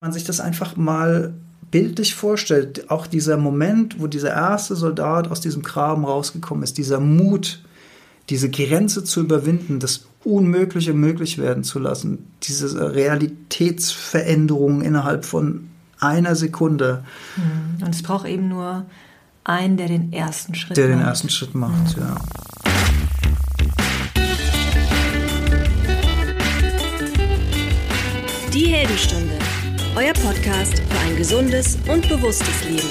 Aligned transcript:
man 0.00 0.12
sich 0.12 0.24
das 0.24 0.40
einfach 0.40 0.76
mal 0.76 1.34
bildlich 1.70 2.14
vorstellt, 2.14 2.90
auch 2.90 3.06
dieser 3.06 3.36
Moment, 3.36 4.00
wo 4.00 4.06
dieser 4.06 4.30
erste 4.30 4.74
Soldat 4.74 5.30
aus 5.30 5.42
diesem 5.42 5.62
Graben 5.62 6.06
rausgekommen 6.06 6.64
ist, 6.64 6.78
dieser 6.78 7.00
Mut, 7.00 7.62
diese 8.30 8.50
Grenze 8.50 9.04
zu 9.04 9.20
überwinden, 9.20 9.78
das 9.78 10.06
Unmögliche 10.24 10.94
möglich 10.94 11.38
werden 11.38 11.64
zu 11.64 11.78
lassen, 11.78 12.26
diese 12.42 12.94
Realitätsveränderung 12.94 14.82
innerhalb 14.82 15.24
von 15.24 15.68
einer 15.98 16.34
Sekunde. 16.34 17.04
Mhm. 17.36 17.84
Und 17.84 17.94
es 17.94 18.02
braucht 18.02 18.26
eben 18.26 18.48
nur 18.48 18.86
einen, 19.44 19.76
der 19.76 19.88
den 19.88 20.12
ersten 20.12 20.54
Schritt 20.54 20.76
der 20.78 20.88
macht. 20.88 20.98
Den 20.98 21.06
ersten 21.06 21.28
Schritt 21.28 21.54
macht, 21.54 21.96
mhm. 21.96 22.02
ja. 22.02 22.16
Die 28.52 28.66
Heldenstunde 28.66 29.29
euer 29.96 30.12
Podcast 30.12 30.78
für 30.78 30.98
ein 31.00 31.16
gesundes 31.16 31.76
und 31.88 32.08
bewusstes 32.08 32.64
Leben. 32.64 32.88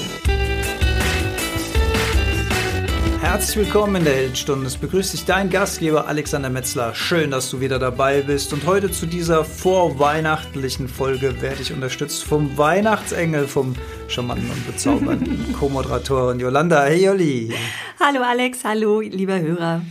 Herzlich 3.20 3.56
willkommen 3.56 3.96
in 3.96 4.04
der 4.04 4.14
Heldenstunde. 4.14 4.66
Es 4.66 4.76
begrüßt 4.76 5.12
dich 5.12 5.24
dein 5.24 5.50
Gastgeber 5.50 6.08
Alexander 6.08 6.50
Metzler. 6.50 6.94
Schön, 6.94 7.30
dass 7.30 7.50
du 7.50 7.60
wieder 7.60 7.78
dabei 7.78 8.22
bist. 8.22 8.52
Und 8.52 8.66
heute 8.66 8.90
zu 8.90 9.06
dieser 9.06 9.44
vorweihnachtlichen 9.44 10.88
Folge 10.88 11.40
werde 11.40 11.62
ich 11.62 11.72
unterstützt 11.72 12.24
vom 12.24 12.56
Weihnachtsengel, 12.58 13.46
vom 13.46 13.74
charmanten 14.08 14.50
und 14.50 14.66
bezaubernden 14.66 15.52
Co-Moderatorin 15.58 16.40
Yolanda. 16.40 16.84
Hey 16.84 17.04
Jolli. 17.04 17.54
Hallo 17.98 18.22
Alex, 18.22 18.64
hallo 18.64 19.00
lieber 19.00 19.38
Hörer 19.38 19.82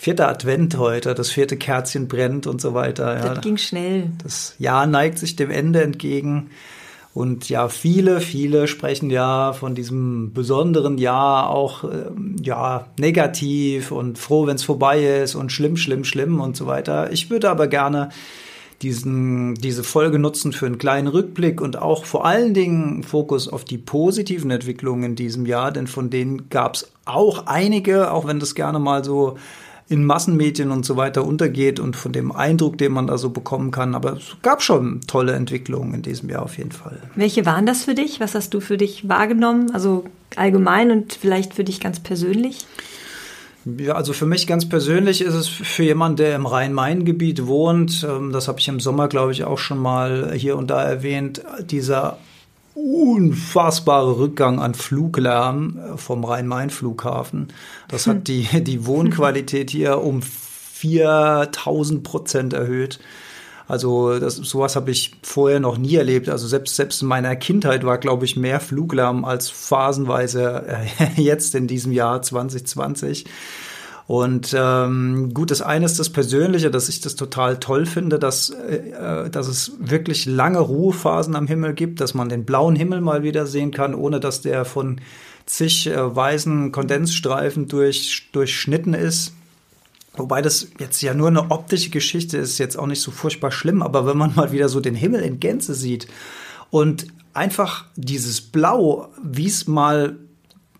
vierter 0.00 0.28
Advent 0.28 0.78
heute, 0.78 1.12
das 1.12 1.28
vierte 1.28 1.56
Kerzchen 1.56 2.06
brennt 2.06 2.46
und 2.46 2.60
so 2.60 2.72
weiter. 2.72 3.18
Ja. 3.18 3.34
Das 3.34 3.40
ging 3.40 3.56
schnell. 3.56 4.12
Das 4.22 4.54
Jahr 4.60 4.86
neigt 4.86 5.18
sich 5.18 5.34
dem 5.34 5.50
Ende 5.50 5.82
entgegen. 5.82 6.50
Und 7.14 7.48
ja, 7.48 7.68
viele, 7.68 8.20
viele 8.20 8.68
sprechen 8.68 9.10
ja 9.10 9.52
von 9.52 9.74
diesem 9.74 10.32
besonderen 10.32 10.98
Jahr 10.98 11.50
auch 11.50 11.82
ähm, 11.82 12.36
ja 12.40 12.86
negativ 12.96 13.90
und 13.90 14.18
froh, 14.18 14.46
wenn 14.46 14.54
es 14.54 14.62
vorbei 14.62 15.02
ist 15.02 15.34
und 15.34 15.50
schlimm, 15.50 15.76
schlimm, 15.76 16.04
schlimm 16.04 16.40
und 16.40 16.56
so 16.56 16.66
weiter. 16.66 17.10
Ich 17.10 17.28
würde 17.28 17.50
aber 17.50 17.66
gerne 17.66 18.10
diesen, 18.82 19.56
diese 19.56 19.82
Folge 19.82 20.20
nutzen 20.20 20.52
für 20.52 20.66
einen 20.66 20.78
kleinen 20.78 21.08
Rückblick 21.08 21.60
und 21.60 21.76
auch 21.76 22.04
vor 22.04 22.24
allen 22.24 22.54
Dingen 22.54 23.02
Fokus 23.02 23.48
auf 23.48 23.64
die 23.64 23.78
positiven 23.78 24.52
Entwicklungen 24.52 25.02
in 25.02 25.16
diesem 25.16 25.44
Jahr, 25.44 25.72
denn 25.72 25.88
von 25.88 26.10
denen 26.10 26.48
gab 26.50 26.76
es 26.76 26.92
auch 27.04 27.46
einige, 27.46 28.12
auch 28.12 28.28
wenn 28.28 28.38
das 28.38 28.54
gerne 28.54 28.78
mal 28.78 29.02
so 29.02 29.36
in 29.88 30.04
Massenmedien 30.04 30.70
und 30.70 30.84
so 30.84 30.96
weiter 30.96 31.24
untergeht 31.24 31.80
und 31.80 31.96
von 31.96 32.12
dem 32.12 32.30
Eindruck, 32.30 32.76
den 32.76 32.92
man 32.92 33.06
da 33.06 33.16
so 33.16 33.30
bekommen 33.30 33.70
kann. 33.70 33.94
Aber 33.94 34.14
es 34.14 34.36
gab 34.42 34.62
schon 34.62 35.00
tolle 35.06 35.32
Entwicklungen 35.32 35.94
in 35.94 36.02
diesem 36.02 36.28
Jahr 36.28 36.42
auf 36.42 36.58
jeden 36.58 36.72
Fall. 36.72 36.98
Welche 37.14 37.46
waren 37.46 37.64
das 37.64 37.84
für 37.84 37.94
dich? 37.94 38.20
Was 38.20 38.34
hast 38.34 38.52
du 38.52 38.60
für 38.60 38.76
dich 38.76 39.08
wahrgenommen? 39.08 39.70
Also 39.72 40.04
allgemein 40.36 40.90
und 40.90 41.14
vielleicht 41.14 41.54
für 41.54 41.64
dich 41.64 41.80
ganz 41.80 42.00
persönlich? 42.00 42.66
Ja, 43.64 43.94
also 43.94 44.12
für 44.12 44.26
mich 44.26 44.46
ganz 44.46 44.68
persönlich 44.68 45.20
ist 45.20 45.34
es 45.34 45.48
für 45.48 45.82
jemanden, 45.82 46.18
der 46.18 46.36
im 46.36 46.46
Rhein-Main-Gebiet 46.46 47.46
wohnt, 47.46 48.06
ähm, 48.08 48.32
das 48.32 48.48
habe 48.48 48.60
ich 48.60 48.68
im 48.68 48.80
Sommer, 48.80 49.08
glaube 49.08 49.32
ich, 49.32 49.44
auch 49.44 49.58
schon 49.58 49.78
mal 49.78 50.32
hier 50.34 50.56
und 50.56 50.70
da 50.70 50.82
erwähnt, 50.82 51.42
dieser 51.60 52.18
unfassbare 52.78 54.18
Rückgang 54.18 54.60
an 54.60 54.74
Fluglärm 54.74 55.78
äh, 55.78 55.96
vom 55.96 56.24
Rhein-Main-Flughafen. 56.24 57.48
Das 57.88 58.06
hat 58.06 58.16
hm. 58.16 58.24
die, 58.24 58.46
die 58.64 58.86
Wohnqualität 58.86 59.70
hier 59.70 60.00
um 60.02 60.22
4000 60.22 62.02
Prozent 62.02 62.52
erhöht. 62.52 63.00
Also 63.66 64.18
das, 64.18 64.36
sowas 64.36 64.76
habe 64.76 64.90
ich 64.90 65.12
vorher 65.22 65.60
noch 65.60 65.76
nie 65.76 65.96
erlebt. 65.96 66.28
Also 66.30 66.46
selbst, 66.46 66.76
selbst 66.76 67.02
in 67.02 67.08
meiner 67.08 67.36
Kindheit 67.36 67.84
war, 67.84 67.98
glaube 67.98 68.24
ich, 68.24 68.36
mehr 68.36 68.60
Fluglärm 68.60 69.24
als 69.24 69.50
phasenweise 69.50 70.64
äh, 70.66 71.20
jetzt 71.20 71.54
in 71.54 71.66
diesem 71.66 71.92
Jahr 71.92 72.22
2020. 72.22 73.26
Und 74.08 74.56
ähm, 74.58 75.34
gut, 75.34 75.50
das 75.50 75.60
eine 75.60 75.84
ist 75.84 75.98
das 75.98 76.08
Persönliche, 76.08 76.70
dass 76.70 76.88
ich 76.88 77.02
das 77.02 77.14
total 77.14 77.60
toll 77.60 77.84
finde, 77.84 78.18
dass, 78.18 78.48
äh, 78.48 79.28
dass 79.28 79.48
es 79.48 79.72
wirklich 79.80 80.24
lange 80.24 80.60
Ruhephasen 80.60 81.36
am 81.36 81.46
Himmel 81.46 81.74
gibt, 81.74 82.00
dass 82.00 82.14
man 82.14 82.30
den 82.30 82.46
blauen 82.46 82.74
Himmel 82.74 83.02
mal 83.02 83.22
wieder 83.22 83.46
sehen 83.46 83.70
kann, 83.70 83.94
ohne 83.94 84.18
dass 84.18 84.40
der 84.40 84.64
von 84.64 85.02
zig 85.44 85.88
äh, 85.88 86.16
weißen 86.16 86.72
Kondensstreifen 86.72 87.68
durch, 87.68 88.30
durchschnitten 88.32 88.94
ist. 88.94 89.34
Wobei 90.16 90.40
das 90.40 90.68
jetzt 90.78 91.02
ja 91.02 91.12
nur 91.12 91.28
eine 91.28 91.50
optische 91.50 91.90
Geschichte 91.90 92.38
ist, 92.38 92.56
jetzt 92.56 92.78
auch 92.78 92.86
nicht 92.86 93.02
so 93.02 93.10
furchtbar 93.10 93.50
schlimm, 93.50 93.82
aber 93.82 94.06
wenn 94.06 94.16
man 94.16 94.34
mal 94.36 94.52
wieder 94.52 94.70
so 94.70 94.80
den 94.80 94.94
Himmel 94.94 95.20
in 95.20 95.38
Gänze 95.38 95.74
sieht 95.74 96.08
und 96.70 97.08
einfach 97.34 97.84
dieses 97.94 98.40
Blau, 98.40 99.10
wie 99.22 99.48
es 99.48 99.66
mal 99.66 100.16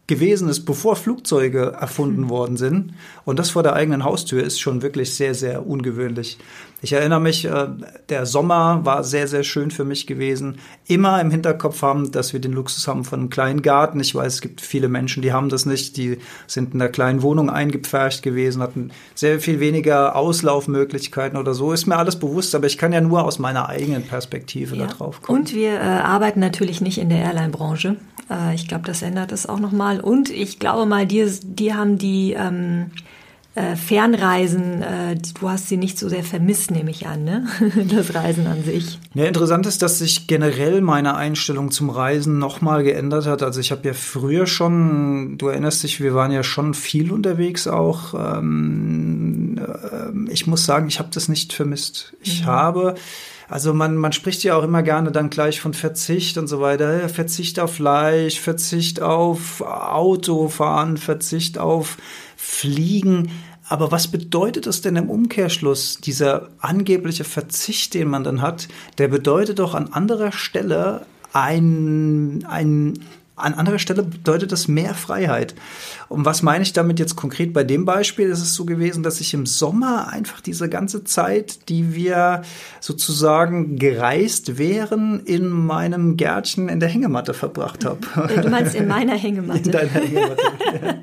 gewesen 0.08 0.48
ist, 0.48 0.64
bevor 0.64 0.96
Flugzeuge 0.96 1.76
erfunden 1.78 2.22
mhm. 2.22 2.28
worden 2.30 2.56
sind. 2.56 2.94
Und 3.24 3.38
das 3.38 3.50
vor 3.50 3.62
der 3.62 3.74
eigenen 3.74 4.02
Haustür 4.02 4.42
ist 4.42 4.58
schon 4.58 4.82
wirklich 4.82 5.14
sehr, 5.14 5.34
sehr 5.34 5.66
ungewöhnlich. 5.66 6.38
Ich 6.80 6.92
erinnere 6.92 7.20
mich, 7.20 7.44
äh, 7.44 7.66
der 8.08 8.24
Sommer 8.24 8.84
war 8.84 9.02
sehr, 9.02 9.26
sehr 9.26 9.42
schön 9.42 9.70
für 9.70 9.84
mich 9.84 10.06
gewesen. 10.06 10.58
Immer 10.86 11.20
im 11.20 11.30
Hinterkopf 11.30 11.82
haben, 11.82 12.12
dass 12.12 12.32
wir 12.32 12.40
den 12.40 12.52
Luxus 12.52 12.86
haben 12.86 13.04
von 13.04 13.18
einem 13.18 13.30
kleinen 13.30 13.62
Garten. 13.62 13.98
Ich 13.98 14.14
weiß, 14.14 14.34
es 14.34 14.40
gibt 14.40 14.60
viele 14.60 14.88
Menschen, 14.88 15.22
die 15.22 15.32
haben 15.32 15.48
das 15.48 15.66
nicht. 15.66 15.96
Die 15.96 16.18
sind 16.46 16.74
in 16.74 16.80
einer 16.80 16.90
kleinen 16.90 17.22
Wohnung 17.22 17.50
eingepfercht 17.50 18.22
gewesen, 18.22 18.62
hatten 18.62 18.92
sehr 19.16 19.40
viel 19.40 19.58
weniger 19.58 20.14
Auslaufmöglichkeiten 20.14 21.36
oder 21.36 21.52
so. 21.52 21.72
Ist 21.72 21.86
mir 21.86 21.96
alles 21.96 22.16
bewusst, 22.16 22.54
aber 22.54 22.66
ich 22.66 22.78
kann 22.78 22.92
ja 22.92 23.00
nur 23.00 23.24
aus 23.24 23.40
meiner 23.40 23.68
eigenen 23.68 24.04
Perspektive 24.04 24.76
ja. 24.76 24.86
da 24.86 24.92
drauf 24.92 25.20
kommen. 25.20 25.40
Und 25.40 25.54
wir 25.54 25.74
äh, 25.74 25.82
arbeiten 25.82 26.38
natürlich 26.38 26.80
nicht 26.80 26.98
in 26.98 27.08
der 27.08 27.18
Airline-Branche. 27.18 27.96
Äh, 28.30 28.54
ich 28.54 28.68
glaube, 28.68 28.84
das 28.86 29.02
ändert 29.02 29.32
es 29.32 29.46
auch 29.46 29.58
nochmal. 29.58 30.00
Und 30.00 30.30
ich 30.30 30.60
glaube 30.60 30.86
mal, 30.86 31.06
dir, 31.06 31.28
dir 31.42 31.76
haben 31.76 31.98
die 31.98 32.34
ähm, 32.38 32.92
äh, 33.58 33.76
Fernreisen, 33.76 34.82
äh, 34.82 35.16
du 35.16 35.50
hast 35.50 35.68
sie 35.68 35.76
nicht 35.76 35.98
so 35.98 36.08
sehr 36.08 36.22
vermisst, 36.22 36.70
nehme 36.70 36.90
ich 36.90 37.06
an, 37.06 37.24
ne? 37.24 37.46
das 37.90 38.14
Reisen 38.14 38.46
an 38.46 38.62
sich. 38.62 38.98
Ja, 39.14 39.24
interessant 39.24 39.66
ist, 39.66 39.82
dass 39.82 39.98
sich 39.98 40.28
generell 40.28 40.80
meine 40.80 41.16
Einstellung 41.16 41.72
zum 41.72 41.90
Reisen 41.90 42.38
nochmal 42.38 42.84
geändert 42.84 43.26
hat. 43.26 43.42
Also 43.42 43.58
ich 43.58 43.72
habe 43.72 43.88
ja 43.88 43.94
früher 43.94 44.46
schon, 44.46 45.38
du 45.38 45.48
erinnerst 45.48 45.82
dich, 45.82 46.00
wir 46.00 46.14
waren 46.14 46.30
ja 46.30 46.44
schon 46.44 46.72
viel 46.72 47.10
unterwegs 47.10 47.66
auch. 47.66 48.14
Ähm, 48.14 49.58
äh, 49.58 50.32
ich 50.32 50.46
muss 50.46 50.64
sagen, 50.64 50.86
ich 50.86 51.00
habe 51.00 51.08
das 51.12 51.28
nicht 51.28 51.52
vermisst. 51.52 52.14
Ich 52.22 52.42
mhm. 52.42 52.46
habe 52.46 52.94
also 53.48 53.72
man, 53.72 53.96
man 53.96 54.12
spricht 54.12 54.44
ja 54.44 54.56
auch 54.56 54.62
immer 54.62 54.82
gerne 54.82 55.10
dann 55.10 55.30
gleich 55.30 55.60
von 55.60 55.72
Verzicht 55.72 56.36
und 56.36 56.48
so 56.48 56.60
weiter. 56.60 57.08
Verzicht 57.08 57.58
auf 57.58 57.76
Fleisch, 57.76 58.38
Verzicht 58.38 59.00
auf 59.00 59.62
Autofahren, 59.62 60.98
Verzicht 60.98 61.56
auf 61.56 61.96
Fliegen. 62.36 63.30
Aber 63.68 63.92
was 63.92 64.08
bedeutet 64.08 64.66
das 64.66 64.80
denn 64.80 64.96
im 64.96 65.10
Umkehrschluss, 65.10 65.98
dieser 65.98 66.48
angebliche 66.58 67.24
Verzicht, 67.24 67.94
den 67.94 68.08
man 68.08 68.24
dann 68.24 68.40
hat, 68.40 68.68
der 68.96 69.08
bedeutet 69.08 69.58
doch 69.58 69.74
an 69.74 69.92
anderer 69.92 70.32
Stelle 70.32 71.06
ein, 71.32 72.44
ein 72.48 72.98
an 73.36 73.54
anderer 73.54 73.78
Stelle 73.78 74.02
bedeutet 74.02 74.52
das 74.52 74.68
mehr 74.68 74.94
Freiheit. 74.94 75.54
Und 76.08 76.24
was 76.24 76.42
meine 76.42 76.62
ich 76.62 76.72
damit 76.72 76.98
jetzt 76.98 77.16
konkret 77.16 77.52
bei 77.52 77.64
dem 77.64 77.84
Beispiel? 77.84 78.28
Ist 78.28 78.40
es 78.40 78.54
so 78.54 78.64
gewesen, 78.64 79.02
dass 79.02 79.20
ich 79.20 79.34
im 79.34 79.44
Sommer 79.46 80.08
einfach 80.08 80.40
diese 80.40 80.68
ganze 80.68 81.04
Zeit, 81.04 81.68
die 81.68 81.94
wir 81.94 82.42
sozusagen 82.80 83.76
gereist 83.76 84.58
wären, 84.58 85.20
in 85.20 85.48
meinem 85.50 86.16
Gärtchen 86.16 86.68
in 86.68 86.80
der 86.80 86.88
Hängematte 86.88 87.34
verbracht 87.34 87.84
habe. 87.84 87.98
Du 88.42 88.48
meinst 88.48 88.74
in 88.74 88.88
meiner 88.88 89.14
Hängematte? 89.16 89.60
In 89.64 89.72
deiner 89.72 89.90
Hängematte. 89.90 90.42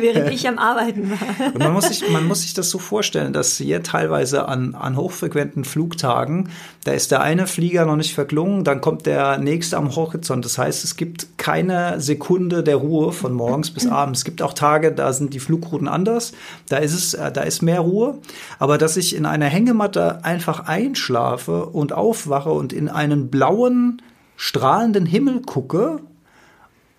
Während 0.00 0.32
ich 0.32 0.48
am 0.48 0.58
Arbeiten 0.58 1.10
war. 1.10 1.18
Und 1.54 1.58
man 1.58 1.72
muss 1.72 1.88
sich, 1.88 2.08
man 2.10 2.26
muss 2.26 2.42
sich 2.42 2.54
das 2.54 2.70
so 2.70 2.78
vorstellen, 2.78 3.32
dass 3.32 3.56
hier 3.56 3.82
teilweise 3.82 4.48
an, 4.48 4.74
an 4.74 4.96
hochfrequenten 4.96 5.64
Flugtagen, 5.64 6.48
da 6.84 6.92
ist 6.92 7.10
der 7.10 7.20
eine 7.20 7.46
Flieger 7.46 7.84
noch 7.86 7.96
nicht 7.96 8.14
verklungen, 8.14 8.64
dann 8.64 8.80
kommt 8.80 9.06
der 9.06 9.38
nächste 9.38 9.76
am 9.76 9.94
Horizont. 9.94 10.44
Das 10.44 10.58
heißt, 10.58 10.84
es 10.84 10.96
gibt 10.96 11.38
keine 11.38 12.00
Sekunde 12.00 12.62
der 12.62 12.76
Ruhe 12.76 13.12
von 13.12 13.32
morgens 13.32 13.70
bis 13.70 13.86
abends. 13.90 14.20
Es 14.20 14.24
gibt 14.24 14.42
auch 14.42 14.47
Tage, 14.52 14.92
da 14.92 15.12
sind 15.12 15.34
die 15.34 15.40
Flugrouten 15.40 15.88
anders. 15.88 16.32
Da 16.68 16.78
ist 16.78 16.94
es, 16.94 17.14
äh, 17.14 17.30
da 17.32 17.42
ist 17.42 17.62
mehr 17.62 17.80
Ruhe. 17.80 18.18
Aber 18.58 18.78
dass 18.78 18.96
ich 18.96 19.14
in 19.14 19.26
einer 19.26 19.46
Hängematte 19.46 20.24
einfach 20.24 20.66
einschlafe 20.66 21.66
und 21.66 21.92
aufwache 21.92 22.50
und 22.50 22.72
in 22.72 22.88
einen 22.88 23.30
blauen, 23.30 24.02
strahlenden 24.36 25.06
Himmel 25.06 25.42
gucke, 25.42 26.00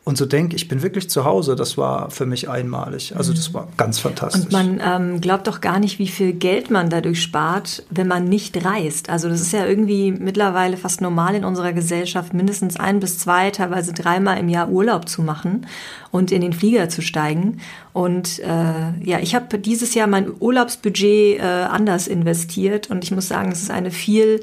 und 0.06 0.18
so 0.18 0.26
denke, 0.26 0.56
ich 0.56 0.68
bin 0.68 0.82
wirklich 0.82 1.10
zu 1.10 1.24
Hause, 1.24 1.56
das 1.56 1.78
war 1.78 2.10
für 2.10 2.26
mich 2.26 2.50
einmalig. 2.50 3.16
Also 3.16 3.32
das 3.32 3.54
war 3.54 3.68
ganz 3.78 4.00
fantastisch. 4.00 4.46
Und 4.46 4.52
man 4.52 4.82
ähm, 4.84 5.22
glaubt 5.22 5.46
doch 5.46 5.62
gar 5.62 5.78
nicht, 5.78 6.00
wie 6.00 6.08
viel 6.08 6.34
Geld 6.34 6.72
man 6.72 6.90
dadurch 6.90 7.22
spart, 7.22 7.84
wenn 7.92 8.08
man 8.08 8.26
nicht 8.26 8.66
reist. 8.66 9.10
Also 9.10 9.30
das 9.30 9.40
ist 9.40 9.52
ja 9.52 9.68
irgendwie 9.68 10.12
mittlerweile 10.12 10.78
fast 10.78 11.02
normal 11.02 11.36
in 11.36 11.46
unserer 11.46 11.74
Gesellschaft, 11.74 12.34
mindestens 12.34 12.80
ein 12.80 13.00
bis 13.00 13.20
zwei, 13.20 13.52
teilweise 13.52 13.94
dreimal 13.94 14.40
im 14.40 14.50
Jahr 14.50 14.70
Urlaub 14.70 15.08
zu 15.08 15.22
machen 15.22 15.68
und 16.12 16.32
in 16.32 16.42
den 16.42 16.54
Flieger 16.54 16.90
zu 16.90 17.04
steigen. 17.04 17.60
Und 17.94 18.40
äh, 18.40 19.04
ja, 19.04 19.20
ich 19.22 19.36
habe 19.36 19.60
dieses 19.60 19.94
Jahr 19.94 20.08
mein 20.08 20.32
Urlaubsbudget 20.40 21.40
äh, 21.40 21.42
anders 21.42 22.08
investiert 22.08 22.90
und 22.90 23.04
ich 23.04 23.12
muss 23.12 23.28
sagen, 23.28 23.52
es 23.52 23.62
ist 23.62 23.70
eine 23.70 23.92
viel 23.92 24.42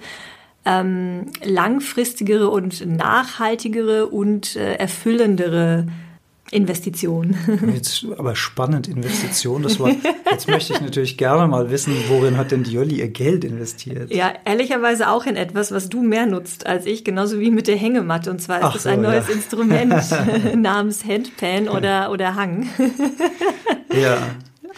ähm, 0.67 1.27
langfristigere 1.45 2.51
und 2.51 2.85
nachhaltigere 2.85 4.07
und 4.07 4.57
äh, 4.57 4.75
erfüllendere 4.75 5.87
Investition. 6.51 7.37
Jetzt, 7.75 8.07
aber 8.17 8.37
spannend, 8.37 8.87
Investition. 8.87 9.63
Das 9.63 9.81
war, 9.81 9.91
jetzt 10.31 10.49
möchte 10.49 10.75
ich 10.75 10.81
natürlich 10.81 11.19
gerne 11.19 11.49
mal 11.49 11.71
wissen, 11.71 11.93
worin 12.09 12.37
hat 12.37 12.53
denn 12.53 12.63
die 12.63 12.73
Jolli 12.73 13.01
ihr 13.01 13.09
Geld 13.09 13.45
investiert? 13.45 14.13
Ja, 14.13 14.33
ehrlicherweise 14.45 15.11
auch 15.11 15.27
in 15.27 15.35
etwas, 15.35 15.73
was 15.73 15.89
du 15.89 16.03
mehr 16.03 16.27
nutzt 16.27 16.67
als 16.67 16.87
ich, 16.87 17.05
genauso 17.05 17.41
wie 17.41 17.51
mit 17.51 17.67
der 17.67 17.77
Hängematte. 17.77 18.31
Und 18.31 18.41
zwar 18.41 18.59
ist 18.59 18.65
Ach 18.65 18.77
es 18.77 18.85
so, 18.85 18.91
ein 18.91 19.03
neues 19.03 19.27
ja. 19.27 19.35
Instrument 19.35 19.95
namens 20.57 21.05
Handpan 21.05 21.69
oder, 21.69 22.13
oder 22.13 22.37
Hang. 22.37 22.69
Ja. 23.93 24.19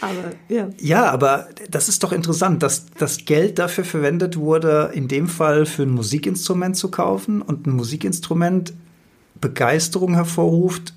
Aber 0.01 0.31
ja. 0.47 0.69
Ja, 0.79 1.11
aber 1.11 1.49
das 1.69 1.89
ist 1.89 2.03
doch 2.03 2.11
interessant, 2.11 2.63
dass 2.63 2.85
das 2.97 3.25
Geld 3.25 3.59
dafür 3.59 3.83
verwendet 3.83 4.37
wurde, 4.37 4.91
in 4.93 5.07
dem 5.07 5.27
Fall 5.27 5.65
für 5.65 5.83
ein 5.83 5.91
Musikinstrument 5.91 6.77
zu 6.77 6.89
kaufen 6.89 7.41
und 7.41 7.67
ein 7.67 7.71
Musikinstrument 7.71 8.73
Begeisterung 9.41 10.15
hervorruft, 10.15 10.93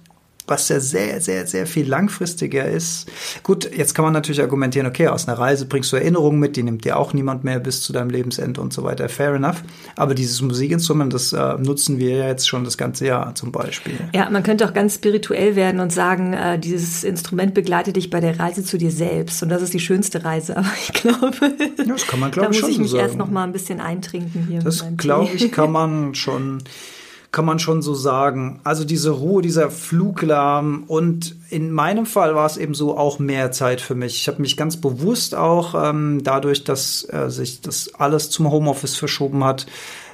was 0.53 0.69
ja 0.69 0.81
sehr, 0.81 1.19
sehr, 1.23 1.47
sehr 1.47 1.67
viel 1.67 1.89
langfristiger 1.89 2.67
ist. 2.69 3.11
Gut, 3.43 3.71
jetzt 3.75 3.95
kann 3.95 4.05
man 4.05 4.13
natürlich 4.13 4.43
argumentieren, 4.43 4.87
okay, 4.87 5.09
aus 5.09 5.27
einer 5.27 5.39
Reise 5.39 5.65
bringst 5.65 5.91
du 5.93 5.97
Erinnerungen 5.97 6.39
mit, 6.39 6.57
die 6.57 6.63
nimmt 6.63 6.85
dir 6.85 6.99
auch 6.99 7.15
niemand 7.15 7.43
mehr 7.43 7.59
bis 7.59 7.81
zu 7.81 7.95
deinem 7.95 8.11
Lebensende 8.11 8.61
und 8.61 8.71
so 8.75 8.83
weiter. 8.85 9.09
Fair 9.09 9.35
enough. 9.35 9.63
Aber 9.97 10.15
dieses 10.15 10.43
Musikinstrument, 10.43 11.15
das 11.15 11.33
äh, 11.33 11.55
nutzen 11.55 11.99
wir 11.99 12.17
ja 12.17 12.27
jetzt 12.29 12.47
schon 12.47 12.65
das 12.65 12.77
ganze 12.77 13.07
Jahr 13.07 13.35
zum 13.35 13.51
Beispiel. 13.51 13.95
Ja, 14.15 14.29
man 14.29 14.43
könnte 14.43 14.69
auch 14.69 14.75
ganz 14.75 14.97
spirituell 14.97 15.57
werden 15.57 15.81
und 15.81 15.91
sagen, 15.91 16.35
äh, 16.35 16.59
dieses 16.59 17.03
Instrument 17.03 17.55
begleitet 17.55 17.97
dich 17.97 18.11
bei 18.11 18.21
der 18.21 18.39
Reise 18.39 18.63
zu 18.63 18.77
dir 18.77 18.91
selbst. 18.91 19.43
Und 19.43 19.49
das 19.49 19.63
ist 19.63 19.73
die 19.73 19.81
schönste 19.81 20.23
Reise. 20.23 20.57
Aber 20.59 20.69
ich 20.87 20.93
glaube, 20.93 21.31
Ja, 21.79 21.85
das 21.85 22.07
kann 22.07 22.21
man, 22.21 22.31
da 22.31 22.41
glaube 22.43 22.55
ich, 22.55 22.61
muss 22.61 22.61
schon 22.61 22.71
ich 22.71 22.79
mich 22.79 22.91
sagen. 22.91 23.03
erst 23.05 23.17
noch 23.17 23.31
mal 23.31 23.45
ein 23.45 23.53
bisschen 23.53 23.81
eintrinken 23.81 24.47
hier. 24.49 24.61
Das 24.61 24.85
glaube 24.99 25.31
ich, 25.35 25.51
kann 25.51 25.73
man 25.73 26.15
schon, 26.15 26.59
kann 27.33 27.47
man 27.47 27.59
schon 27.59 27.81
so 27.81 27.95
sagen. 27.95 28.61
Also 28.63 28.85
diese 28.85 29.11
Ruhe, 29.11 29.41
dieser 29.41 29.71
Fluglärm 29.71 30.85
und 30.87 31.35
in 31.49 31.73
meinem 31.73 32.05
Fall 32.05 32.35
war 32.35 32.45
es 32.45 32.59
eben 32.59 32.75
so 32.75 32.97
auch 32.97 33.19
mehr 33.19 33.51
Zeit 33.53 33.81
für 33.81 33.95
mich. 33.95 34.17
Ich 34.17 34.29
habe 34.29 34.43
mich 34.43 34.59
ganz 34.59 34.77
bewusst 34.77 35.35
auch 35.35 35.75
ähm, 35.75 36.21
dadurch, 36.23 36.63
dass 36.63 37.09
äh, 37.11 37.31
sich 37.31 37.63
das 37.63 37.95
alles 37.95 38.29
zum 38.29 38.51
Homeoffice 38.51 38.97
verschoben 38.97 39.45
hat, 39.45 39.67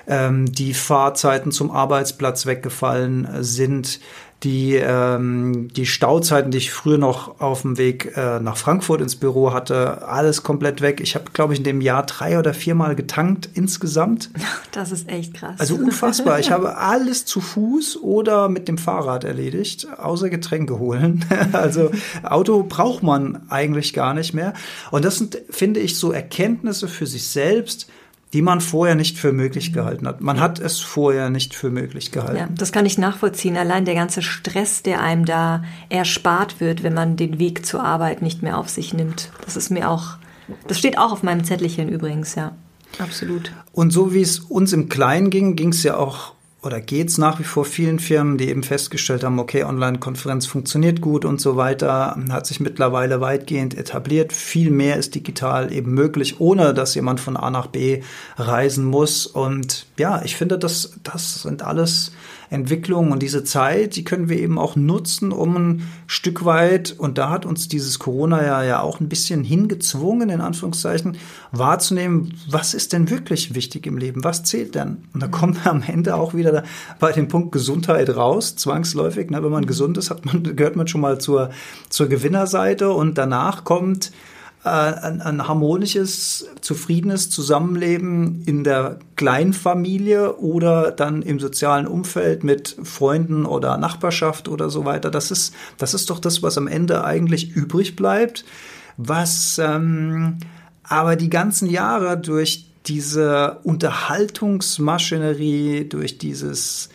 ähm, 0.07 0.51
die 0.53 0.75
Fahrzeiten 0.75 1.51
zum 1.51 1.73
Arbeitsplatz 1.73 2.47
weggefallen 2.47 3.25
äh, 3.25 3.43
sind, 3.43 3.99
die, 4.45 4.77
ähm, 4.77 5.69
die 5.75 5.85
Stauzeiten, 5.85 6.53
die 6.53 6.59
ich 6.59 6.71
früher 6.71 6.99
noch 6.99 7.41
auf 7.41 7.63
dem 7.63 7.77
Weg 7.77 8.17
äh, 8.17 8.39
nach 8.39 8.57
Frankfurt 8.57 9.01
ins 9.01 9.17
Büro 9.17 9.53
hatte, 9.53 10.07
alles 10.07 10.45
komplett 10.45 10.81
weg. 10.81 11.01
Ich 11.01 11.17
habe, 11.17 11.25
glaube 11.33 11.55
ich, 11.55 11.59
in 11.59 11.65
dem 11.65 11.81
Jahr 11.81 12.07
drei 12.07 12.39
oder 12.39 12.55
viermal 12.55 12.95
getankt 12.95 13.49
insgesamt. 13.55 14.31
Das 14.73 14.93
ist 14.93 15.09
echt 15.09 15.35
krass. 15.35 15.59
Also 15.59 15.75
unfassbar. 15.75 16.39
Ich 16.39 16.53
habe 16.53 16.77
alles 16.77 17.25
zu 17.25 17.41
Fuß 17.41 18.01
oder 18.01 18.49
mit 18.49 18.69
dem 18.69 18.79
Fahrrad 18.79 19.25
erledigt, 19.25 19.89
außer 19.99 20.31
Getränke 20.31 20.79
holen. 20.79 21.25
Also 21.53 21.91
Auto 22.23 22.63
braucht 22.63 23.03
man 23.03 23.49
eigentlich 23.49 23.93
gar 23.93 24.15
nicht 24.15 24.35
mehr. 24.35 24.53
Und 24.91 25.05
das 25.05 25.17
sind, 25.17 25.41
finde 25.51 25.81
ich, 25.81 25.97
so 25.97 26.13
Erkenntnisse 26.13 26.87
für 26.87 27.07
sich 27.07 27.27
selbst, 27.27 27.89
die 28.33 28.43
man 28.43 28.61
vorher 28.61 28.95
nicht 28.95 29.17
für 29.17 29.33
möglich 29.33 29.73
gehalten 29.73 30.07
hat. 30.07 30.21
Man 30.21 30.39
hat 30.39 30.59
es 30.59 30.81
vorher 30.81 31.31
nicht 31.31 31.55
für 31.55 31.71
möglich 31.71 32.13
gehalten. 32.13 32.37
Ja, 32.37 32.49
das 32.51 32.73
kann 32.73 32.85
ich 32.85 32.99
nachvollziehen. 32.99 33.57
Allein 33.57 33.85
der 33.85 33.95
ganze 33.95 34.21
Stress, 34.21 34.83
der 34.83 35.01
einem 35.01 35.25
da 35.25 35.65
erspart 35.89 36.61
wird, 36.61 36.83
wenn 36.83 36.95
man 36.95 37.17
den 37.17 37.39
Weg 37.39 37.65
zur 37.65 37.83
Arbeit 37.83 38.21
nicht 38.21 38.43
mehr 38.43 38.59
auf 38.59 38.69
sich 38.69 38.93
nimmt. 38.93 39.31
Das 39.45 39.57
ist 39.57 39.71
mir 39.71 39.91
auch, 39.91 40.17
das 40.67 40.79
steht 40.79 40.99
auch 40.99 41.13
auf 41.13 41.23
meinem 41.23 41.45
Zettelchen 41.45 41.89
übrigens, 41.89 42.35
ja. 42.35 42.53
Absolut. 42.99 43.53
Und 43.73 43.93
so 43.93 44.13
wie 44.13 44.23
es 44.23 44.41
uns 44.41 44.73
im 44.73 44.89
Kleinen 44.89 45.31
ging, 45.31 45.57
ging 45.57 45.71
es 45.71 45.83
ja 45.83 45.97
auch 45.97 46.33
oder 46.61 46.81
geht 46.81 47.09
es 47.09 47.19
nach 47.19 47.39
wie 47.39 47.45
vor 47.45 47.65
vielen 47.65 48.01
Firmen, 48.01 48.37
die 48.37 48.49
eben 48.49 48.65
festgestellt 48.65 49.23
haben, 49.23 49.39
okay, 49.39 49.63
Online-Konferenz 49.63 50.47
funktioniert 50.47 51.01
gut 51.01 51.25
und 51.25 51.41
so 51.41 51.57
weiter, 51.57 52.17
hat 52.31 52.47
sich 52.47 52.59
mittlerweile 52.59 53.21
weitgehend 53.21 53.79
etabliert. 53.79 54.33
Viel 54.33 54.71
mehr 54.71 54.97
ist 54.97 55.15
digital 55.15 55.73
eben 55.73 55.95
möglich, 55.95 56.41
ohne 56.41 56.75
dass 56.75 56.97
jemand 56.97 57.21
von 57.21 57.37
A 57.37 57.51
nach 57.51 57.69
B 57.69 58.03
reisen 58.37 58.85
muss. 58.85 59.27
Und 59.27 59.87
ja, 59.99 60.21
ich 60.25 60.35
finde, 60.35 60.59
das, 60.59 60.99
das 61.05 61.43
sind 61.43 61.63
alles 61.63 62.11
Entwicklungen 62.51 63.13
und 63.13 63.23
diese 63.23 63.45
Zeit, 63.45 63.97
die 63.97 64.05
können 64.05 64.29
wir 64.29 64.39
eben 64.39 64.59
auch 64.59 64.75
nutzen, 64.75 65.33
um 65.33 65.57
ein 65.57 65.89
Stück 66.07 66.45
weit, 66.45 66.95
und 66.97 67.19
da 67.19 67.31
hat 67.31 67.45
uns 67.45 67.69
dieses 67.69 67.99
Corona-Jahr 67.99 68.65
ja 68.65 68.81
auch 68.81 69.01
ein 69.01 69.09
bisschen 69.09 69.45
hingezwungen, 69.45 70.31
in 70.31 70.41
Anführungszeichen, 70.41 71.17
wahrzunehmen, 71.53 72.35
was 72.49 72.75
ist 72.75 72.93
denn 72.93 73.11
wirklich 73.11 73.55
wichtig 73.55 73.87
im 73.87 73.99
Leben, 73.99 74.25
was 74.25 74.45
zählt 74.45 74.75
denn? 74.75 75.05
Und 75.13 75.23
da 75.23 75.29
kommen 75.29 75.57
wir 75.63 75.71
am 75.71 75.83
Ende 75.87 76.15
auch 76.15 76.35
wieder 76.35 76.65
bei 76.99 77.13
dem 77.13 77.29
Punkt 77.29 77.53
Gesundheit 77.53 78.15
raus, 78.17 78.57
zwangsläufig. 78.57 79.31
Ne? 79.31 79.43
Wenn 79.43 79.53
man 79.53 79.67
gesund 79.67 79.99
ist, 79.99 80.11
hat 80.11 80.25
man, 80.25 80.57
gehört 80.57 80.77
man 80.77 80.89
schon 80.89 81.01
mal 81.01 81.21
zur, 81.21 81.51
zur 81.91 82.09
Gewinnerseite 82.09 82.91
und 82.91 83.19
danach 83.19 83.65
kommt 83.65 84.11
äh, 84.65 84.69
ein, 84.69 85.21
ein 85.21 85.47
harmonisches, 85.47 86.49
zufriedenes 86.61 87.31
Zusammenleben 87.31 88.43
in 88.45 88.65
der 88.65 88.99
Kleinfamilie 89.17 90.37
oder 90.37 90.91
dann 90.91 91.23
im 91.23 91.39
sozialen 91.39 91.87
Umfeld 91.87 92.43
mit 92.45 92.77
Freunden 92.83 93.47
oder 93.47 93.79
Nachbarschaft 93.79 94.49
oder 94.49 94.69
so 94.71 94.85
weiter. 94.85 95.11
Das 95.11 95.31
ist, 95.31 95.55
das 95.77 95.95
ist 95.95 96.11
doch 96.11 96.19
das, 96.19 96.43
was 96.43 96.59
am 96.59 96.67
Ende 96.67 97.05
eigentlich 97.05 97.55
übrig 97.55 97.95
bleibt, 97.97 98.45
was 98.97 99.61
ähm, 99.63 100.39
aber 100.83 101.15
die 101.17 101.31
ganzen 101.31 101.69
Jahre 101.69 102.19
durch 102.19 102.67
diese 102.87 103.59
Unterhaltungsmaschinerie, 103.63 105.89
durch 105.89 106.19
dieses 106.19 106.89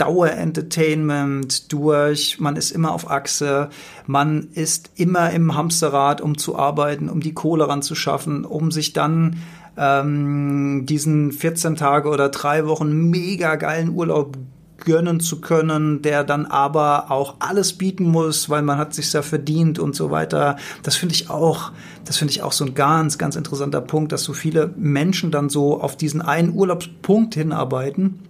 Dauerentertainment 0.00 1.72
durch, 1.72 2.40
man 2.40 2.56
ist 2.56 2.70
immer 2.70 2.92
auf 2.92 3.10
Achse, 3.10 3.68
man 4.06 4.48
ist 4.54 4.90
immer 4.96 5.30
im 5.30 5.54
Hamsterrad, 5.54 6.22
um 6.22 6.38
zu 6.38 6.56
arbeiten, 6.56 7.10
um 7.10 7.20
die 7.20 7.34
Kohle 7.34 7.68
ranzuschaffen, 7.68 8.46
um 8.46 8.70
sich 8.70 8.94
dann 8.94 9.36
ähm, 9.76 10.86
diesen 10.86 11.32
14 11.32 11.76
Tage 11.76 12.08
oder 12.08 12.30
drei 12.30 12.66
Wochen 12.66 13.10
mega 13.10 13.56
geilen 13.56 13.90
Urlaub 13.90 14.38
gönnen 14.78 15.20
zu 15.20 15.42
können, 15.42 16.00
der 16.00 16.24
dann 16.24 16.46
aber 16.46 17.10
auch 17.10 17.34
alles 17.40 17.74
bieten 17.74 18.04
muss, 18.04 18.48
weil 18.48 18.62
man 18.62 18.78
hat 18.78 18.94
sich 18.94 19.12
ja 19.12 19.20
verdient 19.20 19.78
und 19.78 19.94
so 19.94 20.10
weiter. 20.10 20.56
Das 20.82 20.96
finde 20.96 21.14
ich 21.14 21.28
auch, 21.28 21.72
das 22.06 22.16
finde 22.16 22.32
ich 22.32 22.42
auch 22.42 22.52
so 22.52 22.64
ein 22.64 22.74
ganz, 22.74 23.18
ganz 23.18 23.36
interessanter 23.36 23.82
Punkt, 23.82 24.12
dass 24.12 24.24
so 24.24 24.32
viele 24.32 24.72
Menschen 24.78 25.30
dann 25.30 25.50
so 25.50 25.78
auf 25.78 25.96
diesen 25.96 26.22
einen 26.22 26.54
Urlaubspunkt 26.54 27.34
hinarbeiten 27.34 28.20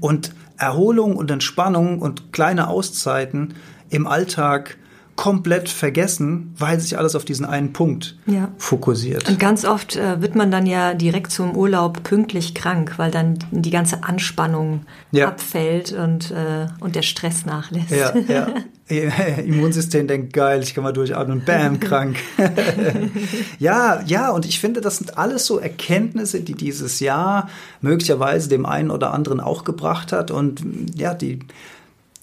und 0.00 0.34
Erholung 0.56 1.16
und 1.16 1.30
Entspannung 1.30 2.00
und 2.00 2.32
kleine 2.32 2.68
Auszeiten 2.68 3.54
im 3.88 4.06
Alltag 4.06 4.76
komplett 5.20 5.68
vergessen, 5.68 6.54
weil 6.56 6.80
sich 6.80 6.96
alles 6.96 7.14
auf 7.14 7.26
diesen 7.26 7.44
einen 7.44 7.74
Punkt 7.74 8.16
Ja. 8.24 8.48
fokussiert. 8.56 9.28
Und 9.28 9.38
ganz 9.38 9.66
oft 9.66 9.94
äh, 9.96 10.22
wird 10.22 10.34
man 10.34 10.50
dann 10.50 10.64
ja 10.64 10.94
direkt 10.94 11.30
zum 11.30 11.54
Urlaub 11.54 12.02
pünktlich 12.04 12.54
krank, 12.54 12.94
weil 12.96 13.10
dann 13.10 13.38
die 13.50 13.68
ganze 13.68 14.02
Anspannung 14.02 14.86
Ja. 15.12 15.28
abfällt 15.28 15.92
und, 15.92 16.30
äh, 16.30 16.68
und 16.80 16.96
der 16.96 17.02
Stress 17.02 17.44
nachlässt. 17.44 17.90
Ja, 17.90 18.14
ja. 18.16 18.48
Immunsystem 19.44 20.06
denkt, 20.08 20.32
geil, 20.32 20.62
ich 20.62 20.72
kann 20.74 20.84
mal 20.84 20.92
durchatmen, 20.94 21.42
bam, 21.44 21.78
krank. 21.80 22.16
ja, 23.58 24.00
ja, 24.06 24.30
und 24.30 24.46
ich 24.46 24.58
finde, 24.58 24.80
das 24.80 24.96
sind 24.96 25.18
alles 25.18 25.44
so 25.44 25.58
Erkenntnisse, 25.58 26.40
die 26.40 26.54
dieses 26.54 26.98
Jahr 27.00 27.50
möglicherweise 27.82 28.48
dem 28.48 28.64
einen 28.64 28.90
oder 28.90 29.12
anderen 29.12 29.38
auch 29.40 29.64
gebracht 29.64 30.12
hat. 30.12 30.30
Und 30.30 30.62
ja, 30.96 31.12
die, 31.12 31.40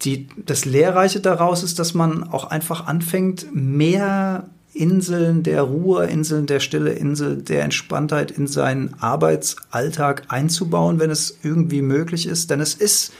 die, 0.04 0.28
das 0.46 0.66
Lehrreiche 0.66 1.20
daraus 1.20 1.64
ist, 1.64 1.80
dass 1.80 1.94
man 1.94 2.24
auch 2.24 2.46
einfach 2.46 2.88
anfängt, 2.88 3.48
mehr 3.54 4.50
Inseln 4.74 5.42
der 5.44 5.64
Ruhe, 5.64 6.06
Inseln 6.06 6.46
der 6.46 6.60
Stille, 6.60 6.92
Insel 6.92 7.38
der 7.38 7.64
Entspanntheit 7.64 8.30
in 8.30 8.48
seinen 8.48 8.94
Arbeitsalltag 9.00 10.24
einzubauen, 10.28 11.00
wenn 11.00 11.10
es 11.10 11.40
irgendwie 11.42 11.82
möglich 11.82 12.28
ist. 12.28 12.52
Denn 12.52 12.62
es 12.62 12.76
ist, 12.76 13.12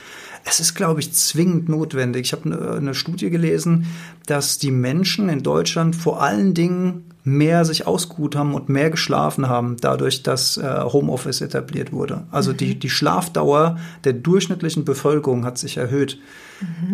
es 0.44 0.60
ist, 0.60 0.74
glaube 0.74 1.00
ich, 1.00 1.12
zwingend 1.12 1.68
notwendig. 1.68 2.26
Ich 2.26 2.32
habe 2.32 2.44
eine, 2.44 2.76
eine 2.76 2.94
Studie 2.94 3.30
gelesen, 3.30 3.86
dass 4.26 4.58
die 4.58 4.70
Menschen 4.70 5.28
in 5.28 5.42
Deutschland 5.42 5.96
vor 5.96 6.22
allen 6.22 6.54
Dingen 6.54 7.07
mehr 7.28 7.64
sich 7.64 7.86
ausgeruht 7.86 8.36
haben 8.36 8.54
und 8.54 8.68
mehr 8.68 8.90
geschlafen 8.90 9.48
haben, 9.48 9.76
dadurch, 9.80 10.22
dass 10.22 10.56
äh, 10.56 10.82
Homeoffice 10.84 11.40
etabliert 11.40 11.92
wurde. 11.92 12.24
Also 12.30 12.52
die, 12.52 12.78
die 12.78 12.90
Schlafdauer 12.90 13.78
der 14.04 14.14
durchschnittlichen 14.14 14.84
Bevölkerung 14.84 15.44
hat 15.44 15.58
sich 15.58 15.76
erhöht. 15.76 16.18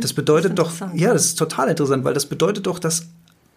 Das 0.01 0.13
bedeutet 0.13 0.59
Das 0.59 0.79
doch, 0.79 0.95
ja, 0.95 1.13
das 1.13 1.25
ist 1.25 1.39
total 1.39 1.69
interessant, 1.69 2.05
weil 2.05 2.15
das 2.15 2.27
bedeutet 2.27 2.67
doch, 2.67 2.79
dass 2.79 3.09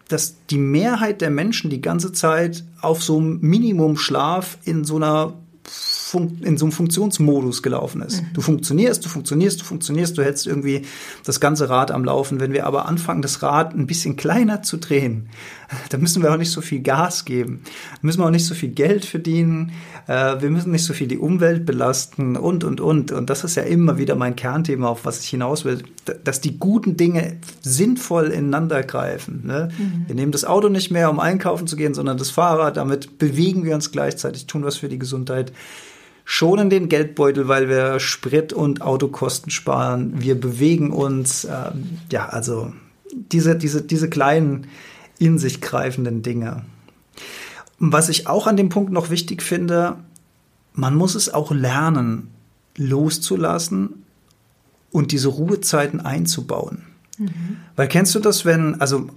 dass 0.08 0.36
die 0.48 0.56
Mehrheit 0.56 1.20
der 1.20 1.28
Menschen 1.28 1.68
die 1.68 1.82
ganze 1.82 2.12
Zeit 2.12 2.64
auf 2.80 3.02
so 3.02 3.18
einem 3.18 3.40
Minimumschlaf 3.42 4.56
in 4.64 4.84
so 4.84 4.96
einer 4.96 5.34
in 6.14 6.56
so 6.56 6.64
einem 6.64 6.72
Funktionsmodus 6.72 7.62
gelaufen 7.62 8.00
ist. 8.00 8.22
Mhm. 8.22 8.26
Du 8.32 8.40
funktionierst, 8.40 9.04
du 9.04 9.10
funktionierst, 9.10 9.60
du 9.60 9.64
funktionierst, 9.64 10.16
du 10.16 10.22
hältst 10.22 10.46
irgendwie 10.46 10.86
das 11.24 11.38
ganze 11.38 11.68
Rad 11.68 11.90
am 11.90 12.04
Laufen. 12.04 12.40
Wenn 12.40 12.54
wir 12.54 12.66
aber 12.66 12.86
anfangen, 12.86 13.20
das 13.20 13.42
Rad 13.42 13.74
ein 13.74 13.86
bisschen 13.86 14.16
kleiner 14.16 14.62
zu 14.62 14.78
drehen, 14.78 15.28
dann 15.90 16.00
müssen 16.00 16.22
wir 16.22 16.32
auch 16.32 16.36
nicht 16.36 16.50
so 16.50 16.60
viel 16.60 16.80
Gas 16.80 17.24
geben, 17.24 17.62
dann 17.64 18.00
müssen 18.02 18.20
wir 18.20 18.26
auch 18.26 18.30
nicht 18.30 18.46
so 18.46 18.54
viel 18.54 18.70
Geld 18.70 19.04
verdienen, 19.04 19.72
äh, 20.06 20.40
wir 20.40 20.50
müssen 20.50 20.70
nicht 20.70 20.84
so 20.84 20.94
viel 20.94 21.08
die 21.08 21.18
Umwelt 21.18 21.66
belasten 21.66 22.36
und, 22.36 22.64
und, 22.64 22.80
und. 22.80 23.12
Und 23.12 23.30
das 23.30 23.44
ist 23.44 23.54
ja 23.56 23.62
immer 23.62 23.98
wieder 23.98 24.14
mein 24.14 24.36
Kernthema, 24.36 24.88
auf 24.88 25.04
was 25.04 25.20
ich 25.20 25.28
hinaus 25.28 25.64
will, 25.64 25.82
dass 26.24 26.40
die 26.40 26.58
guten 26.58 26.96
Dinge 26.96 27.36
sinnvoll 27.60 28.28
ineinander 28.28 28.82
greifen. 28.82 29.46
Ne? 29.46 29.68
Mhm. 29.76 30.04
Wir 30.06 30.14
nehmen 30.14 30.32
das 30.32 30.44
Auto 30.44 30.68
nicht 30.68 30.90
mehr, 30.90 31.10
um 31.10 31.20
einkaufen 31.20 31.66
zu 31.66 31.76
gehen, 31.76 31.94
sondern 31.94 32.18
das 32.18 32.30
Fahrrad, 32.30 32.76
damit 32.76 33.18
bewegen 33.18 33.64
wir 33.64 33.74
uns 33.74 33.92
gleichzeitig, 33.92 34.46
tun 34.46 34.64
was 34.64 34.76
für 34.76 34.88
die 34.88 34.98
Gesundheit 34.98 35.52
schonen 36.30 36.68
den 36.68 36.90
Geldbeutel, 36.90 37.48
weil 37.48 37.70
wir 37.70 38.00
Sprit 38.00 38.52
und 38.52 38.82
Autokosten 38.82 39.50
sparen. 39.50 40.12
Wir 40.20 40.38
bewegen 40.38 40.92
uns, 40.92 41.46
ähm, 41.46 42.00
ja, 42.12 42.28
also 42.28 42.74
diese, 43.10 43.56
diese, 43.56 43.80
diese 43.80 44.10
kleinen 44.10 44.66
in 45.18 45.38
sich 45.38 45.60
greifenden 45.60 46.22
Dinge. 46.22 46.64
Was 47.78 48.08
ich 48.08 48.26
auch 48.26 48.46
an 48.46 48.56
dem 48.56 48.68
Punkt 48.68 48.92
noch 48.92 49.10
wichtig 49.10 49.42
finde, 49.42 49.96
man 50.72 50.94
muss 50.94 51.14
es 51.14 51.32
auch 51.32 51.50
lernen, 51.50 52.30
loszulassen 52.76 54.04
und 54.90 55.12
diese 55.12 55.28
Ruhezeiten 55.28 56.00
einzubauen. 56.00 56.84
Mhm. 57.18 57.58
Weil 57.76 57.88
kennst 57.88 58.14
du 58.14 58.20
das, 58.20 58.44
wenn, 58.44 58.80
also 58.80 59.08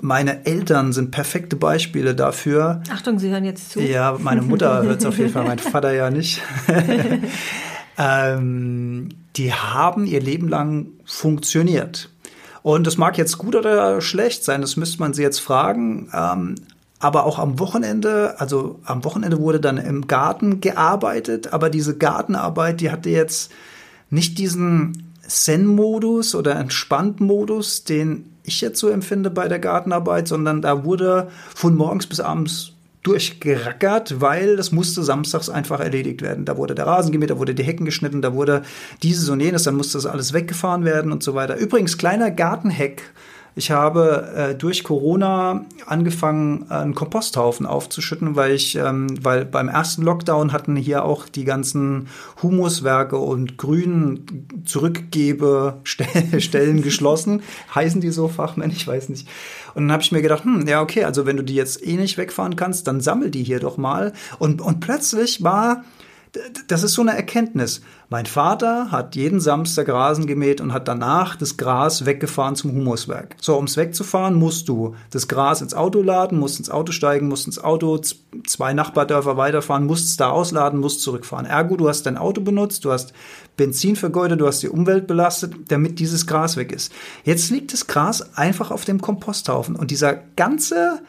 meine 0.00 0.46
Eltern 0.46 0.92
sind 0.92 1.10
perfekte 1.10 1.56
Beispiele 1.56 2.14
dafür. 2.14 2.82
Achtung, 2.90 3.18
Sie 3.18 3.30
hören 3.30 3.44
jetzt 3.44 3.70
zu. 3.70 3.80
Ja, 3.80 4.16
meine 4.18 4.42
Mutter 4.42 4.82
hört 4.82 5.00
es 5.00 5.06
auf 5.06 5.18
jeden 5.18 5.30
Fall, 5.30 5.44
mein 5.44 5.58
Vater 5.58 5.92
ja 5.92 6.10
nicht. 6.10 6.42
ähm, 7.98 9.10
die 9.36 9.52
haben 9.52 10.06
ihr 10.06 10.20
Leben 10.20 10.48
lang 10.48 10.86
funktioniert. 11.04 12.09
Und 12.62 12.86
das 12.86 12.98
mag 12.98 13.16
jetzt 13.18 13.38
gut 13.38 13.56
oder 13.56 14.00
schlecht 14.00 14.44
sein, 14.44 14.60
das 14.60 14.76
müsste 14.76 15.00
man 15.00 15.14
sie 15.14 15.22
jetzt 15.22 15.40
fragen. 15.40 16.10
Ähm, 16.14 16.56
aber 16.98 17.24
auch 17.24 17.38
am 17.38 17.58
Wochenende, 17.58 18.38
also 18.38 18.78
am 18.84 19.04
Wochenende 19.04 19.40
wurde 19.40 19.58
dann 19.58 19.78
im 19.78 20.06
Garten 20.06 20.60
gearbeitet, 20.60 21.52
aber 21.52 21.70
diese 21.70 21.96
Gartenarbeit, 21.96 22.80
die 22.80 22.90
hatte 22.90 23.08
jetzt 23.08 23.50
nicht 24.10 24.38
diesen 24.38 25.14
Zen-Modus 25.26 26.34
oder 26.34 26.56
Entspannt-Modus, 26.56 27.84
den 27.84 28.26
ich 28.42 28.60
jetzt 28.60 28.78
so 28.78 28.88
empfinde 28.88 29.30
bei 29.30 29.48
der 29.48 29.60
Gartenarbeit, 29.60 30.28
sondern 30.28 30.60
da 30.60 30.84
wurde 30.84 31.28
von 31.54 31.74
morgens 31.74 32.06
bis 32.06 32.20
abends 32.20 32.72
durchgerackert, 33.02 34.20
weil 34.20 34.56
das 34.56 34.72
musste 34.72 35.02
samstags 35.02 35.48
einfach 35.48 35.80
erledigt 35.80 36.22
werden. 36.22 36.44
Da 36.44 36.56
wurde 36.56 36.74
der 36.74 36.86
Rasen 36.86 37.12
gemäht, 37.12 37.30
da 37.30 37.38
wurde 37.38 37.54
die 37.54 37.62
Hecken 37.62 37.86
geschnitten, 37.86 38.22
da 38.22 38.34
wurde 38.34 38.62
dieses 39.02 39.28
und 39.28 39.40
jenes, 39.40 39.62
dann 39.62 39.76
musste 39.76 39.98
das 39.98 40.06
alles 40.06 40.32
weggefahren 40.32 40.84
werden 40.84 41.12
und 41.12 41.22
so 41.22 41.34
weiter. 41.34 41.56
Übrigens, 41.56 41.96
kleiner 41.96 42.30
Gartenheck 42.30 43.02
ich 43.56 43.72
habe 43.72 44.32
äh, 44.36 44.54
durch 44.54 44.84
Corona 44.84 45.64
angefangen, 45.86 46.70
einen 46.70 46.94
Komposthaufen 46.94 47.66
aufzuschütten, 47.66 48.36
weil 48.36 48.52
ich, 48.52 48.76
ähm, 48.76 49.08
weil 49.22 49.44
beim 49.44 49.68
ersten 49.68 50.02
Lockdown 50.02 50.52
hatten 50.52 50.76
hier 50.76 51.04
auch 51.04 51.28
die 51.28 51.44
ganzen 51.44 52.06
Humuswerke 52.42 53.18
und 53.18 53.58
Grün 53.58 54.46
Zurückgebestellen 54.64 56.82
geschlossen. 56.82 57.42
Heißen 57.74 58.00
die 58.00 58.10
so 58.10 58.28
Fachmännisch? 58.28 58.76
Ich 58.76 58.86
weiß 58.86 59.08
nicht. 59.08 59.26
Und 59.74 59.84
dann 59.84 59.92
habe 59.92 60.02
ich 60.02 60.12
mir 60.12 60.22
gedacht, 60.22 60.44
hm, 60.44 60.66
ja, 60.66 60.80
okay, 60.82 61.04
also 61.04 61.26
wenn 61.26 61.36
du 61.36 61.44
die 61.44 61.54
jetzt 61.54 61.86
eh 61.86 61.96
nicht 61.96 62.18
wegfahren 62.18 62.56
kannst, 62.56 62.86
dann 62.86 63.00
sammel 63.00 63.30
die 63.30 63.42
hier 63.42 63.60
doch 63.60 63.76
mal. 63.76 64.12
Und, 64.38 64.60
und 64.60 64.80
plötzlich 64.80 65.42
war 65.42 65.84
das 66.68 66.82
ist 66.82 66.94
so 66.94 67.02
eine 67.02 67.16
Erkenntnis. 67.16 67.80
Mein 68.08 68.26
Vater 68.26 68.90
hat 68.90 69.16
jeden 69.16 69.40
Samstag 69.40 69.88
Rasen 69.88 70.26
gemäht 70.26 70.60
und 70.60 70.72
hat 70.72 70.86
danach 70.86 71.36
das 71.36 71.56
Gras 71.56 72.06
weggefahren 72.06 72.56
zum 72.56 72.72
Humuswerk. 72.72 73.36
So, 73.40 73.56
um 73.56 73.64
es 73.64 73.76
wegzufahren, 73.76 74.34
musst 74.34 74.68
du 74.68 74.94
das 75.10 75.28
Gras 75.28 75.60
ins 75.60 75.74
Auto 75.74 76.02
laden, 76.02 76.38
musst 76.38 76.58
ins 76.58 76.70
Auto 76.70 76.92
steigen, 76.92 77.28
musst 77.28 77.46
ins 77.46 77.58
Auto 77.58 78.00
zwei 78.46 78.72
Nachbardörfer 78.72 79.36
weiterfahren, 79.36 79.86
musst 79.86 80.08
es 80.08 80.16
da 80.16 80.30
ausladen, 80.30 80.80
musst 80.80 81.02
zurückfahren. 81.02 81.46
Ergo, 81.46 81.76
du 81.76 81.88
hast 81.88 82.04
dein 82.04 82.16
Auto 82.16 82.40
benutzt, 82.40 82.84
du 82.84 82.92
hast 82.92 83.12
Benzin 83.56 83.96
vergeudet, 83.96 84.40
du 84.40 84.46
hast 84.46 84.62
die 84.62 84.68
Umwelt 84.68 85.06
belastet, 85.06 85.54
damit 85.68 85.98
dieses 85.98 86.26
Gras 86.26 86.56
weg 86.56 86.72
ist. 86.72 86.92
Jetzt 87.24 87.50
liegt 87.50 87.72
das 87.72 87.86
Gras 87.86 88.36
einfach 88.36 88.70
auf 88.70 88.84
dem 88.84 89.00
Komposthaufen 89.00 89.76
und 89.76 89.90
dieser 89.90 90.14
ganze 90.36 91.00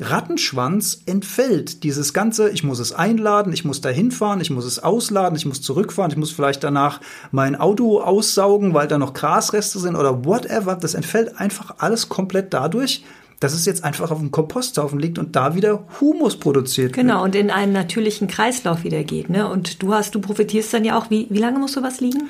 Rattenschwanz 0.00 1.02
entfällt. 1.06 1.82
Dieses 1.82 2.12
Ganze, 2.12 2.50
ich 2.50 2.64
muss 2.64 2.78
es 2.78 2.92
einladen, 2.92 3.52
ich 3.52 3.64
muss 3.64 3.80
da 3.80 3.88
hinfahren, 3.88 4.40
ich 4.40 4.50
muss 4.50 4.64
es 4.64 4.78
ausladen, 4.78 5.36
ich 5.36 5.46
muss 5.46 5.62
zurückfahren, 5.62 6.10
ich 6.10 6.16
muss 6.16 6.30
vielleicht 6.30 6.62
danach 6.64 7.00
mein 7.30 7.56
Auto 7.56 8.00
aussaugen, 8.00 8.74
weil 8.74 8.88
da 8.88 8.98
noch 8.98 9.14
Grasreste 9.14 9.78
sind 9.78 9.96
oder 9.96 10.24
whatever. 10.24 10.76
Das 10.76 10.94
entfällt 10.94 11.38
einfach 11.38 11.76
alles 11.78 12.08
komplett 12.08 12.54
dadurch, 12.54 13.04
dass 13.40 13.54
es 13.54 13.66
jetzt 13.66 13.84
einfach 13.84 14.10
auf 14.10 14.18
dem 14.18 14.30
Komposthaufen 14.30 14.98
liegt 14.98 15.18
und 15.18 15.36
da 15.36 15.54
wieder 15.54 15.84
Humus 16.00 16.36
produziert 16.36 16.92
genau, 16.92 16.96
wird. 16.96 17.14
Genau, 17.14 17.24
und 17.24 17.34
in 17.34 17.50
einen 17.50 17.72
natürlichen 17.72 18.26
Kreislauf 18.26 18.84
wieder 18.84 19.04
geht. 19.04 19.30
Ne? 19.30 19.48
Und 19.48 19.82
du 19.82 19.94
hast, 19.94 20.14
du 20.14 20.20
profitierst 20.20 20.74
dann 20.74 20.84
ja 20.84 20.98
auch, 20.98 21.10
wie, 21.10 21.26
wie 21.30 21.38
lange 21.38 21.58
muss 21.58 21.72
sowas 21.72 22.00
liegen? 22.00 22.28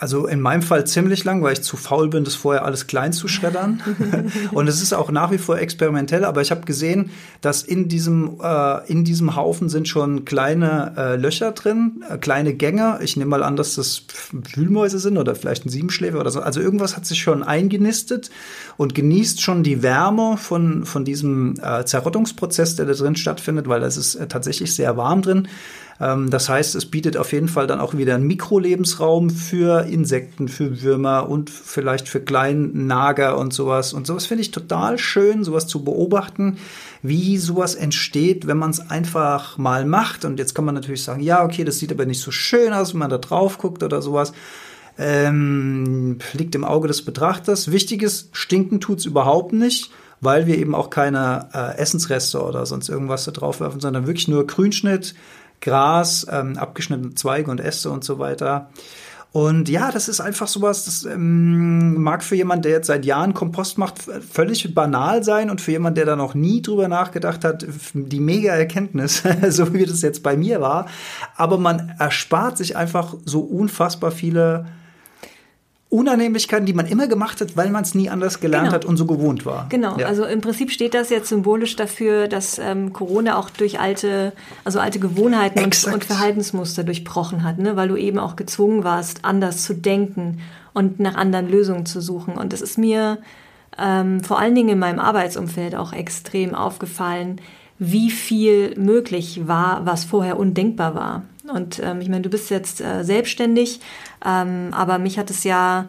Also 0.00 0.26
in 0.26 0.40
meinem 0.40 0.62
Fall 0.62 0.86
ziemlich 0.86 1.24
lang, 1.24 1.42
weil 1.42 1.54
ich 1.54 1.62
zu 1.62 1.76
faul 1.76 2.08
bin, 2.08 2.24
das 2.24 2.34
vorher 2.34 2.64
alles 2.64 2.86
klein 2.86 3.12
zu 3.12 3.28
schreddern. 3.28 3.82
und 4.52 4.68
es 4.68 4.82
ist 4.82 4.92
auch 4.92 5.10
nach 5.10 5.30
wie 5.30 5.38
vor 5.38 5.58
experimentell, 5.58 6.24
aber 6.24 6.40
ich 6.40 6.50
habe 6.50 6.62
gesehen, 6.62 7.10
dass 7.40 7.62
in 7.62 7.88
diesem, 7.88 8.38
äh, 8.42 8.86
in 8.90 9.04
diesem 9.04 9.34
Haufen 9.36 9.68
sind 9.68 9.88
schon 9.88 10.24
kleine 10.24 10.94
äh, 10.96 11.16
Löcher 11.16 11.52
drin, 11.52 12.04
äh, 12.08 12.18
kleine 12.18 12.54
Gänge. 12.54 12.98
Ich 13.02 13.16
nehme 13.16 13.30
mal 13.30 13.42
an, 13.42 13.56
dass 13.56 13.74
das 13.74 14.04
Wühlmäuse 14.32 14.98
sind 14.98 15.18
oder 15.18 15.34
vielleicht 15.34 15.66
ein 15.66 15.70
Siebenschläfer 15.70 16.20
oder 16.20 16.30
so. 16.30 16.40
Also 16.40 16.60
irgendwas 16.60 16.96
hat 16.96 17.06
sich 17.06 17.20
schon 17.20 17.42
eingenistet 17.42 18.30
und 18.76 18.94
genießt 18.94 19.40
schon 19.40 19.62
die 19.62 19.82
Wärme 19.82 20.36
von, 20.36 20.84
von 20.84 21.04
diesem 21.04 21.54
äh, 21.60 21.84
Zerrottungsprozess, 21.84 22.76
der 22.76 22.86
da 22.86 22.92
drin 22.92 23.16
stattfindet, 23.16 23.68
weil 23.68 23.82
es 23.82 23.96
ist 23.96 24.14
äh, 24.14 24.28
tatsächlich 24.28 24.74
sehr 24.74 24.96
warm 24.96 25.22
drin. 25.22 25.48
Ähm, 26.00 26.30
das 26.30 26.48
heißt, 26.48 26.74
es 26.74 26.86
bietet 26.86 27.16
auf 27.16 27.32
jeden 27.32 27.48
Fall 27.48 27.66
dann 27.66 27.80
auch 27.80 27.94
wieder 27.94 28.14
einen 28.14 28.26
Mikrolebensraum 28.26 29.30
für 29.30 29.84
Insekten, 29.86 30.48
für 30.48 30.82
Würmer 30.82 31.28
und 31.28 31.50
vielleicht 31.50 32.08
für 32.08 32.20
kleinen 32.20 32.86
Nager 32.86 33.38
und 33.38 33.52
sowas. 33.52 33.92
Und 33.92 34.06
sowas 34.06 34.26
finde 34.26 34.42
ich 34.42 34.50
total 34.50 34.98
schön, 34.98 35.44
sowas 35.44 35.66
zu 35.66 35.84
beobachten, 35.84 36.58
wie 37.02 37.38
sowas 37.38 37.74
entsteht, 37.74 38.46
wenn 38.46 38.58
man 38.58 38.70
es 38.70 38.90
einfach 38.90 39.58
mal 39.58 39.84
macht. 39.84 40.24
Und 40.24 40.38
jetzt 40.38 40.54
kann 40.54 40.64
man 40.64 40.74
natürlich 40.74 41.02
sagen, 41.02 41.22
ja, 41.22 41.44
okay, 41.44 41.64
das 41.64 41.78
sieht 41.78 41.92
aber 41.92 42.06
nicht 42.06 42.20
so 42.20 42.30
schön 42.30 42.72
aus, 42.72 42.92
wenn 42.92 43.00
man 43.00 43.10
da 43.10 43.18
drauf 43.18 43.58
guckt 43.58 43.82
oder 43.82 44.02
sowas. 44.02 44.32
Ähm, 45.00 46.18
liegt 46.32 46.54
im 46.56 46.64
Auge 46.64 46.88
des 46.88 47.04
Betrachters. 47.04 47.70
Wichtig 47.70 48.02
ist, 48.02 48.30
stinken 48.32 48.80
tut's 48.80 49.04
überhaupt 49.04 49.52
nicht 49.52 49.90
weil 50.20 50.46
wir 50.46 50.58
eben 50.58 50.74
auch 50.74 50.90
keine 50.90 51.48
äh, 51.54 51.78
Essensreste 51.78 52.42
oder 52.42 52.66
sonst 52.66 52.88
irgendwas 52.88 53.24
da 53.24 53.30
drauf 53.30 53.60
werfen, 53.60 53.80
sondern 53.80 54.06
wirklich 54.06 54.28
nur 54.28 54.46
Grünschnitt, 54.46 55.14
Gras, 55.60 56.26
ähm, 56.30 56.56
abgeschnittene 56.56 57.14
Zweige 57.14 57.50
und 57.50 57.60
Äste 57.60 57.90
und 57.90 58.04
so 58.04 58.18
weiter. 58.18 58.70
Und 59.30 59.68
ja, 59.68 59.92
das 59.92 60.08
ist 60.08 60.20
einfach 60.20 60.48
sowas, 60.48 60.86
das 60.86 61.04
ähm, 61.04 62.00
mag 62.02 62.24
für 62.24 62.34
jemanden, 62.34 62.62
der 62.62 62.72
jetzt 62.72 62.86
seit 62.86 63.04
Jahren 63.04 63.34
Kompost 63.34 63.76
macht, 63.76 63.98
völlig 63.98 64.74
banal 64.74 65.22
sein 65.22 65.50
und 65.50 65.60
für 65.60 65.72
jemanden, 65.72 65.96
der 65.96 66.06
da 66.06 66.16
noch 66.16 66.34
nie 66.34 66.62
drüber 66.62 66.88
nachgedacht 66.88 67.44
hat, 67.44 67.66
die 67.92 68.20
mega 68.20 68.52
Erkenntnis, 68.52 69.22
so 69.50 69.74
wie 69.74 69.84
das 69.84 70.00
jetzt 70.00 70.22
bei 70.22 70.36
mir 70.36 70.62
war. 70.62 70.86
Aber 71.36 71.58
man 71.58 71.92
erspart 71.98 72.56
sich 72.56 72.76
einfach 72.76 73.14
so 73.26 73.40
unfassbar 73.40 74.12
viele 74.12 74.66
Unannehmlichkeiten, 75.90 76.66
die 76.66 76.74
man 76.74 76.86
immer 76.86 77.06
gemacht 77.06 77.40
hat, 77.40 77.56
weil 77.56 77.70
man 77.70 77.82
es 77.82 77.94
nie 77.94 78.10
anders 78.10 78.40
gelernt 78.40 78.66
genau. 78.66 78.74
hat 78.74 78.84
und 78.84 78.98
so 78.98 79.06
gewohnt 79.06 79.46
war. 79.46 79.66
Genau, 79.70 79.96
ja. 79.98 80.06
also 80.06 80.24
im 80.24 80.42
Prinzip 80.42 80.70
steht 80.70 80.92
das 80.92 81.08
jetzt 81.08 81.30
symbolisch 81.30 81.76
dafür, 81.76 82.28
dass 82.28 82.58
ähm, 82.58 82.92
Corona 82.92 83.38
auch 83.38 83.48
durch 83.48 83.80
alte, 83.80 84.32
also 84.64 84.80
alte 84.80 84.98
Gewohnheiten 84.98 85.64
und, 85.64 85.84
und, 85.86 86.04
Verhaltensmuster 86.04 86.84
durchbrochen 86.84 87.42
hat, 87.42 87.58
ne? 87.58 87.74
weil 87.76 87.88
du 87.88 87.96
eben 87.96 88.18
auch 88.18 88.36
gezwungen 88.36 88.84
warst, 88.84 89.24
anders 89.24 89.62
zu 89.62 89.74
denken 89.74 90.40
und 90.74 91.00
nach 91.00 91.14
anderen 91.14 91.48
Lösungen 91.48 91.86
zu 91.86 92.02
suchen. 92.02 92.36
Und 92.36 92.52
das 92.52 92.60
ist 92.60 92.76
mir 92.76 93.18
ähm, 93.78 94.22
vor 94.22 94.38
allen 94.38 94.54
Dingen 94.54 94.68
in 94.68 94.78
meinem 94.78 94.98
Arbeitsumfeld 94.98 95.74
auch 95.74 95.94
extrem 95.94 96.54
aufgefallen, 96.54 97.40
wie 97.78 98.10
viel 98.10 98.78
möglich 98.78 99.42
war, 99.46 99.86
was 99.86 100.04
vorher 100.04 100.38
undenkbar 100.38 100.94
war. 100.94 101.22
Und 101.48 101.80
ähm, 101.82 102.00
ich 102.00 102.08
meine, 102.08 102.22
du 102.22 102.30
bist 102.30 102.50
jetzt 102.50 102.80
äh, 102.80 103.02
selbstständig, 103.02 103.80
ähm, 104.24 104.68
aber 104.72 104.98
mich 104.98 105.18
hat 105.18 105.30
es 105.30 105.44
ja, 105.44 105.86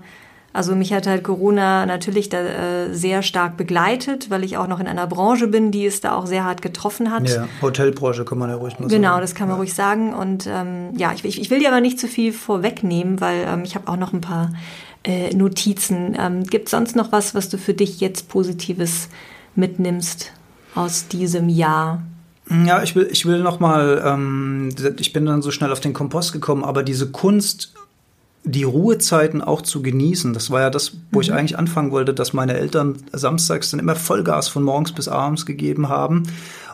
also 0.53 0.75
mich 0.75 0.93
hat 0.93 1.07
halt 1.07 1.23
Corona 1.23 1.85
natürlich 1.85 2.29
da 2.29 2.39
äh, 2.39 2.93
sehr 2.93 3.21
stark 3.21 3.57
begleitet, 3.57 4.29
weil 4.29 4.43
ich 4.43 4.57
auch 4.57 4.67
noch 4.67 4.79
in 4.79 4.87
einer 4.87 5.07
Branche 5.07 5.47
bin, 5.47 5.71
die 5.71 5.85
es 5.85 6.01
da 6.01 6.15
auch 6.15 6.25
sehr 6.25 6.43
hart 6.43 6.61
getroffen 6.61 7.11
hat. 7.11 7.29
Ja, 7.29 7.47
Hotelbranche 7.61 8.25
kann 8.25 8.37
man 8.37 8.49
ja 8.49 8.55
ruhig 8.55 8.73
mal 8.79 8.89
sagen. 8.89 9.01
Genau, 9.01 9.19
das 9.19 9.35
kann 9.35 9.47
man 9.47 9.57
ja. 9.57 9.59
ruhig 9.59 9.73
sagen. 9.73 10.13
Und 10.13 10.47
ähm, 10.47 10.89
ja, 10.97 11.13
ich, 11.13 11.23
ich, 11.25 11.49
will 11.49 11.59
dir 11.59 11.69
aber 11.69 11.81
nicht 11.81 11.99
zu 11.99 12.07
viel 12.07 12.33
vorwegnehmen, 12.33 13.21
weil 13.21 13.45
ähm, 13.47 13.63
ich 13.63 13.75
habe 13.75 13.87
auch 13.87 13.97
noch 13.97 14.13
ein 14.13 14.21
paar 14.21 14.51
äh, 15.03 15.33
Notizen. 15.35 16.15
Ähm, 16.19 16.43
Gibt 16.43 16.69
sonst 16.69 16.95
noch 16.95 17.11
was, 17.11 17.35
was 17.35 17.49
du 17.49 17.57
für 17.57 17.73
dich 17.73 17.99
jetzt 17.99 18.29
Positives 18.29 19.09
mitnimmst 19.55 20.31
aus 20.75 21.07
diesem 21.07 21.49
Jahr? 21.49 22.01
Ja, 22.65 22.81
ich 22.81 22.95
will, 22.95 23.07
ich 23.11 23.25
will 23.25 23.41
noch 23.43 23.59
mal, 23.59 24.01
ähm, 24.03 24.69
ich 24.97 25.13
bin 25.13 25.25
dann 25.25 25.41
so 25.41 25.51
schnell 25.51 25.71
auf 25.71 25.79
den 25.79 25.93
Kompost 25.93 26.33
gekommen, 26.33 26.63
aber 26.63 26.81
diese 26.81 27.11
Kunst, 27.11 27.73
die 28.43 28.63
Ruhezeiten 28.63 29.41
auch 29.41 29.61
zu 29.61 29.83
genießen, 29.83 30.33
das 30.33 30.49
war 30.49 30.61
ja 30.61 30.69
das, 30.69 30.93
wo 31.11 31.19
mhm. 31.19 31.21
ich 31.21 31.33
eigentlich 31.33 31.59
anfangen 31.59 31.91
wollte, 31.91 32.13
dass 32.13 32.33
meine 32.33 32.55
Eltern 32.57 32.97
samstags 33.11 33.69
dann 33.69 33.79
immer 33.79 33.95
Vollgas 33.95 34.47
von 34.47 34.63
morgens 34.63 34.93
bis 34.93 35.07
abends 35.07 35.45
gegeben 35.45 35.89
haben. 35.89 36.23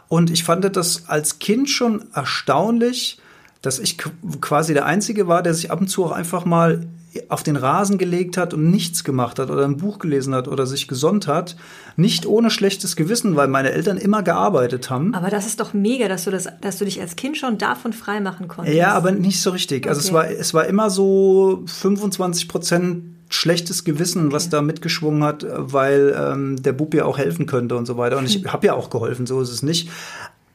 Und 0.07 0.29
ich 0.29 0.43
fand 0.43 0.63
das 0.75 1.09
als 1.09 1.39
Kind 1.39 1.69
schon 1.69 2.05
erstaunlich, 2.13 3.19
dass 3.61 3.79
ich 3.79 3.97
quasi 4.41 4.73
der 4.73 4.85
Einzige 4.85 5.27
war, 5.27 5.41
der 5.41 5.55
sich 5.55 5.71
ab 5.71 5.81
und 5.81 5.87
zu 5.87 6.05
auch 6.05 6.11
einfach 6.11 6.45
mal 6.45 6.85
auf 7.29 7.43
den 7.43 7.55
Rasen 7.55 7.97
gelegt 7.97 8.37
hat 8.37 8.53
und 8.53 8.69
nichts 8.69 9.03
gemacht 9.03 9.39
hat 9.39 9.49
oder 9.49 9.65
ein 9.65 9.77
Buch 9.77 9.99
gelesen 9.99 10.33
hat 10.35 10.47
oder 10.47 10.65
sich 10.65 10.87
gesonnt 10.87 11.27
hat. 11.27 11.55
Nicht 11.95 12.25
ohne 12.25 12.49
schlechtes 12.49 12.95
Gewissen, 12.95 13.35
weil 13.35 13.47
meine 13.47 13.71
Eltern 13.71 13.97
immer 13.97 14.23
gearbeitet 14.23 14.89
haben. 14.89 15.13
Aber 15.13 15.29
das 15.29 15.45
ist 15.45 15.59
doch 15.59 15.73
mega, 15.73 16.07
dass 16.07 16.25
du, 16.25 16.31
das, 16.31 16.47
dass 16.61 16.77
du 16.77 16.85
dich 16.85 16.99
als 17.01 17.15
Kind 17.15 17.37
schon 17.37 17.57
davon 17.57 17.93
frei 17.93 18.19
machen 18.19 18.47
konntest. 18.47 18.77
Ja, 18.77 18.93
aber 18.93 19.11
nicht 19.11 19.41
so 19.41 19.51
richtig. 19.51 19.87
Also 19.87 19.99
es 19.99 20.13
war, 20.13 20.29
es 20.29 20.53
war 20.53 20.65
immer 20.65 20.89
so 20.89 21.63
25 21.65 22.47
Prozent 22.47 23.03
schlechtes 23.29 23.83
Gewissen, 23.83 24.27
okay. 24.27 24.35
was 24.35 24.49
da 24.49 24.61
mitgeschwungen 24.61 25.23
hat, 25.23 25.45
weil 25.49 26.15
ähm, 26.17 26.61
der 26.61 26.73
Bub 26.73 26.93
ja 26.93 27.05
auch 27.05 27.17
helfen 27.17 27.45
könnte 27.45 27.75
und 27.75 27.85
so 27.85 27.97
weiter. 27.97 28.17
Und 28.17 28.25
ich 28.25 28.45
habe 28.53 28.67
ja 28.67 28.73
auch 28.73 28.89
geholfen, 28.89 29.25
so 29.25 29.41
ist 29.41 29.51
es 29.51 29.63
nicht. 29.63 29.89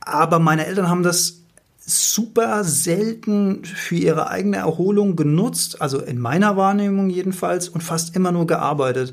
Aber 0.00 0.38
meine 0.38 0.66
Eltern 0.66 0.88
haben 0.88 1.02
das 1.02 1.39
super 1.90 2.64
selten 2.64 3.64
für 3.64 3.96
ihre 3.96 4.28
eigene 4.30 4.58
Erholung 4.58 5.16
genutzt, 5.16 5.80
also 5.80 6.00
in 6.00 6.18
meiner 6.18 6.56
Wahrnehmung 6.56 7.10
jedenfalls, 7.10 7.68
und 7.68 7.82
fast 7.82 8.16
immer 8.16 8.32
nur 8.32 8.46
gearbeitet. 8.46 9.12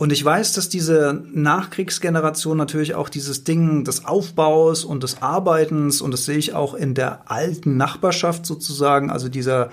Und 0.00 0.12
ich 0.12 0.24
weiß, 0.24 0.54
dass 0.54 0.70
diese 0.70 1.22
Nachkriegsgeneration 1.30 2.56
natürlich 2.56 2.94
auch 2.94 3.10
dieses 3.10 3.44
Ding 3.44 3.84
des 3.84 4.06
Aufbaus 4.06 4.82
und 4.82 5.02
des 5.02 5.20
Arbeitens, 5.20 6.00
und 6.00 6.12
das 6.12 6.24
sehe 6.24 6.38
ich 6.38 6.54
auch 6.54 6.72
in 6.72 6.94
der 6.94 7.30
alten 7.30 7.76
Nachbarschaft 7.76 8.46
sozusagen, 8.46 9.10
also 9.10 9.28
dieser, 9.28 9.68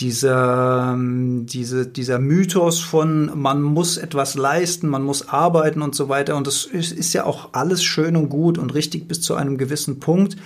dieser, 0.00 0.96
diese, 0.98 1.86
dieser 1.86 2.18
Mythos 2.18 2.80
von 2.80 3.30
man 3.38 3.62
muss 3.62 3.96
etwas 3.96 4.34
leisten, 4.34 4.88
man 4.88 5.04
muss 5.04 5.28
arbeiten 5.28 5.82
und 5.82 5.94
so 5.94 6.08
weiter. 6.08 6.36
Und 6.36 6.48
das 6.48 6.64
ist, 6.64 6.90
ist 6.90 7.12
ja 7.12 7.24
auch 7.24 7.50
alles 7.52 7.84
schön 7.84 8.16
und 8.16 8.28
gut 8.28 8.58
und 8.58 8.74
richtig 8.74 9.06
bis 9.06 9.20
zu 9.20 9.36
einem 9.36 9.56
gewissen 9.56 10.00
Punkt 10.00 10.36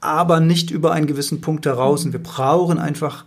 aber 0.00 0.40
nicht 0.40 0.70
über 0.70 0.92
einen 0.92 1.06
gewissen 1.06 1.40
Punkt 1.40 1.66
heraus. 1.66 2.04
Und 2.04 2.12
wir 2.12 2.22
brauchen 2.22 2.78
einfach 2.78 3.24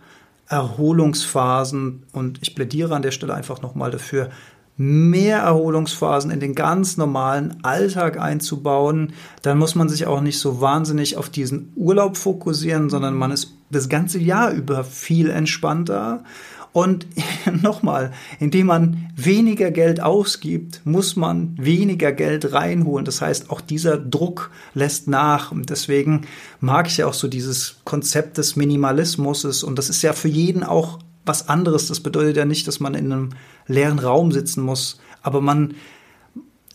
Erholungsphasen. 0.48 2.04
Und 2.12 2.38
ich 2.42 2.54
plädiere 2.54 2.94
an 2.94 3.02
der 3.02 3.10
Stelle 3.10 3.34
einfach 3.34 3.62
nochmal 3.62 3.90
dafür, 3.90 4.30
mehr 4.76 5.38
Erholungsphasen 5.38 6.30
in 6.30 6.40
den 6.40 6.54
ganz 6.54 6.96
normalen 6.96 7.62
Alltag 7.62 8.18
einzubauen. 8.18 9.12
Dann 9.42 9.58
muss 9.58 9.74
man 9.74 9.88
sich 9.88 10.06
auch 10.06 10.20
nicht 10.20 10.38
so 10.38 10.60
wahnsinnig 10.60 11.16
auf 11.16 11.28
diesen 11.28 11.72
Urlaub 11.76 12.16
fokussieren, 12.16 12.88
sondern 12.90 13.14
man 13.14 13.30
ist 13.30 13.52
das 13.70 13.88
ganze 13.88 14.18
Jahr 14.18 14.50
über 14.50 14.84
viel 14.84 15.30
entspannter 15.30 16.24
und 16.72 17.06
nochmal, 17.62 18.12
indem 18.40 18.66
man 18.66 19.10
weniger 19.14 19.70
Geld 19.70 20.00
ausgibt, 20.00 20.80
muss 20.84 21.16
man 21.16 21.54
weniger 21.58 22.12
Geld 22.12 22.52
reinholen. 22.52 23.04
Das 23.04 23.20
heißt, 23.20 23.50
auch 23.50 23.60
dieser 23.60 23.98
Druck 23.98 24.50
lässt 24.74 25.06
nach. 25.06 25.52
Und 25.52 25.68
deswegen 25.68 26.22
mag 26.60 26.86
ich 26.86 26.96
ja 26.96 27.06
auch 27.06 27.14
so 27.14 27.28
dieses 27.28 27.76
Konzept 27.84 28.38
des 28.38 28.56
Minimalismus. 28.56 29.62
Und 29.62 29.78
das 29.78 29.90
ist 29.90 30.02
ja 30.02 30.14
für 30.14 30.28
jeden 30.28 30.64
auch 30.64 30.98
was 31.26 31.48
anderes. 31.48 31.88
Das 31.88 32.00
bedeutet 32.00 32.36
ja 32.36 32.46
nicht, 32.46 32.66
dass 32.66 32.80
man 32.80 32.94
in 32.94 33.12
einem 33.12 33.30
leeren 33.66 33.98
Raum 33.98 34.32
sitzen 34.32 34.62
muss. 34.62 34.98
Aber 35.22 35.40
man 35.40 35.74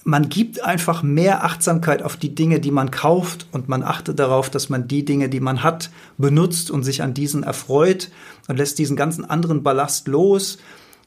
man 0.08 0.30
gibt 0.30 0.64
einfach 0.64 1.04
mehr 1.04 1.44
Achtsamkeit 1.44 2.02
auf 2.02 2.16
die 2.16 2.34
Dinge, 2.34 2.62
die 2.62 2.72
man 2.72 2.92
kauft 2.92 3.46
und 3.52 3.68
man 3.68 3.84
achtet 3.84 4.18
darauf, 4.18 4.50
dass 4.50 4.70
man 4.70 4.88
die 4.88 5.04
Dinge, 5.04 5.28
die 5.28 5.42
man 5.42 5.64
hat, 5.64 5.90
benutzt 6.18 6.72
und 6.72 6.84
sich 6.84 7.02
an 7.02 7.14
diesen 7.14 7.44
erfreut 7.44 8.10
und 8.48 8.56
lässt 8.56 8.80
diesen 8.80 8.96
ganzen 8.96 9.30
anderen 9.30 9.64
Ballast 9.64 10.08
los. 10.08 10.60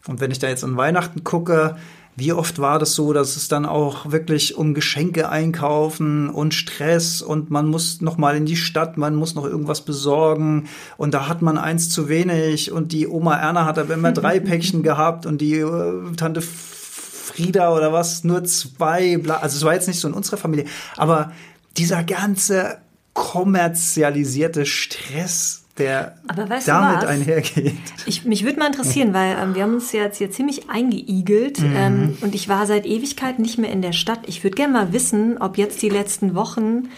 Und 0.06 0.20
wenn 0.20 0.30
ich 0.30 0.38
da 0.38 0.48
jetzt 0.48 0.64
an 0.64 0.76
Weihnachten 0.76 1.24
gucke, 1.24 1.78
wie 2.14 2.34
oft 2.34 2.58
war 2.58 2.78
das 2.78 2.94
so, 2.94 3.14
dass 3.14 3.36
es 3.36 3.48
dann 3.48 3.64
auch 3.64 4.10
wirklich 4.10 4.58
um 4.58 4.74
Geschenke 4.74 5.30
einkaufen 5.30 6.28
und 6.28 6.52
Stress 6.52 7.22
und 7.22 7.50
man 7.50 7.68
muss 7.68 8.02
noch 8.02 8.18
mal 8.18 8.36
in 8.36 8.44
die 8.44 8.56
Stadt, 8.56 8.98
man 8.98 9.14
muss 9.14 9.34
noch 9.34 9.46
irgendwas 9.46 9.80
besorgen 9.80 10.68
und 10.98 11.14
da 11.14 11.26
hat 11.26 11.40
man 11.40 11.56
eins 11.56 11.88
zu 11.88 12.10
wenig 12.10 12.70
und 12.70 12.92
die 12.92 13.08
Oma 13.08 13.36
Erna 13.36 13.64
hat 13.64 13.78
aber 13.78 13.94
immer 13.94 14.12
drei 14.12 14.40
Päckchen 14.40 14.82
gehabt 14.82 15.24
und 15.24 15.40
die 15.40 15.54
äh, 15.54 16.12
Tante 16.18 16.42
Frieda 17.30 17.74
oder 17.74 17.92
was, 17.92 18.24
nur 18.24 18.44
zwei, 18.44 19.16
bla. 19.18 19.36
also 19.38 19.56
es 19.56 19.64
war 19.64 19.74
jetzt 19.74 19.88
nicht 19.88 20.00
so 20.00 20.08
in 20.08 20.14
unserer 20.14 20.36
Familie, 20.36 20.66
aber 20.96 21.32
dieser 21.76 22.02
ganze 22.04 22.78
kommerzialisierte 23.14 24.66
Stress, 24.66 25.64
der 25.78 26.16
damit 26.66 27.04
einhergeht. 27.04 27.74
Ich, 28.06 28.24
mich 28.24 28.44
würde 28.44 28.58
mal 28.58 28.66
interessieren, 28.66 29.14
weil 29.14 29.36
ähm, 29.40 29.54
wir 29.54 29.62
haben 29.62 29.74
uns 29.74 29.92
jetzt 29.92 30.18
hier 30.18 30.30
ziemlich 30.30 30.68
eingeigelt 30.68 31.60
mhm. 31.60 31.76
ähm, 31.76 32.18
und 32.20 32.34
ich 32.34 32.48
war 32.48 32.66
seit 32.66 32.86
Ewigkeit 32.86 33.38
nicht 33.38 33.58
mehr 33.58 33.70
in 33.70 33.82
der 33.82 33.92
Stadt. 33.92 34.20
Ich 34.26 34.42
würde 34.44 34.56
gerne 34.56 34.72
mal 34.72 34.92
wissen, 34.92 35.38
ob 35.38 35.58
jetzt 35.58 35.80
die 35.82 35.88
letzten 35.88 36.34
Wochen 36.34 36.88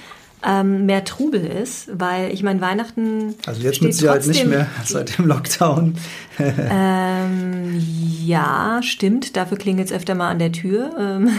ähm, 0.45 0.87
mehr 0.87 1.05
Trubel 1.05 1.45
ist, 1.45 1.91
weil 1.93 2.33
ich 2.33 2.43
meine, 2.43 2.61
Weihnachten. 2.61 3.35
Also 3.47 3.63
jetzt 3.63 3.83
mit 3.83 3.95
Sicherheit 3.95 4.27
nicht 4.27 4.47
mehr 4.47 4.67
seit 4.85 5.19
dem 5.19 5.27
Lockdown. 5.27 5.97
ähm, 6.39 7.83
ja, 8.25 8.81
stimmt. 8.83 9.37
Dafür 9.37 9.59
klingelt 9.59 9.89
es 9.89 9.93
öfter 9.93 10.15
mal 10.15 10.31
an 10.31 10.39
der 10.39 10.53
Tür 10.53 10.91
ähm, 10.99 11.31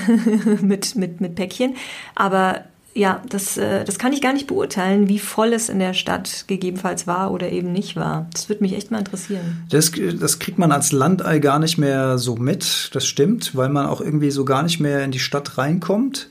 mit, 0.62 0.96
mit, 0.96 1.22
mit 1.22 1.36
Päckchen. 1.36 1.76
Aber 2.16 2.64
ja, 2.96 3.22
das, 3.28 3.58
äh, 3.58 3.84
das 3.84 3.98
kann 3.98 4.14
ich 4.14 4.22
gar 4.22 4.34
nicht 4.34 4.48
beurteilen, 4.48 5.10
wie 5.10 5.20
voll 5.20 5.54
es 5.54 5.70
in 5.70 5.80
der 5.80 5.94
Stadt 5.94 6.46
gegebenenfalls 6.48 7.08
war 7.08 7.32
oder 7.32 7.52
eben 7.52 7.72
nicht 7.72 7.96
war. 7.96 8.28
Das 8.34 8.50
würde 8.50 8.64
mich 8.64 8.74
echt 8.74 8.92
mal 8.92 9.00
interessieren. 9.00 9.64
Das, 9.70 9.92
das 10.20 10.40
kriegt 10.40 10.60
man 10.60 10.72
als 10.72 10.92
Landei 10.92 11.40
gar 11.40 11.60
nicht 11.60 11.78
mehr 11.78 12.18
so 12.18 12.36
mit, 12.36 12.92
das 12.94 13.08
stimmt, 13.08 13.56
weil 13.56 13.70
man 13.70 13.88
auch 13.88 14.00
irgendwie 14.00 14.32
so 14.32 14.46
gar 14.46 14.64
nicht 14.64 14.80
mehr 14.80 15.04
in 15.04 15.12
die 15.12 15.20
Stadt 15.20 15.58
reinkommt. 15.58 16.30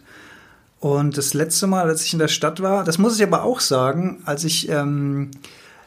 Und 0.83 1.16
das 1.16 1.33
letzte 1.33 1.68
Mal, 1.68 1.88
als 1.88 2.05
ich 2.05 2.12
in 2.12 2.18
der 2.18 2.27
Stadt 2.27 2.61
war, 2.61 2.83
das 2.83 2.99
muss 2.99 3.14
ich 3.14 3.23
aber 3.23 3.45
auch 3.45 3.61
sagen, 3.61 4.21
als 4.25 4.42
ich 4.42 4.68
ähm, 4.68 5.31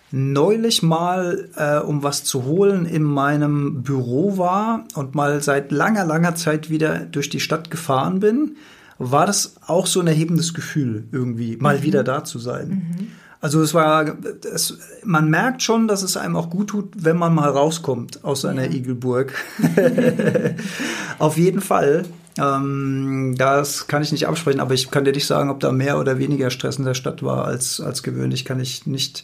neulich 0.09 0.83
mal, 0.83 1.49
äh, 1.57 1.79
um 1.79 2.01
was 2.01 2.23
zu 2.23 2.45
holen, 2.45 2.85
in 2.85 3.03
meinem 3.03 3.83
Büro 3.83 4.37
war 4.37 4.85
und 4.93 5.13
mal 5.13 5.43
seit 5.43 5.73
langer, 5.73 6.05
langer 6.05 6.35
Zeit 6.35 6.69
wieder 6.69 6.99
durch 6.99 7.29
die 7.29 7.41
Stadt 7.41 7.69
gefahren 7.69 8.21
bin, 8.21 8.55
war 8.97 9.25
das 9.25 9.55
auch 9.67 9.85
so 9.85 9.99
ein 9.99 10.07
erhebendes 10.07 10.53
Gefühl, 10.53 11.09
irgendwie 11.11 11.57
mal 11.57 11.79
mhm. 11.79 11.83
wieder 11.83 12.05
da 12.05 12.23
zu 12.23 12.39
sein. 12.39 12.69
Mhm. 12.69 13.07
Also 13.41 13.61
es 13.61 13.73
war, 13.73 14.15
es, 14.49 14.79
man 15.03 15.29
merkt 15.29 15.61
schon, 15.61 15.89
dass 15.89 16.03
es 16.03 16.15
einem 16.15 16.37
auch 16.37 16.49
gut 16.49 16.69
tut, 16.69 16.93
wenn 16.95 17.17
man 17.17 17.35
mal 17.35 17.49
rauskommt 17.49 18.23
aus 18.23 18.41
seiner 18.41 18.63
ja. 18.63 18.71
Igelburg. 18.71 19.33
Auf 21.19 21.37
jeden 21.37 21.59
Fall. 21.59 22.05
Ähm, 22.37 23.35
das 23.37 23.87
kann 23.87 24.01
ich 24.01 24.11
nicht 24.11 24.27
absprechen, 24.27 24.59
aber 24.59 24.73
ich 24.73 24.91
kann 24.91 25.05
dir 25.05 25.13
nicht 25.13 25.27
sagen, 25.27 25.49
ob 25.49 25.59
da 25.59 25.71
mehr 25.71 25.99
oder 25.99 26.17
weniger 26.17 26.49
Stress 26.49 26.77
in 26.77 26.85
der 26.85 26.93
Stadt 26.93 27.23
war 27.23 27.45
als, 27.45 27.79
als 27.79 28.03
gewöhnlich, 28.03 28.43
kann 28.43 28.59
ich 28.59 28.85
nicht, 28.85 29.23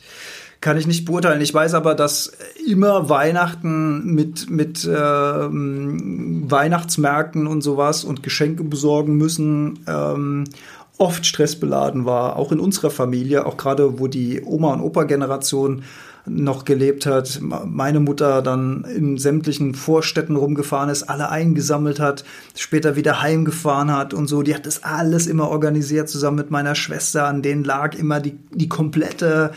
kann 0.62 0.78
ich 0.78 0.88
nicht 0.88 1.06
beurteilen. 1.06 1.42
Ich 1.42 1.54
weiß 1.54 1.74
aber, 1.74 1.94
dass 1.94 2.32
immer 2.66 3.10
Weihnachten 3.10 4.14
mit, 4.14 4.50
mit 4.50 4.90
ähm, 4.90 6.50
Weihnachtsmärkten 6.50 7.48
und 7.48 7.62
sowas 7.62 8.04
und 8.04 8.24
Geschenke 8.24 8.64
besorgen 8.64 9.18
müssen 9.18 9.80
ähm, 9.88 10.46
oft 10.98 11.26
stressbeladen 11.26 12.06
war, 12.06 12.36
auch 12.36 12.52
in 12.52 12.60
unserer 12.60 12.92
Familie, 12.92 13.46
auch 13.46 13.58
gerade 13.58 14.00
wo 14.00 14.08
die 14.08 14.42
Oma- 14.44 14.74
und 14.74 14.82
Opa-Generation 14.82 15.84
noch 16.26 16.66
gelebt 16.66 17.06
hat, 17.06 17.40
meine 17.42 18.00
Mutter 18.00 18.42
dann 18.42 18.84
in 18.84 19.18
sämtlichen 19.18 19.74
Vorstädten 19.74 20.36
rumgefahren 20.36 20.90
ist, 20.90 21.04
alle 21.04 21.30
eingesammelt 21.30 22.00
hat, 22.00 22.24
später 22.56 22.96
wieder 22.96 23.22
heimgefahren 23.22 23.92
hat 23.92 24.14
und 24.14 24.28
so. 24.28 24.44
Die 24.44 24.54
hat 24.54 24.66
das 24.66 24.84
alles 24.84 25.28
immer 25.28 25.50
organisiert 25.50 26.10
zusammen 26.10 26.38
mit 26.38 26.52
meiner 26.52 26.76
Schwester. 26.76 27.26
An 27.26 27.42
denen 27.42 27.64
lag 27.64 27.96
immer 27.96 28.20
die, 28.20 28.38
die 28.52 28.70
komplette 28.70 29.52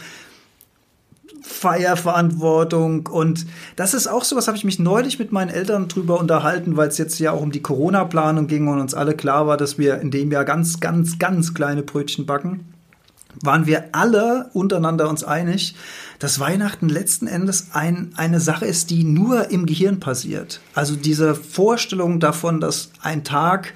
Feierverantwortung 1.42 3.07
und 3.07 3.44
das 3.77 3.92
ist 3.92 4.07
auch 4.07 4.24
so, 4.24 4.35
was 4.35 4.46
habe 4.46 4.57
ich 4.57 4.64
mich 4.64 4.79
neulich 4.79 5.18
mit 5.18 5.31
meinen 5.31 5.50
Eltern 5.50 5.88
drüber 5.88 6.18
unterhalten, 6.18 6.79
weil 6.79 6.88
es 6.88 6.96
jetzt 6.96 7.18
ja 7.18 7.33
auch 7.33 7.42
um 7.42 7.53
die 7.53 7.61
Corona-Planung 7.61 8.46
ging 8.46 8.66
und 8.68 8.81
uns 8.81 8.94
alle 8.94 9.14
klar 9.14 9.46
war, 9.46 9.59
dass 9.59 9.77
wir 9.77 10.00
in 10.00 10.11
dem 10.11 10.33
Jahr 10.33 10.46
ganz, 10.46 10.81
ganz, 10.81 11.18
ganz 11.18 11.53
kleine 11.53 11.83
Brötchen 11.83 12.24
backen 12.24 12.74
waren 13.42 13.66
wir 13.66 13.87
alle 13.92 14.50
untereinander 14.53 15.09
uns 15.09 15.24
einig, 15.24 15.74
dass 16.18 16.40
Weihnachten 16.40 16.88
letzten 16.88 17.27
Endes 17.27 17.68
ein, 17.72 18.12
eine 18.16 18.40
Sache 18.40 18.66
ist, 18.66 18.90
die 18.90 19.05
nur 19.05 19.50
im 19.50 19.66
Gehirn 19.66 20.00
passiert. 20.00 20.61
Also 20.74 20.96
diese 20.96 21.35
Vorstellung 21.35 22.20
davon, 22.20 22.61
dass 22.61 22.90
ein 23.00 23.24
Tag 23.24 23.74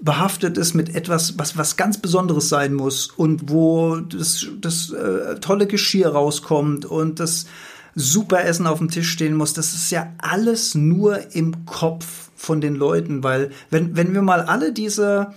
behaftet 0.00 0.58
ist 0.58 0.74
mit 0.74 0.94
etwas, 0.94 1.38
was, 1.38 1.56
was 1.56 1.76
ganz 1.76 1.98
Besonderes 1.98 2.48
sein 2.48 2.74
muss 2.74 3.08
und 3.16 3.50
wo 3.50 3.96
das, 3.96 4.46
das 4.60 4.90
äh, 4.90 5.36
tolle 5.40 5.66
Geschirr 5.66 6.08
rauskommt 6.08 6.84
und 6.84 7.20
das 7.20 7.46
super 7.94 8.44
Essen 8.44 8.66
auf 8.66 8.78
dem 8.78 8.90
Tisch 8.90 9.10
stehen 9.10 9.34
muss, 9.34 9.52
das 9.52 9.72
ist 9.72 9.90
ja 9.90 10.12
alles 10.18 10.74
nur 10.74 11.34
im 11.34 11.64
Kopf 11.64 12.30
von 12.34 12.60
den 12.60 12.74
Leuten, 12.74 13.22
weil 13.22 13.50
wenn, 13.70 13.96
wenn 13.96 14.12
wir 14.12 14.22
mal 14.22 14.42
alle 14.42 14.72
diese 14.72 15.32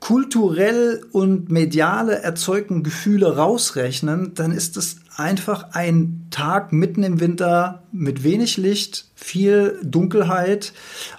kulturell 0.00 1.04
und 1.12 1.50
mediale 1.50 2.18
erzeugten 2.18 2.82
Gefühle 2.82 3.36
rausrechnen, 3.36 4.34
dann 4.34 4.50
ist 4.50 4.76
es 4.76 4.96
einfach 5.16 5.72
ein 5.72 6.26
Tag 6.30 6.72
mitten 6.72 7.02
im 7.02 7.20
Winter 7.20 7.82
mit 7.92 8.24
wenig 8.24 8.56
Licht, 8.56 9.06
viel 9.14 9.78
Dunkelheit 9.82 10.72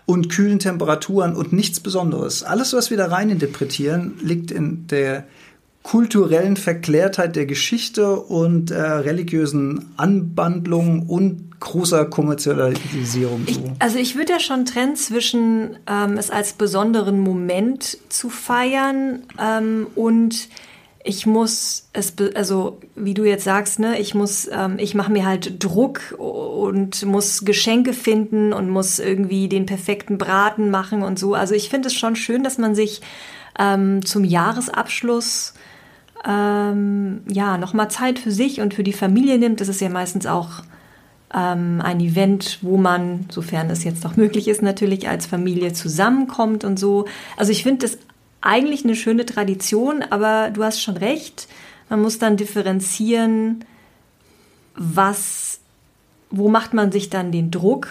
und 0.06 0.30
kühlen 0.30 0.60
Temperaturen 0.60 1.36
und 1.36 1.54
nichts 1.54 1.80
Besonderes. 1.80 2.44
Alles, 2.44 2.74
was 2.74 2.90
wir 2.90 2.98
da 2.98 3.08
rein 3.08 3.30
interpretieren, 3.30 4.14
liegt 4.22 4.52
in 4.52 4.88
der 4.88 5.26
kulturellen 5.84 6.56
Verklärtheit 6.56 7.36
der 7.36 7.46
Geschichte 7.46 8.16
und 8.16 8.72
äh, 8.72 8.82
religiösen 8.82 9.92
Anbandlung 9.98 11.08
und 11.08 11.60
großer 11.60 12.06
Kommerzialisierung. 12.06 13.44
Ich, 13.46 13.60
also 13.80 13.98
ich 13.98 14.16
würde 14.16 14.34
ja 14.34 14.40
schon 14.40 14.66
trennen 14.66 14.96
zwischen 14.96 15.78
ähm, 15.88 16.18
es 16.18 16.30
als 16.30 16.54
besonderen 16.54 17.20
Moment 17.20 17.98
zu 18.10 18.30
feiern 18.30 19.24
ähm, 19.40 19.88
und 19.96 20.48
ich 21.04 21.26
muss 21.26 21.90
es, 21.92 22.14
also 22.36 22.80
wie 22.96 23.14
du 23.14 23.26
jetzt 23.26 23.44
sagst, 23.44 23.80
ne, 23.80 24.00
ich 24.00 24.16
muss, 24.16 24.50
ähm, 24.52 24.78
ich 24.80 24.96
mache 24.96 25.12
mir 25.12 25.26
halt 25.26 25.62
Druck 25.62 26.16
und 26.18 27.06
muss 27.06 27.44
Geschenke 27.44 27.94
finden 27.94 28.54
und 28.54 28.70
muss 28.70 29.00
irgendwie 29.00 29.50
den 29.50 29.66
perfekten 29.66 30.18
Braten 30.18 30.70
machen 30.70 31.04
und 31.04 31.20
so. 31.20 31.34
Also 31.34 31.56
ich 31.56 31.70
finde 31.70 31.88
es 31.88 31.94
schon 31.94 32.16
schön, 32.16 32.44
dass 32.44 32.58
man 32.58 32.74
sich 32.74 33.02
ähm, 33.60 34.06
zum 34.06 34.24
Jahresabschluss 34.24 35.54
ähm, 36.26 37.22
ja 37.30 37.58
nochmal 37.58 37.92
Zeit 37.92 38.18
für 38.18 38.32
sich 38.32 38.62
und 38.62 38.74
für 38.74 38.84
die 38.84 38.94
Familie 38.94 39.38
nimmt. 39.38 39.60
Das 39.60 39.68
ist 39.68 39.82
ja 39.82 39.90
meistens 39.90 40.26
auch 40.26 40.62
ähm, 41.34 41.82
ein 41.84 42.00
Event, 42.00 42.60
wo 42.62 42.78
man, 42.78 43.26
sofern 43.30 43.70
es 43.70 43.84
jetzt 43.84 44.04
noch 44.04 44.16
möglich 44.16 44.48
ist, 44.48 44.62
natürlich 44.62 45.10
als 45.10 45.26
Familie 45.26 45.74
zusammenkommt 45.74 46.64
und 46.64 46.80
so. 46.80 47.06
Also 47.36 47.52
ich 47.52 47.64
finde 47.64 47.88
das 47.88 47.98
eigentlich 48.44 48.84
eine 48.84 48.96
schöne 48.96 49.26
Tradition, 49.26 50.04
aber 50.10 50.52
du 50.52 50.64
hast 50.64 50.82
schon 50.82 50.98
recht. 50.98 51.48
Man 51.90 52.02
muss 52.02 52.20
dann 52.20 52.38
differenzieren, 52.38 53.66
was, 54.76 55.60
wo 56.30 56.50
macht 56.50 56.74
man 56.74 56.92
sich 56.92 57.10
dann 57.10 57.32
den 57.32 57.52
Druck 57.52 57.88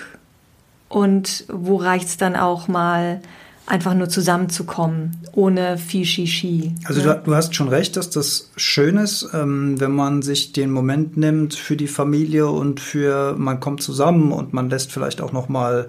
und 0.89 1.45
wo 1.49 1.77
reicht 1.77 2.09
es 2.09 2.17
dann 2.19 2.37
auch 2.37 2.69
mal 2.69 3.23
einfach 3.65 3.95
nur 3.95 4.09
zusammenzukommen, 4.09 5.17
ohne 5.33 5.79
viel 5.79 6.05
Shishi. 6.05 6.75
Also 6.85 7.01
ne? 7.01 7.15
du, 7.15 7.31
du, 7.31 7.35
hast 7.35 7.55
schon 7.55 7.69
recht, 7.69 7.97
dass 7.97 8.11
das 8.11 8.51
schön 8.57 8.99
ist, 8.99 9.29
ähm, 9.33 9.81
wenn 9.81 9.93
man 9.93 10.21
sich 10.21 10.53
den 10.53 10.71
Moment 10.71 11.17
nimmt 11.17 11.55
für 11.55 11.77
die 11.77 11.87
Familie 11.87 12.49
und 12.49 12.81
für 12.81 13.37
man 13.39 13.61
kommt 13.61 13.83
zusammen 13.83 14.33
und 14.33 14.53
man 14.53 14.69
lässt 14.69 14.93
vielleicht 14.93 15.21
auch 15.21 15.33
noch 15.33 15.49
mal 15.49 15.89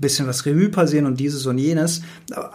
bisschen 0.00 0.26
was 0.26 0.46
Revue 0.46 0.70
passieren 0.70 1.06
und 1.06 1.20
dieses 1.20 1.46
und 1.46 1.58
jenes. 1.58 2.02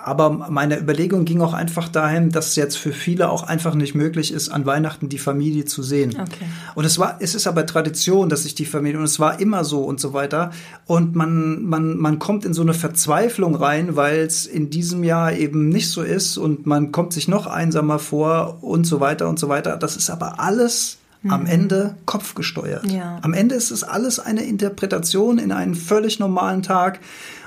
Aber 0.03 0.29
meine 0.29 0.79
Überlegung 0.79 1.25
ging 1.25 1.41
auch 1.41 1.53
einfach 1.53 1.87
dahin, 1.87 2.31
dass 2.31 2.49
es 2.49 2.55
jetzt 2.55 2.77
für 2.77 2.91
viele 2.91 3.29
auch 3.29 3.43
einfach 3.43 3.75
nicht 3.75 3.95
möglich 3.95 4.33
ist, 4.33 4.49
an 4.49 4.65
Weihnachten 4.65 5.09
die 5.09 5.19
Familie 5.19 5.65
zu 5.65 5.83
sehen. 5.83 6.11
Okay. 6.19 6.45
Und 6.73 6.85
es 6.85 6.97
war, 6.97 7.17
es 7.19 7.35
ist 7.35 7.47
aber 7.47 7.65
Tradition, 7.65 8.29
dass 8.29 8.43
sich 8.43 8.55
die 8.55 8.65
Familie, 8.65 8.99
und 8.99 9.05
es 9.05 9.19
war 9.19 9.39
immer 9.39 9.63
so 9.63 9.83
und 9.83 9.99
so 9.99 10.13
weiter. 10.13 10.51
Und 10.85 11.15
man, 11.15 11.63
man, 11.63 11.97
man 11.97 12.19
kommt 12.19 12.45
in 12.45 12.53
so 12.53 12.61
eine 12.61 12.73
Verzweiflung 12.73 13.55
rein, 13.55 13.95
weil 13.95 14.19
es 14.19 14.45
in 14.45 14.69
diesem 14.69 15.03
Jahr 15.03 15.33
eben 15.33 15.69
nicht 15.69 15.89
so 15.89 16.01
ist 16.01 16.37
und 16.37 16.65
man 16.65 16.91
kommt 16.91 17.13
sich 17.13 17.27
noch 17.27 17.47
einsamer 17.47 17.99
vor 17.99 18.59
und 18.61 18.85
so 18.85 18.99
weiter 18.99 19.29
und 19.29 19.39
so 19.39 19.49
weiter. 19.49 19.77
Das 19.77 19.95
ist 19.95 20.09
aber 20.09 20.39
alles 20.39 20.97
am 21.27 21.41
mhm. 21.41 21.47
Ende 21.47 21.95
kopfgesteuert. 22.05 22.91
Ja. 22.91 23.19
Am 23.21 23.33
Ende 23.33 23.55
ist 23.55 23.71
es 23.71 23.83
alles 23.83 24.19
eine 24.19 24.43
Interpretation 24.43 25.39
in 25.39 25.51
einen 25.51 25.75
völlig 25.75 26.19
normalen 26.19 26.61
Tag. 26.61 26.99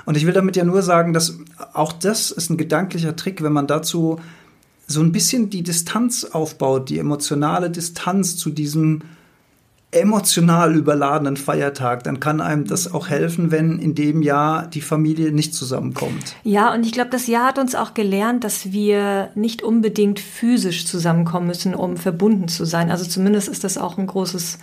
Und 0.09 0.17
ich 0.17 0.25
will 0.25 0.33
damit 0.33 0.55
ja 0.55 0.63
nur 0.63 0.81
sagen, 0.81 1.13
dass 1.13 1.37
auch 1.73 1.93
das 1.93 2.31
ist 2.31 2.49
ein 2.49 2.57
gedanklicher 2.57 3.15
Trick, 3.15 3.43
wenn 3.43 3.53
man 3.53 3.67
dazu 3.67 4.19
so 4.87 5.01
ein 5.01 5.11
bisschen 5.11 5.51
die 5.51 5.61
Distanz 5.61 6.23
aufbaut, 6.23 6.89
die 6.89 6.97
emotionale 6.97 7.69
Distanz 7.69 8.35
zu 8.35 8.49
diesem 8.49 9.03
emotional 9.91 10.75
überladenen 10.75 11.37
Feiertag, 11.37 12.03
dann 12.05 12.19
kann 12.19 12.41
einem 12.41 12.65
das 12.65 12.91
auch 12.91 13.07
helfen, 13.07 13.51
wenn 13.51 13.77
in 13.77 13.93
dem 13.93 14.23
Jahr 14.23 14.65
die 14.65 14.81
Familie 14.81 15.31
nicht 15.31 15.53
zusammenkommt. 15.53 16.35
Ja, 16.43 16.73
und 16.73 16.87
ich 16.87 16.91
glaube, 16.91 17.11
das 17.11 17.27
Jahr 17.27 17.49
hat 17.49 17.59
uns 17.59 17.75
auch 17.75 17.93
gelernt, 17.93 18.43
dass 18.43 18.71
wir 18.71 19.29
nicht 19.35 19.61
unbedingt 19.61 20.19
physisch 20.19 20.87
zusammenkommen 20.87 21.45
müssen, 21.45 21.75
um 21.75 21.97
verbunden 21.97 22.47
zu 22.47 22.65
sein. 22.65 22.89
Also 22.89 23.05
zumindest 23.05 23.47
ist 23.47 23.63
das 23.63 23.77
auch 23.77 23.99
ein 23.99 24.07
großes 24.07 24.57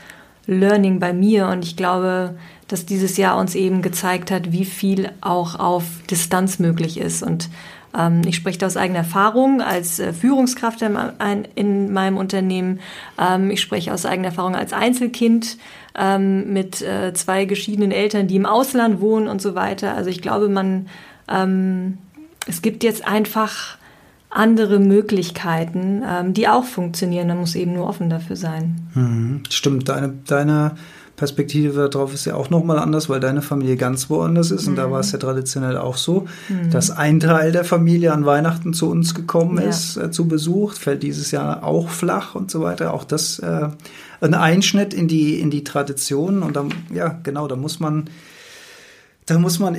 Learning 0.46 1.00
bei 1.00 1.12
mir 1.12 1.48
und 1.48 1.64
ich 1.64 1.76
glaube, 1.76 2.36
dass 2.68 2.86
dieses 2.86 3.16
Jahr 3.16 3.38
uns 3.38 3.54
eben 3.54 3.82
gezeigt 3.82 4.30
hat, 4.30 4.52
wie 4.52 4.64
viel 4.64 5.10
auch 5.20 5.58
auf 5.58 5.84
Distanz 6.10 6.58
möglich 6.58 6.98
ist 6.98 7.22
und 7.22 7.48
ähm, 7.96 8.22
ich 8.26 8.36
spreche 8.36 8.58
da 8.58 8.66
aus 8.66 8.76
eigener 8.76 9.00
Erfahrung 9.00 9.60
als 9.60 9.98
äh, 9.98 10.12
Führungskraft 10.12 10.82
in, 10.82 11.92
meinem 11.92 12.16
Unternehmen. 12.16 12.80
Ähm, 13.18 13.50
ich 13.50 13.60
spreche 13.60 13.92
aus 13.92 14.04
eigener 14.06 14.28
Erfahrung 14.28 14.54
als 14.54 14.72
Einzelkind 14.72 15.56
ähm, 15.96 16.52
mit 16.52 16.82
äh, 16.82 17.12
zwei 17.14 17.44
geschiedenen 17.44 17.92
Eltern, 17.92 18.26
die 18.28 18.36
im 18.36 18.46
Ausland 18.46 19.00
wohnen 19.00 19.28
und 19.28 19.40
so 19.40 19.54
weiter. 19.54 19.94
Also 19.94 20.10
ich 20.10 20.22
glaube, 20.22 20.48
man, 20.48 20.88
es 22.46 22.62
gibt 22.62 22.84
jetzt 22.84 23.04
einfach 23.04 23.78
andere 24.36 24.78
Möglichkeiten, 24.78 26.02
die 26.32 26.48
auch 26.48 26.64
funktionieren. 26.64 27.28
Man 27.28 27.38
muss 27.38 27.54
eben 27.54 27.72
nur 27.74 27.86
offen 27.86 28.10
dafür 28.10 28.36
sein. 28.36 28.88
Mhm, 28.94 29.42
stimmt, 29.48 29.88
deine, 29.88 30.12
deine 30.26 30.76
Perspektive 31.16 31.88
darauf 31.88 32.12
ist 32.12 32.26
ja 32.26 32.34
auch 32.34 32.50
nochmal 32.50 32.78
anders, 32.78 33.08
weil 33.08 33.20
deine 33.20 33.40
Familie 33.40 33.76
ganz 33.76 34.10
woanders 34.10 34.50
ist. 34.50 34.64
Mhm. 34.64 34.68
Und 34.70 34.76
da 34.76 34.90
war 34.90 35.00
es 35.00 35.12
ja 35.12 35.18
traditionell 35.18 35.78
auch 35.78 35.96
so, 35.96 36.26
mhm. 36.48 36.70
dass 36.70 36.90
ein 36.90 37.20
Teil 37.20 37.52
der 37.52 37.64
Familie 37.64 38.12
an 38.12 38.26
Weihnachten 38.26 38.74
zu 38.74 38.90
uns 38.90 39.14
gekommen 39.14 39.58
ja. 39.58 39.68
ist, 39.68 39.96
äh, 39.96 40.10
zu 40.10 40.28
Besuch. 40.28 40.74
Fällt 40.74 41.02
dieses 41.02 41.30
Jahr 41.30 41.64
auch 41.64 41.88
flach 41.88 42.34
und 42.34 42.50
so 42.50 42.60
weiter. 42.60 42.92
Auch 42.92 43.04
das 43.04 43.38
äh, 43.38 43.68
ein 44.20 44.34
Einschnitt 44.34 44.92
in 44.92 45.08
die, 45.08 45.40
in 45.40 45.50
die 45.50 45.64
Tradition. 45.64 46.42
Und 46.42 46.54
dann, 46.54 46.68
ja, 46.92 47.18
genau, 47.22 47.48
da 47.48 47.56
muss 47.56 47.80
man 47.80 48.10
da 49.26 49.38
muss 49.38 49.58
man 49.58 49.76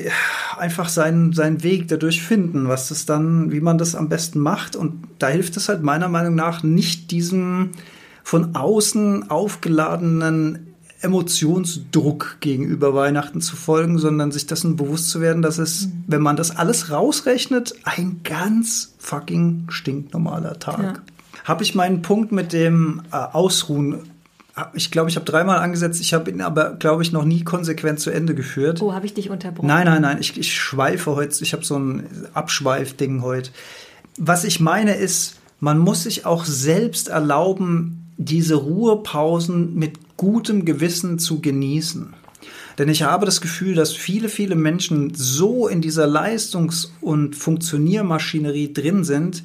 einfach 0.57 0.89
seinen, 0.89 1.31
seinen 1.31 1.63
Weg 1.63 1.87
dadurch 1.87 2.21
finden, 2.21 2.67
was 2.67 2.89
das 2.89 3.05
dann, 3.05 3.51
wie 3.51 3.61
man 3.61 3.77
das 3.77 3.95
am 3.95 4.09
besten 4.09 4.39
macht. 4.39 4.75
Und 4.75 5.07
da 5.19 5.29
hilft 5.29 5.55
es 5.55 5.69
halt 5.69 5.81
meiner 5.81 6.09
Meinung 6.09 6.35
nach 6.35 6.63
nicht 6.63 7.11
diesem 7.11 7.71
von 8.23 8.55
außen 8.57 9.29
aufgeladenen 9.29 10.75
Emotionsdruck 10.99 12.37
gegenüber 12.41 12.93
Weihnachten 12.93 13.39
zu 13.39 13.55
folgen, 13.55 13.99
sondern 13.99 14.31
sich 14.31 14.47
dessen 14.47 14.75
bewusst 14.75 15.09
zu 15.09 15.21
werden, 15.21 15.41
dass 15.41 15.59
es, 15.59 15.85
mhm. 15.85 16.03
wenn 16.07 16.21
man 16.21 16.35
das 16.35 16.55
alles 16.57 16.91
rausrechnet, 16.91 17.75
ein 17.83 18.21
ganz 18.23 18.95
fucking 18.97 19.67
stinknormaler 19.69 20.59
Tag. 20.59 20.79
Ja. 20.79 20.93
Habe 21.45 21.63
ich 21.63 21.73
meinen 21.73 22.01
Punkt 22.01 22.33
mit 22.33 22.51
dem 22.51 23.03
äh, 23.11 23.15
Ausruhen 23.15 24.09
ich 24.73 24.91
glaube, 24.91 25.09
ich 25.09 25.15
habe 25.15 25.25
dreimal 25.25 25.59
angesetzt, 25.59 26.01
ich 26.01 26.13
habe 26.13 26.31
ihn 26.31 26.41
aber, 26.41 26.71
glaube 26.71 27.03
ich, 27.03 27.11
noch 27.11 27.25
nie 27.25 27.43
konsequent 27.43 27.99
zu 27.99 28.09
Ende 28.09 28.33
geführt. 28.33 28.81
Oh, 28.81 28.93
habe 28.93 29.05
ich 29.05 29.13
dich 29.13 29.29
unterbrochen? 29.29 29.67
Nein, 29.67 29.85
nein, 29.85 30.01
nein, 30.01 30.17
ich, 30.19 30.37
ich 30.37 30.53
schweife 30.53 31.15
heute, 31.15 31.43
ich 31.43 31.53
habe 31.53 31.63
so 31.63 31.77
ein 31.77 32.07
Abschweifding 32.33 33.21
heute. 33.21 33.51
Was 34.17 34.43
ich 34.43 34.59
meine 34.59 34.95
ist, 34.95 35.35
man 35.59 35.79
muss 35.79 36.03
sich 36.03 36.25
auch 36.25 36.45
selbst 36.45 37.07
erlauben, 37.07 38.13
diese 38.17 38.55
Ruhepausen 38.55 39.75
mit 39.75 40.17
gutem 40.17 40.65
Gewissen 40.65 41.19
zu 41.19 41.39
genießen. 41.39 42.13
Denn 42.77 42.89
ich 42.89 43.03
habe 43.03 43.25
das 43.25 43.41
Gefühl, 43.41 43.75
dass 43.75 43.93
viele, 43.93 44.29
viele 44.29 44.55
Menschen 44.55 45.13
so 45.15 45.67
in 45.67 45.81
dieser 45.81 46.05
Leistungs- 46.05 46.91
und 47.01 47.35
Funktioniermaschinerie 47.35 48.73
drin 48.73 49.03
sind, 49.03 49.43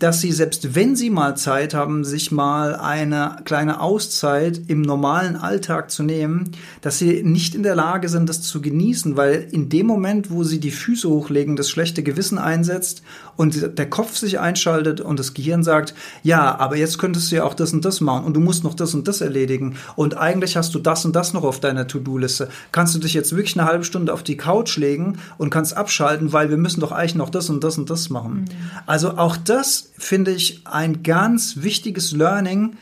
dass 0.00 0.20
sie 0.20 0.32
selbst 0.32 0.74
wenn 0.74 0.96
sie 0.96 1.10
mal 1.10 1.36
Zeit 1.36 1.74
haben, 1.74 2.04
sich 2.04 2.32
mal 2.32 2.74
eine 2.74 3.36
kleine 3.44 3.80
Auszeit 3.80 4.62
im 4.66 4.80
normalen 4.80 5.36
Alltag 5.36 5.90
zu 5.90 6.02
nehmen, 6.02 6.52
dass 6.80 6.98
sie 6.98 7.22
nicht 7.22 7.54
in 7.54 7.62
der 7.62 7.74
Lage 7.76 8.08
sind, 8.08 8.28
das 8.28 8.40
zu 8.42 8.62
genießen, 8.62 9.16
weil 9.16 9.46
in 9.52 9.68
dem 9.68 9.86
Moment, 9.86 10.30
wo 10.30 10.42
sie 10.42 10.58
die 10.58 10.70
Füße 10.70 11.08
hochlegen, 11.08 11.54
das 11.54 11.68
schlechte 11.68 12.02
Gewissen 12.02 12.38
einsetzt 12.38 13.02
und 13.36 13.78
der 13.78 13.90
Kopf 13.90 14.16
sich 14.16 14.40
einschaltet 14.40 15.02
und 15.02 15.18
das 15.18 15.34
Gehirn 15.34 15.62
sagt, 15.62 15.94
ja, 16.22 16.58
aber 16.58 16.76
jetzt 16.76 16.98
könntest 16.98 17.30
du 17.30 17.36
ja 17.36 17.44
auch 17.44 17.54
das 17.54 17.74
und 17.74 17.84
das 17.84 18.00
machen 18.00 18.24
und 18.24 18.34
du 18.34 18.40
musst 18.40 18.64
noch 18.64 18.74
das 18.74 18.94
und 18.94 19.06
das 19.06 19.20
erledigen 19.20 19.76
und 19.96 20.16
eigentlich 20.16 20.56
hast 20.56 20.74
du 20.74 20.78
das 20.78 21.04
und 21.04 21.14
das 21.14 21.34
noch 21.34 21.44
auf 21.44 21.60
deiner 21.60 21.86
To-Do-Liste. 21.86 22.48
Kannst 22.72 22.94
du 22.94 22.98
dich 22.98 23.12
jetzt 23.12 23.36
wirklich 23.36 23.58
eine 23.58 23.68
halbe 23.68 23.84
Stunde 23.84 24.14
auf 24.14 24.22
die 24.22 24.38
Couch 24.38 24.78
legen 24.78 25.18
und 25.36 25.50
kannst 25.50 25.76
abschalten, 25.76 26.32
weil 26.32 26.48
wir 26.48 26.56
müssen 26.56 26.80
doch 26.80 26.92
eigentlich 26.92 27.16
noch 27.16 27.28
das 27.28 27.50
und 27.50 27.62
das 27.62 27.76
und 27.76 27.90
das 27.90 28.08
machen. 28.08 28.40
Mhm. 28.40 28.46
Also 28.86 29.18
auch 29.18 29.36
das 29.36 29.89
finde 30.02 30.32
ich 30.32 30.66
ein 30.66 31.02
ganz 31.02 31.58
wichtiges 31.62 32.12
Learning, 32.12 32.76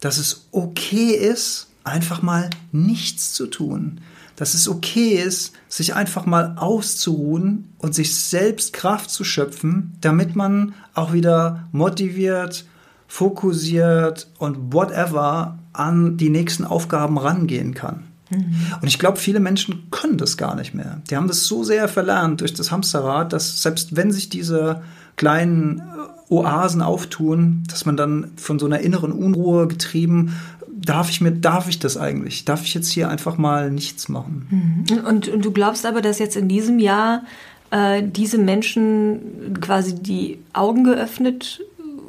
dass 0.00 0.18
es 0.18 0.48
okay 0.52 1.12
ist, 1.12 1.68
einfach 1.84 2.22
mal 2.22 2.50
nichts 2.72 3.32
zu 3.32 3.46
tun. 3.46 4.00
Dass 4.36 4.54
es 4.54 4.68
okay 4.68 5.14
ist, 5.14 5.52
sich 5.68 5.94
einfach 5.94 6.26
mal 6.26 6.56
auszuruhen 6.56 7.72
und 7.78 7.94
sich 7.94 8.16
selbst 8.16 8.72
Kraft 8.72 9.10
zu 9.10 9.22
schöpfen, 9.22 9.96
damit 10.00 10.34
man 10.34 10.74
auch 10.92 11.12
wieder 11.12 11.68
motiviert, 11.70 12.64
fokussiert 13.06 14.26
und 14.38 14.72
whatever 14.72 15.58
an 15.72 16.16
die 16.16 16.30
nächsten 16.30 16.64
Aufgaben 16.64 17.16
rangehen 17.16 17.74
kann. 17.74 18.04
Mhm. 18.30 18.56
Und 18.80 18.88
ich 18.88 18.98
glaube, 18.98 19.18
viele 19.18 19.38
Menschen 19.38 19.88
können 19.90 20.18
das 20.18 20.36
gar 20.36 20.56
nicht 20.56 20.74
mehr. 20.74 21.00
Die 21.08 21.16
haben 21.16 21.28
das 21.28 21.44
so 21.44 21.62
sehr 21.62 21.88
verlernt 21.88 22.40
durch 22.40 22.54
das 22.54 22.72
Hamsterrad, 22.72 23.32
dass 23.32 23.62
selbst 23.62 23.94
wenn 23.94 24.10
sich 24.10 24.30
diese 24.30 24.82
kleinen 25.16 25.82
Oasen 26.28 26.82
auftun, 26.82 27.62
dass 27.68 27.86
man 27.86 27.96
dann 27.96 28.30
von 28.36 28.58
so 28.58 28.66
einer 28.66 28.80
inneren 28.80 29.12
Unruhe 29.12 29.68
getrieben, 29.68 30.34
darf 30.68 31.10
ich 31.10 31.20
mir, 31.20 31.32
darf 31.32 31.68
ich 31.68 31.78
das 31.78 31.96
eigentlich? 31.96 32.44
Darf 32.44 32.62
ich 32.62 32.74
jetzt 32.74 32.90
hier 32.90 33.08
einfach 33.08 33.36
mal 33.36 33.70
nichts 33.70 34.08
machen? 34.08 34.84
Mhm. 34.88 34.98
Und, 35.06 35.28
und 35.28 35.44
du 35.44 35.50
glaubst 35.52 35.86
aber, 35.86 36.00
dass 36.00 36.18
jetzt 36.18 36.36
in 36.36 36.48
diesem 36.48 36.78
Jahr 36.78 37.22
äh, 37.70 38.02
diese 38.02 38.38
Menschen 38.38 39.58
quasi 39.60 39.94
die 39.94 40.38
Augen 40.52 40.84
geöffnet 40.84 41.60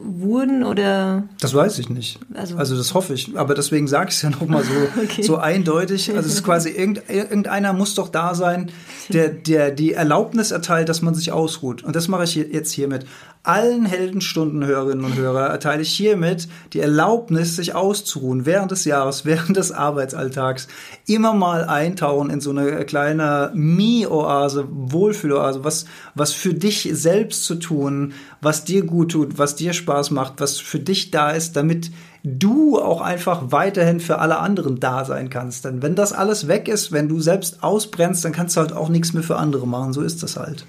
wurden 0.05 0.63
oder? 0.63 1.23
Das 1.39 1.53
weiß 1.53 1.79
ich 1.79 1.89
nicht. 1.89 2.19
Also, 2.33 2.57
also 2.57 2.77
das 2.77 2.93
hoffe 2.93 3.13
ich. 3.13 3.37
Aber 3.37 3.55
deswegen 3.55 3.87
sage 3.87 4.09
ich 4.09 4.15
es 4.15 4.21
ja 4.21 4.29
nochmal 4.29 4.63
so, 4.63 4.71
okay. 5.03 5.23
so 5.23 5.37
eindeutig. 5.37 6.15
Also 6.15 6.27
es 6.27 6.35
ist 6.35 6.43
quasi 6.43 6.69
irgendeiner 6.69 7.73
muss 7.73 7.95
doch 7.95 8.09
da 8.09 8.35
sein, 8.35 8.71
der, 9.09 9.29
der 9.29 9.71
die 9.71 9.93
Erlaubnis 9.93 10.51
erteilt, 10.51 10.89
dass 10.89 11.01
man 11.01 11.15
sich 11.15 11.31
ausruht. 11.31 11.83
Und 11.83 11.95
das 11.95 12.07
mache 12.07 12.25
ich 12.25 12.35
jetzt 12.35 12.71
hiermit. 12.71 13.05
Allen 13.47 13.85
Heldenstundenhörerinnen 13.85 15.05
und 15.05 15.15
Hörer 15.15 15.47
erteile 15.47 15.83
ich 15.83 15.91
hiermit 15.91 16.47
die 16.73 16.79
Erlaubnis, 16.79 17.55
sich 17.55 17.75
auszuruhen 17.75 18.45
während 18.45 18.71
des 18.71 18.85
Jahres, 18.85 19.25
während 19.25 19.57
des 19.57 19.71
Arbeitsalltags. 19.71 20.67
Immer 21.05 21.33
mal 21.33 21.65
eintauchen 21.65 22.29
in 22.29 22.41
so 22.41 22.49
eine 22.49 22.85
kleine 22.85 23.51
Mi-Oase, 23.53 24.67
Wohlfühloase, 24.69 25.63
was, 25.63 25.85
was 26.15 26.33
für 26.33 26.53
dich 26.53 26.89
selbst 26.93 27.45
zu 27.45 27.55
tun, 27.55 28.13
was 28.41 28.63
dir 28.63 28.83
gut 28.83 29.11
tut, 29.11 29.37
was 29.37 29.55
dir 29.55 29.73
Spaß 29.73 30.11
macht, 30.11 30.33
was 30.37 30.59
für 30.59 30.79
dich 30.79 31.11
da 31.11 31.31
ist, 31.31 31.55
damit 31.55 31.91
du 32.23 32.81
auch 32.81 33.01
einfach 33.01 33.51
weiterhin 33.51 33.99
für 33.99 34.17
alle 34.17 34.39
anderen 34.39 34.79
da 34.79 35.05
sein 35.05 35.29
kannst. 35.29 35.65
Denn 35.65 35.83
wenn 35.83 35.93
das 35.93 36.11
alles 36.11 36.47
weg 36.47 36.67
ist, 36.67 36.91
wenn 36.91 37.07
du 37.07 37.19
selbst 37.19 37.61
ausbrennst, 37.61 38.25
dann 38.25 38.31
kannst 38.31 38.55
du 38.55 38.61
halt 38.61 38.73
auch 38.73 38.89
nichts 38.89 39.13
mehr 39.13 39.23
für 39.23 39.37
andere 39.37 39.67
machen. 39.67 39.93
So 39.93 40.01
ist 40.01 40.23
das 40.23 40.35
halt. 40.35 40.65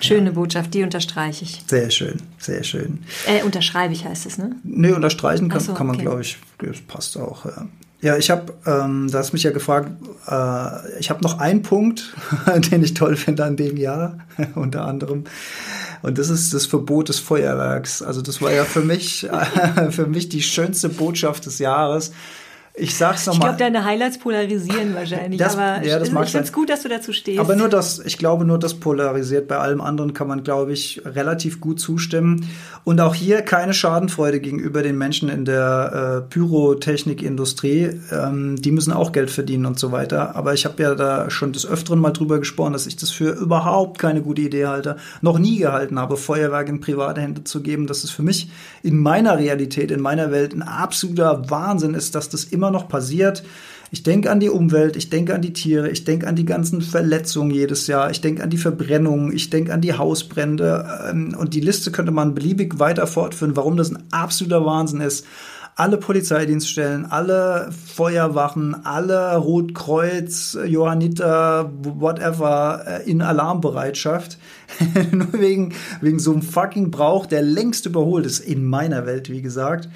Schöne 0.00 0.32
Botschaft, 0.32 0.74
die 0.74 0.82
unterstreiche 0.82 1.44
ich. 1.44 1.62
Sehr 1.66 1.90
schön, 1.90 2.18
sehr 2.38 2.62
schön. 2.64 2.98
Äh, 3.26 3.42
unterschreibe 3.44 3.94
ich 3.94 4.04
heißt 4.04 4.26
es, 4.26 4.36
ne? 4.36 4.56
Nee, 4.62 4.92
unterstreichen 4.92 5.48
kann, 5.48 5.60
so, 5.60 5.72
kann 5.72 5.86
man, 5.86 5.96
okay. 5.96 6.04
glaube 6.04 6.20
ich, 6.20 6.36
das 6.58 6.80
passt 6.86 7.16
auch. 7.16 7.46
Ja, 7.46 7.66
ja 8.02 8.16
ich 8.18 8.30
habe, 8.30 8.52
ähm, 8.66 9.08
da 9.10 9.18
hast 9.18 9.32
mich 9.32 9.42
ja 9.42 9.52
gefragt, 9.52 9.90
äh, 10.28 10.98
ich 11.00 11.08
habe 11.08 11.22
noch 11.22 11.38
einen 11.38 11.62
Punkt, 11.62 12.14
den 12.70 12.84
ich 12.84 12.92
toll 12.92 13.16
finde 13.16 13.44
an 13.44 13.56
dem 13.56 13.78
Jahr, 13.78 14.18
unter 14.54 14.84
anderem. 14.84 15.24
Und 16.02 16.18
das 16.18 16.28
ist 16.28 16.52
das 16.52 16.66
Verbot 16.66 17.08
des 17.08 17.18
Feuerwerks. 17.18 18.02
Also 18.02 18.20
das 18.20 18.42
war 18.42 18.52
ja 18.52 18.64
für 18.64 18.82
mich, 18.82 19.26
für 19.90 20.06
mich 20.06 20.28
die 20.28 20.42
schönste 20.42 20.90
Botschaft 20.90 21.46
des 21.46 21.58
Jahres 21.58 22.12
ich 22.78 22.94
sag's 22.94 23.24
nochmal. 23.24 23.52
Ich 23.52 23.56
glaube, 23.56 23.72
deine 23.72 23.84
Highlights 23.86 24.18
polarisieren 24.18 24.94
wahrscheinlich. 24.94 25.38
Das, 25.38 25.54
aber 25.54 25.82
ja, 25.82 25.98
das 25.98 26.08
ich, 26.08 26.14
ich 26.14 26.30
finde 26.30 26.44
es 26.44 26.52
gut, 26.52 26.68
dass 26.68 26.82
du 26.82 26.90
dazu 26.90 27.14
stehst. 27.14 27.40
Aber 27.40 27.56
nur 27.56 27.70
das, 27.70 28.00
ich 28.00 28.18
glaube, 28.18 28.44
nur 28.44 28.58
das 28.58 28.74
polarisiert. 28.74 29.48
Bei 29.48 29.56
allem 29.56 29.80
anderen 29.80 30.12
kann 30.12 30.28
man, 30.28 30.44
glaube 30.44 30.74
ich, 30.74 31.00
relativ 31.06 31.60
gut 31.60 31.80
zustimmen. 31.80 32.46
Und 32.84 33.00
auch 33.00 33.14
hier 33.14 33.40
keine 33.40 33.72
Schadenfreude 33.72 34.40
gegenüber 34.40 34.82
den 34.82 34.98
Menschen 34.98 35.30
in 35.30 35.46
der 35.46 36.20
äh, 36.26 36.28
Pyrotechnikindustrie. 36.28 37.98
Ähm, 38.12 38.56
die 38.60 38.72
müssen 38.72 38.92
auch 38.92 39.12
Geld 39.12 39.30
verdienen 39.30 39.64
und 39.64 39.78
so 39.78 39.90
weiter. 39.90 40.36
Aber 40.36 40.52
ich 40.52 40.66
habe 40.66 40.82
ja 40.82 40.94
da 40.94 41.30
schon 41.30 41.54
des 41.54 41.66
Öfteren 41.66 41.98
mal 41.98 42.10
drüber 42.10 42.38
gesprochen, 42.38 42.74
dass 42.74 42.86
ich 42.86 42.96
das 42.96 43.10
für 43.10 43.30
überhaupt 43.30 43.98
keine 43.98 44.20
gute 44.20 44.42
Idee 44.42 44.66
halte. 44.66 44.98
Noch 45.22 45.38
nie 45.38 45.58
gehalten 45.58 45.98
habe, 45.98 46.18
Feuerwerk 46.18 46.68
in 46.68 46.80
private 46.80 47.22
Hände 47.22 47.42
zu 47.42 47.62
geben. 47.62 47.86
Dass 47.86 48.04
es 48.04 48.10
für 48.10 48.22
mich 48.22 48.50
in 48.82 48.98
meiner 48.98 49.38
Realität, 49.38 49.90
in 49.90 50.00
meiner 50.00 50.30
Welt 50.30 50.52
ein 50.52 50.62
absoluter 50.62 51.50
Wahnsinn 51.50 51.94
ist, 51.94 52.14
dass 52.14 52.28
das 52.28 52.44
immer 52.44 52.65
immer 52.66 52.78
noch 52.78 52.88
passiert. 52.88 53.44
Ich 53.92 54.02
denke 54.02 54.32
an 54.32 54.40
die 54.40 54.50
Umwelt, 54.50 54.96
ich 54.96 55.10
denke 55.10 55.32
an 55.32 55.42
die 55.42 55.52
Tiere, 55.52 55.88
ich 55.88 56.02
denke 56.02 56.26
an 56.26 56.34
die 56.34 56.44
ganzen 56.44 56.80
Verletzungen 56.80 57.52
jedes 57.52 57.86
Jahr, 57.86 58.10
ich 58.10 58.20
denke 58.20 58.42
an 58.42 58.50
die 58.50 58.56
Verbrennungen, 58.56 59.32
ich 59.32 59.48
denke 59.48 59.72
an 59.72 59.80
die 59.80 59.94
Hausbrände 59.94 61.08
ähm, 61.08 61.36
und 61.38 61.54
die 61.54 61.60
Liste 61.60 61.92
könnte 61.92 62.10
man 62.10 62.34
beliebig 62.34 62.80
weiter 62.80 63.06
fortführen, 63.06 63.56
warum 63.56 63.76
das 63.76 63.92
ein 63.92 64.02
absoluter 64.10 64.66
Wahnsinn 64.66 65.00
ist. 65.00 65.24
Alle 65.76 65.98
Polizeidienststellen, 65.98 67.04
alle 67.04 67.70
Feuerwachen, 67.70 68.86
alle 68.86 69.36
Rotkreuz, 69.36 70.58
Johanniter, 70.66 71.70
whatever, 71.82 72.82
äh, 72.86 73.08
in 73.08 73.22
Alarmbereitschaft. 73.22 74.38
Nur 75.12 75.32
wegen, 75.34 75.74
wegen 76.00 76.18
so 76.18 76.32
einem 76.32 76.42
fucking 76.42 76.90
Brauch, 76.90 77.26
der 77.26 77.42
längst 77.42 77.86
überholt 77.86 78.26
ist, 78.26 78.40
in 78.40 78.64
meiner 78.64 79.06
Welt, 79.06 79.30
wie 79.30 79.42
gesagt. 79.42 79.88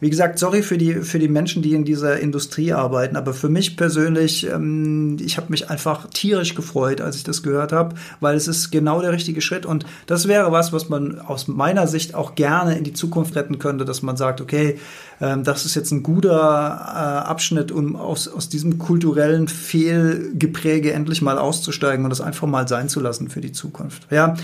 Wie 0.00 0.10
gesagt, 0.10 0.38
sorry 0.38 0.62
für 0.62 0.78
die, 0.78 0.94
für 0.94 1.18
die 1.18 1.28
Menschen, 1.28 1.62
die 1.62 1.74
in 1.74 1.84
dieser 1.84 2.18
Industrie 2.20 2.72
arbeiten, 2.72 3.16
aber 3.16 3.32
für 3.32 3.48
mich 3.48 3.76
persönlich, 3.76 4.46
ähm, 4.46 5.16
ich 5.20 5.36
habe 5.36 5.50
mich 5.50 5.70
einfach 5.70 6.08
tierisch 6.10 6.54
gefreut, 6.54 7.00
als 7.00 7.16
ich 7.16 7.24
das 7.24 7.42
gehört 7.42 7.72
habe, 7.72 7.94
weil 8.20 8.36
es 8.36 8.48
ist 8.48 8.70
genau 8.70 9.00
der 9.00 9.12
richtige 9.12 9.40
Schritt 9.40 9.66
und 9.66 9.86
das 10.06 10.28
wäre 10.28 10.52
was, 10.52 10.72
was 10.72 10.88
man 10.88 11.20
aus 11.20 11.48
meiner 11.48 11.86
Sicht 11.86 12.14
auch 12.14 12.34
gerne 12.34 12.76
in 12.76 12.84
die 12.84 12.92
Zukunft 12.92 13.36
retten 13.36 13.58
könnte, 13.58 13.84
dass 13.84 14.02
man 14.02 14.16
sagt, 14.16 14.40
okay, 14.40 14.78
das 15.20 15.64
ist 15.64 15.74
jetzt 15.74 15.90
ein 15.92 16.02
guter 16.02 16.30
äh, 16.30 17.28
Abschnitt, 17.28 17.70
um 17.72 17.96
aus, 17.96 18.28
aus 18.28 18.48
diesem 18.48 18.78
kulturellen 18.78 19.48
Fehlgepräge 19.48 20.92
endlich 20.92 21.22
mal 21.22 21.38
auszusteigen 21.38 22.04
und 22.04 22.10
das 22.10 22.20
einfach 22.20 22.46
mal 22.46 22.66
sein 22.68 22.88
zu 22.88 23.00
lassen 23.00 23.28
für 23.28 23.40
die 23.40 23.52
Zukunft. 23.52 24.06
Ja, 24.10 24.34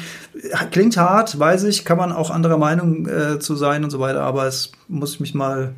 klingt 0.71 0.97
hart, 0.97 1.39
weiß 1.39 1.65
ich, 1.65 1.85
kann 1.85 1.99
man 1.99 2.13
auch 2.13 2.31
anderer 2.31 2.59
Meinung 2.59 3.07
äh, 3.09 3.39
zu 3.39 3.57
sein 3.57 3.85
und 3.85 3.91
so 3.91 4.01
weiter, 4.01 4.23
aber 4.23 4.47
es 4.47 4.73
muss 4.89 5.15
ich 5.15 5.21
mich 5.21 5.35
mal 5.35 5.75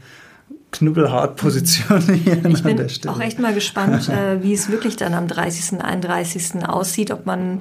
knüppelhart 0.73 1.37
positionieren 1.37 2.51
ich 2.51 2.63
bin 2.63 2.81
Auch 3.09 3.21
echt 3.21 3.39
mal 3.39 3.55
gespannt, 3.55 4.09
äh, 4.11 4.43
wie 4.43 4.55
es 4.55 4.71
wirklich 4.71 4.97
dann 4.97 5.15
am 5.15 5.29
30., 5.29 5.81
31. 5.83 6.67
aussieht, 6.67 7.11
ob 7.11 7.27
man 7.27 7.61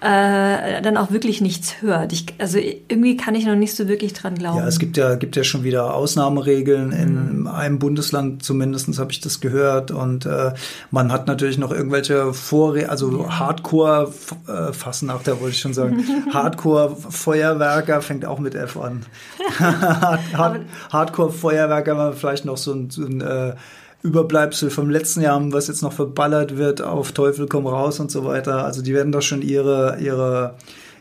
äh, 0.00 0.82
dann 0.82 0.96
auch 0.96 1.10
wirklich 1.10 1.40
nichts 1.40 1.80
hört. 1.80 2.12
Ich, 2.12 2.26
also 2.38 2.58
irgendwie 2.58 3.16
kann 3.16 3.34
ich 3.34 3.46
noch 3.46 3.54
nicht 3.54 3.74
so 3.74 3.88
wirklich 3.88 4.12
dran 4.12 4.34
glauben. 4.34 4.58
Ja, 4.58 4.66
es 4.66 4.78
gibt 4.78 4.96
ja, 4.96 5.14
gibt 5.14 5.36
ja 5.36 5.44
schon 5.44 5.64
wieder 5.64 5.94
Ausnahmeregeln. 5.94 6.92
In 6.92 7.40
mhm. 7.40 7.46
einem 7.46 7.78
Bundesland 7.78 8.42
zumindest 8.42 8.98
habe 8.98 9.12
ich 9.12 9.20
das 9.20 9.40
gehört. 9.40 9.90
Und 9.90 10.26
äh, 10.26 10.52
man 10.90 11.12
hat 11.12 11.26
natürlich 11.26 11.58
noch 11.58 11.72
irgendwelche 11.72 12.34
Vorre 12.34 12.88
also 12.88 13.22
ja. 13.22 13.38
Hardcore 13.38 14.12
äh, 14.46 14.72
wollte 14.72 15.48
ich 15.48 15.58
schon 15.58 15.74
sagen. 15.74 16.04
Hardcore 16.32 16.96
Feuerwerker 16.96 18.02
fängt 18.02 18.24
auch 18.24 18.38
mit 18.38 18.54
F 18.54 18.76
an. 18.76 19.04
Hard, 19.58 20.60
Hardcore 20.92 21.32
Feuerwerker, 21.32 22.12
vielleicht 22.12 22.44
noch 22.44 22.56
so 22.56 22.72
ein, 22.72 22.90
so 22.90 23.04
ein 23.04 23.20
äh, 23.20 23.54
Überbleibsel 24.06 24.70
vom 24.70 24.88
letzten 24.88 25.20
Jahr, 25.20 25.40
was 25.52 25.66
jetzt 25.66 25.82
noch 25.82 25.92
verballert 25.92 26.56
wird, 26.56 26.80
auf 26.80 27.12
Teufel 27.12 27.46
komm 27.48 27.66
raus 27.66 27.98
und 27.98 28.10
so 28.10 28.24
weiter. 28.24 28.64
Also 28.64 28.80
die 28.80 28.94
werden 28.94 29.10
doch 29.10 29.22
schon 29.22 29.42
ihre, 29.42 29.98
ihre, 30.00 30.54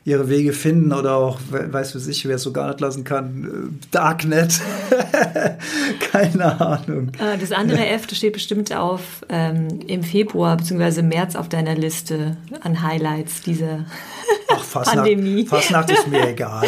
ihre 0.06 0.28
Wege 0.28 0.54
finden 0.54 0.92
oder 0.92 1.16
auch, 1.16 1.40
weiß 1.50 1.92
für 1.92 2.00
sich, 2.00 2.28
wer 2.28 2.36
es 2.36 2.42
so 2.44 2.52
gar 2.52 2.68
nicht 2.68 2.82
lassen 2.82 3.04
kann, 3.04 3.44
äh, 3.44 3.88
Darknet. 3.92 4.60
Keine 6.12 6.60
Ahnung. 6.60 7.12
Äh, 7.20 7.38
das 7.38 7.52
andere 7.52 7.86
F 7.86 8.08
das 8.08 8.18
steht 8.18 8.34
bestimmt 8.34 8.76
auf 8.76 9.24
ähm, 9.30 9.80
im 9.88 10.04
Februar 10.04 10.58
bzw. 10.58 11.04
März 11.04 11.36
auf 11.36 11.48
deiner 11.48 11.76
Liste 11.76 12.38
an 12.62 12.82
Highlights 12.82 13.42
dieser 13.42 13.86
Ach, 14.76 14.84
Fastnacht, 14.84 15.08
Pandemie. 15.08 15.46
Fastnacht 15.50 15.92
ist 15.92 16.08
mir 16.08 16.30
egal. 16.30 16.68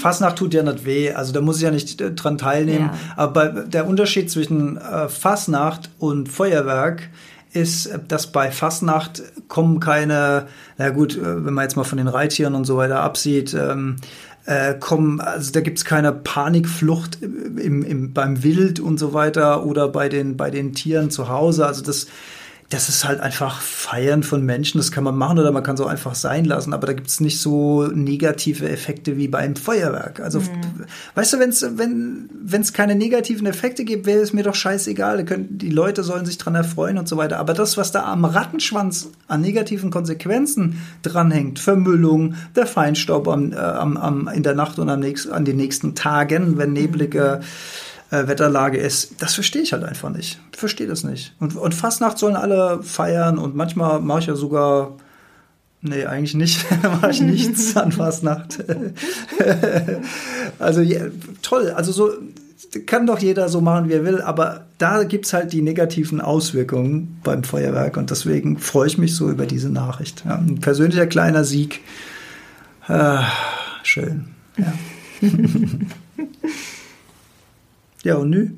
Fastnacht 0.00 0.36
tut 0.36 0.54
ja 0.54 0.62
nicht 0.62 0.84
weh, 0.84 1.12
also 1.12 1.32
da 1.32 1.40
muss 1.40 1.56
ich 1.56 1.62
ja 1.62 1.70
nicht 1.70 2.00
äh, 2.00 2.12
dran 2.12 2.38
teilnehmen. 2.38 2.90
Ja. 2.92 2.98
Aber 3.16 3.48
der 3.48 3.86
Unterschied 3.86 4.30
zwischen 4.30 4.76
äh, 4.76 5.08
Fastnacht 5.08 5.90
und 5.98 6.28
Feuerwerk 6.28 7.08
ist, 7.52 7.90
dass 8.08 8.32
bei 8.32 8.50
Fastnacht 8.50 9.22
kommen 9.48 9.78
keine, 9.80 10.46
na 10.78 10.90
gut, 10.90 11.16
äh, 11.16 11.44
wenn 11.44 11.54
man 11.54 11.64
jetzt 11.64 11.76
mal 11.76 11.84
von 11.84 11.98
den 11.98 12.08
Reittieren 12.08 12.54
und 12.54 12.64
so 12.64 12.76
weiter 12.76 13.00
absieht, 13.00 13.54
ähm, 13.54 13.96
äh, 14.44 14.74
kommen, 14.74 15.20
also 15.20 15.52
da 15.52 15.60
gibt's 15.60 15.84
keine 15.84 16.12
Panikflucht 16.12 17.22
im, 17.22 17.84
im, 17.84 18.12
beim 18.12 18.42
Wild 18.42 18.80
und 18.80 18.98
so 18.98 19.12
weiter 19.12 19.64
oder 19.64 19.88
bei 19.88 20.08
den, 20.08 20.36
bei 20.36 20.50
den 20.50 20.72
Tieren 20.72 21.10
zu 21.10 21.28
Hause. 21.28 21.66
Also 21.66 21.82
das 21.82 22.08
das 22.72 22.88
ist 22.88 23.04
halt 23.04 23.20
einfach 23.20 23.60
Feiern 23.60 24.22
von 24.22 24.44
Menschen. 24.44 24.78
Das 24.78 24.90
kann 24.90 25.04
man 25.04 25.16
machen 25.16 25.38
oder 25.38 25.52
man 25.52 25.62
kann 25.62 25.76
so 25.76 25.86
einfach 25.86 26.14
sein 26.14 26.44
lassen. 26.44 26.72
Aber 26.72 26.86
da 26.86 26.94
gibt 26.94 27.08
es 27.08 27.20
nicht 27.20 27.40
so 27.40 27.86
negative 27.88 28.68
Effekte 28.68 29.16
wie 29.16 29.28
beim 29.28 29.56
Feuerwerk. 29.56 30.20
Also, 30.20 30.40
mhm. 30.40 30.86
weißt 31.14 31.34
du, 31.34 31.38
wenn's, 31.38 31.66
wenn 31.76 32.28
es 32.50 32.72
keine 32.72 32.94
negativen 32.94 33.46
Effekte 33.46 33.84
gibt, 33.84 34.06
wäre 34.06 34.20
es 34.20 34.32
mir 34.32 34.42
doch 34.42 34.54
scheißegal. 34.54 35.24
Die 35.24 35.70
Leute 35.70 36.02
sollen 36.02 36.24
sich 36.24 36.38
dran 36.38 36.54
erfreuen 36.54 36.96
und 36.96 37.08
so 37.08 37.16
weiter. 37.16 37.38
Aber 37.38 37.52
das, 37.52 37.76
was 37.76 37.92
da 37.92 38.04
am 38.04 38.24
Rattenschwanz 38.24 39.10
an 39.28 39.42
negativen 39.42 39.90
Konsequenzen 39.90 40.80
dranhängt, 41.02 41.58
Vermüllung, 41.58 42.36
der 42.56 42.66
Feinstaub 42.66 43.28
am, 43.28 43.52
äh, 43.52 43.56
am, 43.56 43.96
am, 43.96 44.28
in 44.28 44.42
der 44.42 44.54
Nacht 44.54 44.78
und 44.78 44.88
am 44.88 45.00
nächsten, 45.00 45.32
an 45.32 45.44
den 45.44 45.56
nächsten 45.56 45.94
Tagen, 45.94 46.56
wenn 46.56 46.72
neblige 46.72 47.40
mhm 47.40 47.91
äh, 48.12 48.28
Wetterlage 48.28 48.78
ist, 48.78 49.22
das 49.22 49.34
verstehe 49.34 49.62
ich 49.62 49.72
halt 49.72 49.84
einfach 49.84 50.10
nicht. 50.10 50.38
Ich 50.52 50.58
verstehe 50.58 50.86
das 50.86 51.02
nicht. 51.02 51.34
Und, 51.40 51.56
und 51.56 51.74
Fastnacht 51.74 52.18
sollen 52.18 52.36
alle 52.36 52.82
feiern 52.82 53.38
und 53.38 53.56
manchmal 53.56 54.00
mache 54.00 54.20
ich 54.20 54.26
ja 54.26 54.36
sogar 54.36 54.92
Nee, 55.84 56.06
eigentlich 56.06 56.34
nicht. 56.34 56.64
mache 56.82 57.10
ich 57.10 57.20
nichts 57.20 57.76
an 57.76 57.90
Fastnacht. 57.90 58.62
also 60.60 60.80
ja, 60.80 61.00
toll. 61.42 61.70
Also 61.70 61.90
so 61.90 62.12
kann 62.86 63.04
doch 63.08 63.18
jeder 63.18 63.48
so 63.48 63.60
machen, 63.60 63.88
wie 63.88 63.94
er 63.94 64.04
will, 64.04 64.20
aber 64.20 64.66
da 64.78 65.02
gibt 65.02 65.26
es 65.26 65.32
halt 65.32 65.52
die 65.52 65.60
negativen 65.60 66.20
Auswirkungen 66.20 67.18
beim 67.24 67.42
Feuerwerk 67.42 67.96
und 67.96 68.10
deswegen 68.10 68.58
freue 68.58 68.86
ich 68.86 68.96
mich 68.96 69.16
so 69.16 69.28
über 69.28 69.44
diese 69.44 69.70
Nachricht. 69.70 70.22
Ja, 70.24 70.36
ein 70.36 70.60
persönlicher 70.60 71.08
kleiner 71.08 71.42
Sieg. 71.42 71.80
Ah, 72.86 73.26
schön. 73.82 74.26
Ja. 74.56 74.72
ja, 78.02 78.16
und 78.16 78.30
nü? 78.30 78.50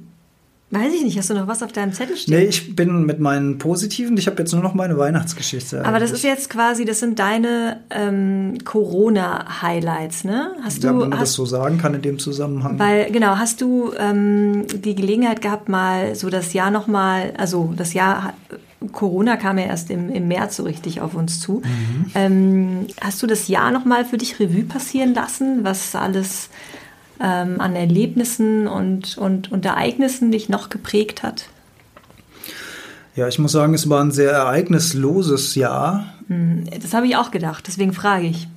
Weiß 0.75 0.93
ich 0.93 1.05
nicht, 1.05 1.17
hast 1.17 1.31
du 1.31 1.35
noch 1.35 1.47
was 1.47 1.63
auf 1.63 1.71
deinem 1.71 1.93
Zettel 1.93 2.17
stehen? 2.17 2.37
Nee, 2.37 2.47
ich 2.47 2.75
bin 2.75 3.07
mit 3.07 3.21
meinen 3.21 3.59
positiven, 3.59 4.17
ich 4.17 4.27
habe 4.27 4.39
jetzt 4.39 4.53
nur 4.53 4.63
noch 4.63 4.75
meine 4.75 4.99
Weihnachtsgeschichte. 4.99 5.85
Aber 5.85 6.01
das 6.01 6.11
ist 6.11 6.25
jetzt 6.25 6.51
quasi, 6.51 6.85
das 6.85 6.99
sind 6.99 7.21
deine 7.21 7.81
ähm, 7.91 8.59
Corona-Highlights, 8.65 10.25
ne? 10.25 10.51
Hast 10.63 10.83
ja, 10.83 10.91
du, 10.91 10.95
wenn 10.97 11.11
man 11.11 11.11
das 11.13 11.21
hast, 11.21 11.33
so 11.35 11.47
sagen 11.47 11.79
kann 11.79 11.95
in 11.95 12.03
dem 12.03 12.19
Zusammenhang. 12.19 12.77
weil, 12.81 13.13
genau, 13.13 13.37
hast 13.37 13.61
du 13.61 13.93
ähm, 13.97 14.65
die 14.75 14.97
Gelegenheit 14.97 15.43
gehabt, 15.43 15.69
mal 15.69 16.17
so 16.17 16.29
das 16.29 16.53
Jahr 16.55 16.73
nochmal, 16.73 17.35
also 17.37 17.73
das 17.77 17.95
Jahr, 17.95 18.33
Corona 18.91 19.37
kam 19.37 19.59
ja 19.59 19.67
erst 19.67 19.91
im, 19.91 20.11
im 20.11 20.27
März 20.27 20.57
so 20.57 20.65
richtig 20.65 21.01
auf 21.01 21.15
uns 21.15 21.39
zu. 21.39 21.63
Mhm. 21.65 22.11
Ähm, 22.17 22.87
hast 23.01 23.23
du 23.23 23.29
das 23.29 23.47
Jahr 23.47 23.71
nochmal 23.71 24.05
für 24.05 24.19
dich 24.19 24.41
Revue 24.41 24.65
passieren 24.65 25.15
lassen, 25.15 25.63
was 25.63 25.95
alles 25.95 26.49
ähm, 27.21 27.61
an 27.61 27.77
Erlebnissen 27.77 28.67
und, 28.67 29.19
und, 29.19 29.53
und 29.53 29.65
Ereignissen 29.65 30.31
dich 30.31 30.49
noch 30.49 30.69
geprägt 30.69 31.23
hat? 31.23 31.49
ja, 33.17 33.29
ich 33.29 33.39
muss 33.39 33.53
sagen, 33.53 33.75
es 33.75 33.89
war 33.89 34.03
ein 34.03 34.11
sehr 34.11 34.33
ereignisloses 34.33 35.55
Jahr. 35.55 36.07
Das 36.83 36.95
habe 36.95 37.07
ich 37.07 37.17
auch 37.17 37.31
gedacht, 37.31 37.65
deswegen 37.67 37.93
frage 37.93 38.27
ich. 38.27 38.49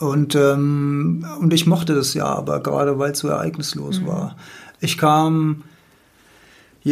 Und, 0.00 0.36
ähm, 0.36 1.26
und 1.40 1.52
ich 1.52 1.66
mochte 1.66 1.94
das 1.94 2.14
Jahr, 2.14 2.36
aber 2.36 2.62
gerade 2.62 2.98
weil 2.98 3.12
es 3.12 3.18
so 3.18 3.28
ereignislos 3.28 4.06
war. 4.06 4.36
Ich 4.80 4.96
kam. 4.96 5.64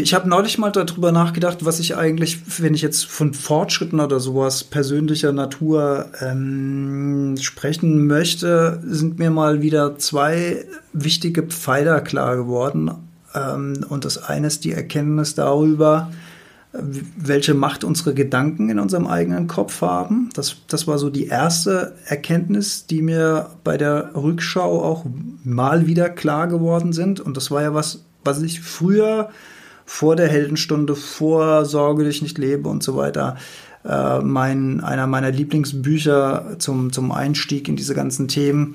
Ich 0.02 0.12
habe 0.12 0.28
neulich 0.28 0.58
mal 0.58 0.70
darüber 0.70 1.10
nachgedacht, 1.10 1.64
was 1.64 1.80
ich 1.80 1.96
eigentlich, 1.96 2.60
wenn 2.60 2.74
ich 2.74 2.82
jetzt 2.82 3.06
von 3.06 3.32
Fortschritten 3.32 4.00
oder 4.00 4.20
sowas 4.20 4.62
persönlicher 4.62 5.32
Natur 5.32 6.10
ähm, 6.20 7.36
sprechen 7.40 8.06
möchte, 8.06 8.82
sind 8.84 9.18
mir 9.18 9.30
mal 9.30 9.62
wieder 9.62 9.96
zwei 9.98 10.64
wichtige 10.92 11.44
Pfeiler 11.44 12.02
klar 12.02 12.36
geworden. 12.36 12.90
Ähm, 13.34 13.86
und 13.88 14.04
das 14.04 14.22
eine 14.22 14.48
ist 14.48 14.64
die 14.64 14.72
Erkenntnis 14.72 15.34
darüber, 15.34 16.10
welche 16.72 17.54
Macht 17.54 17.82
unsere 17.82 18.12
Gedanken 18.12 18.68
in 18.68 18.78
unserem 18.78 19.06
eigenen 19.06 19.46
Kopf 19.46 19.80
haben. 19.80 20.28
Das, 20.34 20.56
das 20.68 20.86
war 20.86 20.98
so 20.98 21.08
die 21.08 21.28
erste 21.28 21.94
Erkenntnis, 22.04 22.86
die 22.86 23.00
mir 23.00 23.48
bei 23.64 23.78
der 23.78 24.10
Rückschau 24.14 24.82
auch 24.82 25.06
mal 25.42 25.86
wieder 25.86 26.10
klar 26.10 26.48
geworden 26.48 26.92
sind. 26.92 27.18
Und 27.18 27.38
das 27.38 27.50
war 27.50 27.62
ja 27.62 27.72
was, 27.72 28.04
was 28.24 28.42
ich 28.42 28.60
früher 28.60 29.30
vor 29.86 30.16
der 30.16 30.28
Heldenstunde, 30.28 30.96
vor 30.96 31.64
Sorge, 31.64 32.04
dich 32.04 32.20
nicht 32.20 32.36
lebe 32.36 32.68
und 32.68 32.82
so 32.82 32.96
weiter, 32.96 33.36
äh, 33.84 34.18
mein, 34.20 34.80
einer 34.82 35.06
meiner 35.06 35.30
Lieblingsbücher 35.30 36.56
zum, 36.58 36.92
zum 36.92 37.12
Einstieg 37.12 37.68
in 37.68 37.76
diese 37.76 37.94
ganzen 37.94 38.26
Themen, 38.28 38.74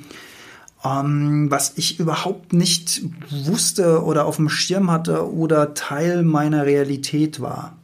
ähm, 0.83 1.51
was 1.51 1.73
ich 1.75 1.99
überhaupt 1.99 2.53
nicht 2.53 3.01
wusste 3.29 4.03
oder 4.03 4.25
auf 4.25 4.37
dem 4.37 4.49
Schirm 4.49 4.89
hatte 4.89 5.31
oder 5.31 5.73
Teil 5.73 6.23
meiner 6.23 6.65
Realität 6.65 7.41
war. 7.41 7.75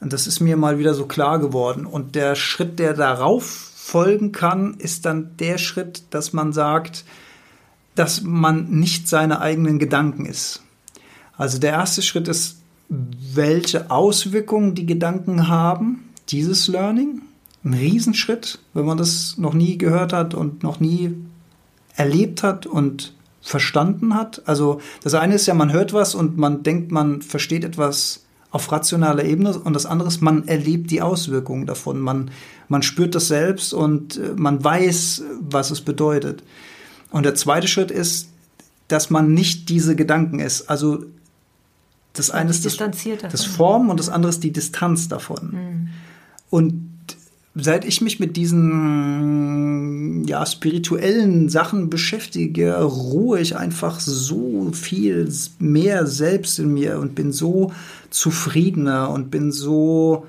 Und 0.00 0.12
das 0.12 0.26
ist 0.26 0.40
mir 0.40 0.56
mal 0.56 0.78
wieder 0.78 0.94
so 0.94 1.06
klar 1.06 1.38
geworden. 1.38 1.86
Und 1.86 2.14
der 2.14 2.34
Schritt, 2.34 2.78
der 2.78 2.94
darauf 2.94 3.44
folgen 3.44 4.32
kann, 4.32 4.74
ist 4.74 5.04
dann 5.04 5.36
der 5.38 5.58
Schritt, 5.58 6.02
dass 6.10 6.32
man 6.32 6.52
sagt, 6.52 7.04
dass 7.94 8.22
man 8.22 8.70
nicht 8.70 9.08
seine 9.08 9.40
eigenen 9.40 9.78
Gedanken 9.78 10.26
ist. 10.26 10.63
Also 11.36 11.58
der 11.58 11.72
erste 11.72 12.02
Schritt 12.02 12.28
ist, 12.28 12.58
welche 12.88 13.90
Auswirkungen 13.90 14.74
die 14.74 14.86
Gedanken 14.86 15.48
haben, 15.48 16.10
dieses 16.28 16.68
Learning. 16.68 17.22
Ein 17.64 17.74
Riesenschritt, 17.74 18.58
wenn 18.74 18.84
man 18.84 18.98
das 18.98 19.38
noch 19.38 19.54
nie 19.54 19.78
gehört 19.78 20.12
hat 20.12 20.34
und 20.34 20.62
noch 20.62 20.80
nie 20.80 21.14
erlebt 21.96 22.42
hat 22.42 22.66
und 22.66 23.14
verstanden 23.40 24.14
hat. 24.14 24.42
Also 24.46 24.80
das 25.02 25.14
eine 25.14 25.34
ist 25.34 25.46
ja, 25.46 25.54
man 25.54 25.72
hört 25.72 25.92
was 25.92 26.14
und 26.14 26.36
man 26.36 26.62
denkt, 26.62 26.92
man 26.92 27.22
versteht 27.22 27.64
etwas 27.64 28.24
auf 28.50 28.70
rationaler 28.70 29.24
Ebene 29.24 29.58
und 29.58 29.72
das 29.72 29.86
andere 29.86 30.08
ist, 30.08 30.22
man 30.22 30.46
erlebt 30.46 30.90
die 30.90 31.02
Auswirkungen 31.02 31.66
davon. 31.66 31.98
Man, 32.00 32.30
man 32.68 32.82
spürt 32.82 33.14
das 33.14 33.28
selbst 33.28 33.74
und 33.74 34.16
äh, 34.16 34.32
man 34.36 34.62
weiß, 34.62 35.24
was 35.40 35.70
es 35.70 35.80
bedeutet. 35.80 36.42
Und 37.10 37.24
der 37.24 37.34
zweite 37.34 37.66
Schritt 37.66 37.90
ist, 37.90 38.28
dass 38.88 39.10
man 39.10 39.34
nicht 39.34 39.68
diese 39.70 39.96
Gedanken 39.96 40.38
ist. 40.38 40.70
Also 40.70 41.04
das 42.14 42.30
eine 42.30 42.50
ist 42.50 42.64
das, 42.64 42.76
das 42.76 43.44
Formen 43.44 43.90
und 43.90 44.00
das 44.00 44.08
andere 44.08 44.30
ist 44.30 44.42
die 44.42 44.52
Distanz 44.52 45.08
davon. 45.08 45.90
Und 46.48 46.90
seit 47.56 47.84
ich 47.84 48.00
mich 48.00 48.20
mit 48.20 48.36
diesen 48.36 50.24
ja, 50.24 50.46
spirituellen 50.46 51.48
Sachen 51.48 51.90
beschäftige, 51.90 52.82
ruhe 52.82 53.40
ich 53.40 53.56
einfach 53.56 54.00
so 54.00 54.70
viel 54.72 55.30
mehr 55.58 56.06
selbst 56.06 56.58
in 56.58 56.72
mir 56.72 56.98
und 56.98 57.14
bin 57.14 57.32
so 57.32 57.72
zufriedener 58.10 59.10
und 59.10 59.30
bin 59.30 59.52
so 59.52 60.26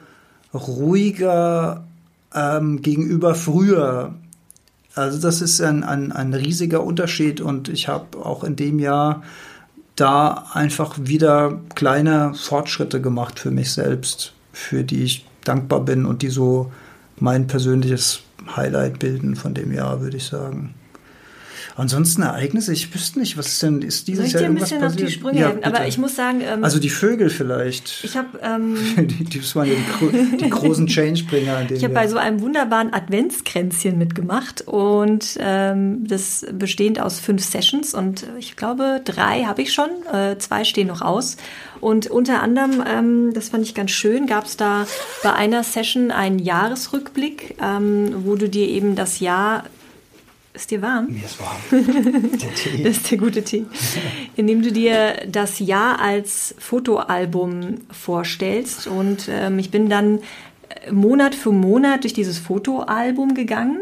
ruhiger 0.53 1.85
ähm, 2.33 2.81
gegenüber 2.81 3.35
früher. 3.35 4.15
Also 4.95 5.19
das 5.19 5.41
ist 5.41 5.61
ein, 5.61 5.83
ein, 5.83 6.11
ein 6.11 6.33
riesiger 6.33 6.83
Unterschied 6.83 7.41
und 7.41 7.69
ich 7.69 7.87
habe 7.87 8.25
auch 8.25 8.43
in 8.43 8.55
dem 8.55 8.79
Jahr 8.79 9.23
da 9.95 10.47
einfach 10.53 10.97
wieder 10.99 11.59
kleine 11.75 12.33
Fortschritte 12.33 13.01
gemacht 13.01 13.39
für 13.39 13.51
mich 13.51 13.71
selbst, 13.71 14.33
für 14.51 14.83
die 14.83 15.03
ich 15.03 15.25
dankbar 15.43 15.81
bin 15.81 16.05
und 16.05 16.21
die 16.21 16.29
so 16.29 16.71
mein 17.17 17.47
persönliches 17.47 18.21
Highlight 18.55 18.99
bilden 18.99 19.35
von 19.35 19.53
dem 19.53 19.71
Jahr, 19.71 20.01
würde 20.01 20.17
ich 20.17 20.25
sagen. 20.25 20.75
Ansonsten 21.75 22.21
Ereignisse, 22.21 22.73
ich 22.73 22.93
wüsste 22.93 23.19
nicht, 23.19 23.37
was 23.37 23.47
ist 23.47 23.63
denn, 23.63 23.81
ist 23.81 24.05
Soll 24.05 24.05
dieses 24.05 24.25
ich 24.27 24.33
Jahr 24.33 24.41
dir 24.41 24.45
ein 24.47 24.51
irgendwas 24.51 24.69
bisschen 24.69 24.83
auf 24.83 24.91
passiert? 24.91 25.09
die 25.09 25.13
Sprünge 25.13 25.39
Ja, 25.39 25.47
helfen? 25.47 25.63
Aber 25.63 25.87
ich 25.87 25.97
muss 25.97 26.15
sagen, 26.15 26.41
ähm, 26.41 26.63
also 26.63 26.79
die 26.79 26.89
Vögel 26.89 27.29
vielleicht. 27.29 28.03
ich 28.03 28.15
habe 28.17 28.39
ähm, 28.41 28.77
die, 28.97 29.23
die 29.23 29.55
waren 29.55 29.67
ja 29.67 29.73
die, 29.75 30.37
die 30.37 30.49
großen 30.49 30.87
Changebringer. 30.87 31.61
Ich 31.71 31.83
habe 31.83 31.93
Jahr. 31.93 32.03
bei 32.03 32.07
so 32.07 32.17
einem 32.17 32.41
wunderbaren 32.41 32.93
Adventskränzchen 32.93 33.97
mitgemacht 33.97 34.61
und 34.67 35.37
ähm, 35.39 36.07
das 36.07 36.45
bestehend 36.53 36.99
aus 36.99 37.19
fünf 37.19 37.43
Sessions 37.43 37.93
und 37.93 38.25
ich 38.39 38.55
glaube 38.55 39.01
drei 39.03 39.43
habe 39.43 39.61
ich 39.61 39.73
schon, 39.73 39.89
äh, 40.11 40.37
zwei 40.37 40.63
stehen 40.63 40.87
noch 40.87 41.01
aus 41.01 41.37
und 41.81 42.07
unter 42.07 42.41
anderem, 42.41 42.83
ähm, 42.87 43.33
das 43.33 43.49
fand 43.49 43.63
ich 43.63 43.75
ganz 43.75 43.91
schön, 43.91 44.27
gab 44.27 44.45
es 44.45 44.57
da 44.57 44.87
bei 45.23 45.33
einer 45.33 45.63
Session 45.63 46.11
einen 46.11 46.39
Jahresrückblick, 46.39 47.57
ähm, 47.61 48.23
wo 48.25 48.35
du 48.35 48.49
dir 48.49 48.67
eben 48.67 48.95
das 48.95 49.19
Jahr 49.19 49.65
ist 50.55 50.71
dir 50.71 50.81
warm? 50.81 51.07
Mir 51.09 51.25
ist 51.25 51.39
warm. 51.39 51.57
Der 51.71 52.53
Tee. 52.55 52.83
Das 52.83 52.97
ist 52.97 53.11
der 53.11 53.17
gute 53.17 53.43
Tee. 53.43 53.65
Indem 54.35 54.61
du 54.61 54.71
dir 54.71 55.15
das 55.27 55.59
Jahr 55.59 55.99
als 55.99 56.55
Fotoalbum 56.57 57.81
vorstellst. 57.91 58.87
Und 58.87 59.29
ähm, 59.29 59.59
ich 59.59 59.71
bin 59.71 59.89
dann 59.89 60.19
äh, 60.69 60.91
Monat 60.91 61.35
für 61.35 61.51
Monat 61.51 62.03
durch 62.03 62.13
dieses 62.13 62.39
Fotoalbum 62.39 63.33
gegangen 63.33 63.79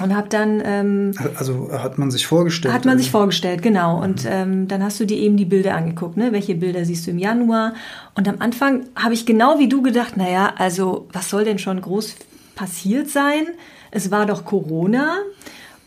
und 0.00 0.14
habe 0.14 0.28
dann 0.28 0.62
ähm, 0.64 1.14
Also 1.36 1.70
hat 1.72 1.98
man 1.98 2.10
sich 2.10 2.26
vorgestellt. 2.26 2.72
hat 2.74 2.84
man 2.84 2.98
sich 2.98 3.10
vorgestellt, 3.10 3.62
genau. 3.62 4.00
Und 4.00 4.24
ähm, 4.28 4.68
dann 4.68 4.82
hast 4.82 5.00
du 5.00 5.04
dir 5.06 5.16
eben 5.16 5.36
die 5.36 5.44
Bilder 5.44 5.74
angeguckt, 5.74 6.16
ne? 6.16 6.32
Welche 6.32 6.54
Bilder 6.54 6.84
siehst 6.84 7.06
du 7.06 7.10
im 7.10 7.18
Januar? 7.18 7.74
Und 8.14 8.28
am 8.28 8.36
Anfang 8.40 8.84
habe 8.94 9.14
ich 9.14 9.26
genau 9.26 9.58
wie 9.58 9.68
du 9.68 9.82
gedacht, 9.82 10.16
naja, 10.16 10.52
also 10.56 11.08
was 11.12 11.30
soll 11.30 11.44
denn 11.44 11.58
schon 11.58 11.80
groß 11.80 12.14
passiert 12.54 13.08
sein? 13.08 13.46
Es 13.90 14.10
war 14.10 14.26
doch 14.26 14.44
Corona. 14.44 15.16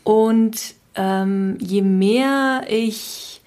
Und 0.04 0.74
ähm, 0.94 1.56
je 1.60 1.82
mehr 1.82 2.62
ich 2.68 3.40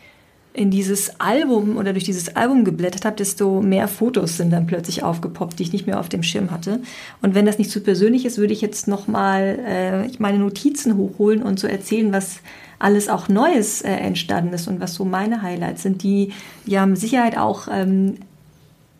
in 0.55 0.71
dieses 0.71 1.19
Album 1.19 1.75
oder 1.75 1.91
durch 1.91 2.05
dieses 2.05 2.35
Album 2.35 2.63
geblättert 2.63 3.03
habe, 3.03 3.17
desto 3.17 3.61
mehr 3.61 3.87
Fotos 3.87 4.37
sind 4.37 4.51
dann 4.51 4.67
plötzlich 4.67 5.03
aufgepoppt, 5.03 5.59
die 5.59 5.63
ich 5.63 5.73
nicht 5.73 5.85
mehr 5.85 5.99
auf 5.99 6.07
dem 6.07 6.23
Schirm 6.23 6.49
hatte. 6.49 6.79
Und 7.21 7.35
wenn 7.35 7.45
das 7.45 7.57
nicht 7.57 7.69
zu 7.69 7.81
persönlich 7.81 8.25
ist, 8.25 8.37
würde 8.37 8.53
ich 8.53 8.61
jetzt 8.61 8.87
nochmal 8.87 9.59
äh, 9.65 10.07
meine 10.17 10.39
Notizen 10.39 10.95
hochholen 10.95 11.43
und 11.43 11.59
so 11.59 11.67
erzählen, 11.67 12.13
was 12.13 12.39
alles 12.79 13.09
auch 13.09 13.27
Neues 13.27 13.81
äh, 13.81 13.91
entstanden 13.91 14.53
ist 14.53 14.67
und 14.67 14.79
was 14.79 14.93
so 14.93 15.03
meine 15.03 15.41
Highlights 15.41 15.83
sind, 15.83 16.03
die 16.03 16.31
ja 16.65 16.85
mit 16.85 16.99
Sicherheit 16.99 17.37
auch 17.37 17.67
ähm, 17.69 18.15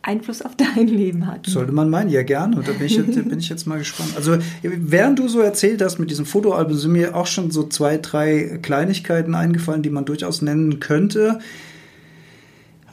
Einfluss 0.06 0.42
auf 0.42 0.52
dein 0.56 0.86
Leben 0.86 1.26
hatten. 1.26 1.50
Sollte 1.50 1.72
man 1.72 1.90
meinen, 1.90 2.10
ja 2.10 2.22
gerne. 2.22 2.56
Und 2.56 2.68
da 2.68 2.72
bin 2.72 2.86
ich, 2.86 2.96
jetzt, 2.96 3.14
bin 3.28 3.38
ich 3.38 3.48
jetzt 3.48 3.66
mal 3.66 3.78
gespannt. 3.78 4.12
Also, 4.16 4.38
während 4.62 5.18
du 5.18 5.28
so 5.28 5.40
erzählt 5.40 5.82
hast 5.82 5.98
mit 5.98 6.10
diesem 6.10 6.26
Fotoalbum, 6.26 6.76
sind 6.76 6.92
mir 6.92 7.16
auch 7.16 7.26
schon 7.26 7.50
so 7.50 7.64
zwei, 7.64 7.98
drei 7.98 8.58
Kleinigkeiten 8.62 9.34
eingefallen, 9.34 9.82
die 9.82 9.90
man 9.90 10.04
durchaus 10.04 10.42
nennen 10.42 10.80
könnte. 10.80 11.40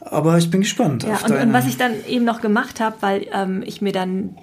Aber 0.00 0.36
ich 0.38 0.50
bin 0.50 0.60
gespannt. 0.60 1.04
Ja, 1.04 1.14
auf 1.14 1.22
und, 1.22 1.30
deine. 1.30 1.42
und 1.44 1.52
was 1.52 1.66
ich 1.66 1.76
dann 1.76 1.92
eben 2.08 2.24
noch 2.24 2.40
gemacht 2.40 2.80
habe, 2.80 2.96
weil 3.00 3.26
ähm, 3.32 3.62
ich 3.64 3.80
mir 3.80 3.92
dann, 3.92 4.36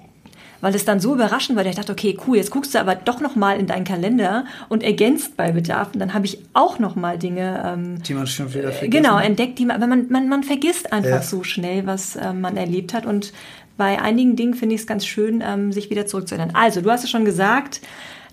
weil 0.62 0.74
es 0.74 0.86
dann 0.86 1.00
so 1.00 1.12
überraschend 1.12 1.56
war, 1.56 1.64
dass 1.64 1.72
ich 1.72 1.76
dachte, 1.76 1.92
okay, 1.92 2.16
cool, 2.26 2.38
jetzt 2.38 2.50
guckst 2.50 2.74
du 2.74 2.80
aber 2.80 2.94
doch 2.94 3.20
noch 3.20 3.36
mal 3.36 3.58
in 3.58 3.66
deinen 3.66 3.84
Kalender 3.84 4.46
und 4.70 4.82
ergänzt 4.82 5.36
bei 5.36 5.52
Bedarf. 5.52 5.90
Und 5.92 5.98
dann 5.98 6.14
habe 6.14 6.24
ich 6.24 6.38
auch 6.54 6.78
noch 6.78 6.94
mal 6.96 7.18
Dinge 7.18 7.62
ähm, 7.66 8.02
die 8.02 8.14
man 8.14 8.26
schon 8.26 8.54
wieder 8.54 8.72
vergessen 8.72 8.90
genau 9.02 9.16
hat. 9.18 9.26
entdeckt, 9.26 9.58
die 9.58 9.66
man, 9.66 9.76
aber 9.76 9.86
man, 9.88 10.06
man, 10.08 10.28
man 10.30 10.42
vergisst 10.44 10.90
einfach 10.92 11.10
Ja. 11.10 11.22
so 11.22 11.42
schnell, 11.44 11.86
was 11.86 12.16
ähm, 12.16 12.40
man 12.40 12.56
erlebt 12.56 12.94
hat. 12.94 13.04
Und 13.04 13.34
bei 13.76 14.00
einigen 14.00 14.36
Dingen 14.36 14.54
finde 14.54 14.74
ich 14.76 14.82
es 14.82 14.86
ganz 14.86 15.04
schön, 15.04 15.42
ähm, 15.46 15.72
sich 15.72 15.90
wieder 15.90 16.06
zurückzuerinnern. 16.06 16.54
Also, 16.54 16.80
du 16.80 16.90
hast 16.90 17.04
es 17.04 17.10
schon 17.10 17.24
gesagt, 17.24 17.80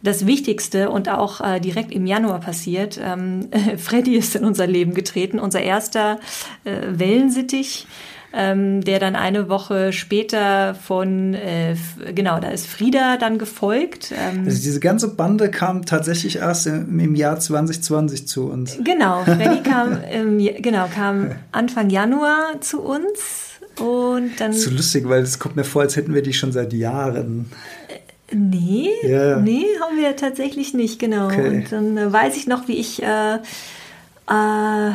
das 0.03 0.25
Wichtigste 0.25 0.89
und 0.91 1.09
auch 1.09 1.41
äh, 1.41 1.59
direkt 1.59 1.91
im 1.91 2.05
Januar 2.05 2.39
passiert. 2.39 2.99
Ähm, 3.03 3.49
Freddy 3.77 4.15
ist 4.15 4.35
in 4.35 4.45
unser 4.45 4.67
Leben 4.67 4.93
getreten, 4.93 5.39
unser 5.39 5.61
erster 5.61 6.19
äh, 6.63 6.71
Wellensittich 6.91 7.87
ähm, 8.31 8.81
der 8.81 8.99
dann 8.99 9.15
eine 9.15 9.49
Woche 9.49 9.91
später 9.91 10.75
von, 10.75 11.33
äh, 11.33 11.75
genau, 12.13 12.39
da 12.39 12.49
ist 12.49 12.67
Frieda 12.67 13.17
dann 13.17 13.39
gefolgt. 13.39 14.11
Ähm, 14.11 14.43
also 14.45 14.61
diese 14.61 14.79
ganze 14.79 15.15
Bande 15.15 15.49
kam 15.49 15.85
tatsächlich 15.85 16.37
erst 16.37 16.67
im, 16.67 16.99
im 16.99 17.15
Jahr 17.15 17.39
2020 17.39 18.27
zu 18.27 18.49
uns. 18.49 18.77
Genau, 18.83 19.23
Freddy 19.23 19.63
kam, 19.69 19.97
ähm, 20.09 20.37
genau, 20.59 20.87
kam 20.93 21.31
Anfang 21.51 21.89
Januar 21.89 22.61
zu 22.61 22.81
uns. 22.81 23.47
Und 23.79 24.39
dann. 24.39 24.53
So 24.53 24.69
lustig, 24.71 25.07
weil 25.07 25.23
es 25.23 25.39
kommt 25.39 25.55
mir 25.55 25.63
vor, 25.63 25.83
als 25.83 25.95
hätten 25.95 26.13
wir 26.13 26.21
die 26.21 26.33
schon 26.33 26.51
seit 26.51 26.73
Jahren. 26.73 27.49
Äh, 27.87 28.35
nee, 28.35 28.89
yeah. 29.03 29.39
nee, 29.39 29.65
haben 29.81 29.97
wir 29.97 30.15
tatsächlich 30.17 30.73
nicht, 30.73 30.99
genau. 30.99 31.27
Okay. 31.27 31.47
Und 31.47 31.71
dann 31.71 31.97
äh, 31.97 32.11
weiß 32.11 32.35
ich 32.35 32.45
noch, 32.45 32.67
wie 32.67 32.75
ich 32.75 33.01
äh, 33.01 33.35
äh, 33.35 34.91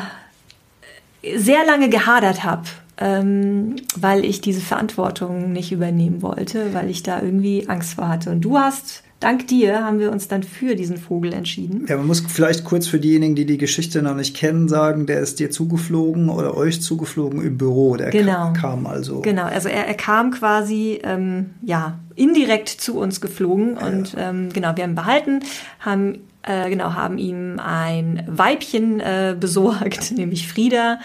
sehr 1.36 1.64
lange 1.66 1.88
gehadert 1.88 2.44
habe 2.44 2.64
ähm, 2.98 3.76
weil 3.96 4.24
ich 4.24 4.40
diese 4.40 4.60
Verantwortung 4.60 5.52
nicht 5.52 5.72
übernehmen 5.72 6.22
wollte, 6.22 6.72
weil 6.72 6.90
ich 6.90 7.02
da 7.02 7.20
irgendwie 7.20 7.68
Angst 7.68 7.94
vor 7.94 8.08
hatte. 8.08 8.30
Und 8.30 8.42
du 8.42 8.58
hast, 8.58 9.02
dank 9.18 9.48
dir, 9.48 9.84
haben 9.84 9.98
wir 9.98 10.12
uns 10.12 10.28
dann 10.28 10.42
für 10.42 10.76
diesen 10.76 10.98
Vogel 10.98 11.32
entschieden. 11.32 11.86
Ja, 11.88 11.96
man 11.96 12.06
muss 12.06 12.20
vielleicht 12.20 12.64
kurz 12.64 12.86
für 12.86 13.00
diejenigen, 13.00 13.34
die 13.34 13.46
die 13.46 13.58
Geschichte 13.58 14.00
noch 14.02 14.14
nicht 14.14 14.36
kennen, 14.36 14.68
sagen, 14.68 15.06
der 15.06 15.20
ist 15.20 15.40
dir 15.40 15.50
zugeflogen 15.50 16.28
oder 16.28 16.56
euch 16.56 16.82
zugeflogen 16.82 17.42
im 17.42 17.58
Büro. 17.58 17.96
Der 17.96 18.10
genau. 18.10 18.52
kam 18.52 18.86
also. 18.86 19.20
Genau, 19.20 19.44
also 19.44 19.68
er, 19.68 19.86
er 19.86 19.94
kam 19.94 20.30
quasi, 20.30 21.00
ähm, 21.02 21.50
ja, 21.62 21.98
indirekt 22.14 22.68
zu 22.68 22.96
uns 22.96 23.20
geflogen 23.20 23.76
ja. 23.80 23.86
und 23.86 24.14
ähm, 24.16 24.50
genau, 24.52 24.76
wir 24.76 24.84
haben 24.84 24.94
behalten, 24.94 25.40
haben 25.80 26.20
äh, 26.42 26.68
genau, 26.68 26.94
haben 26.94 27.18
ihm 27.18 27.58
ein 27.58 28.22
Weibchen 28.28 29.00
äh, 29.00 29.34
besorgt, 29.38 30.12
nämlich 30.16 30.46
Frieda 30.46 30.98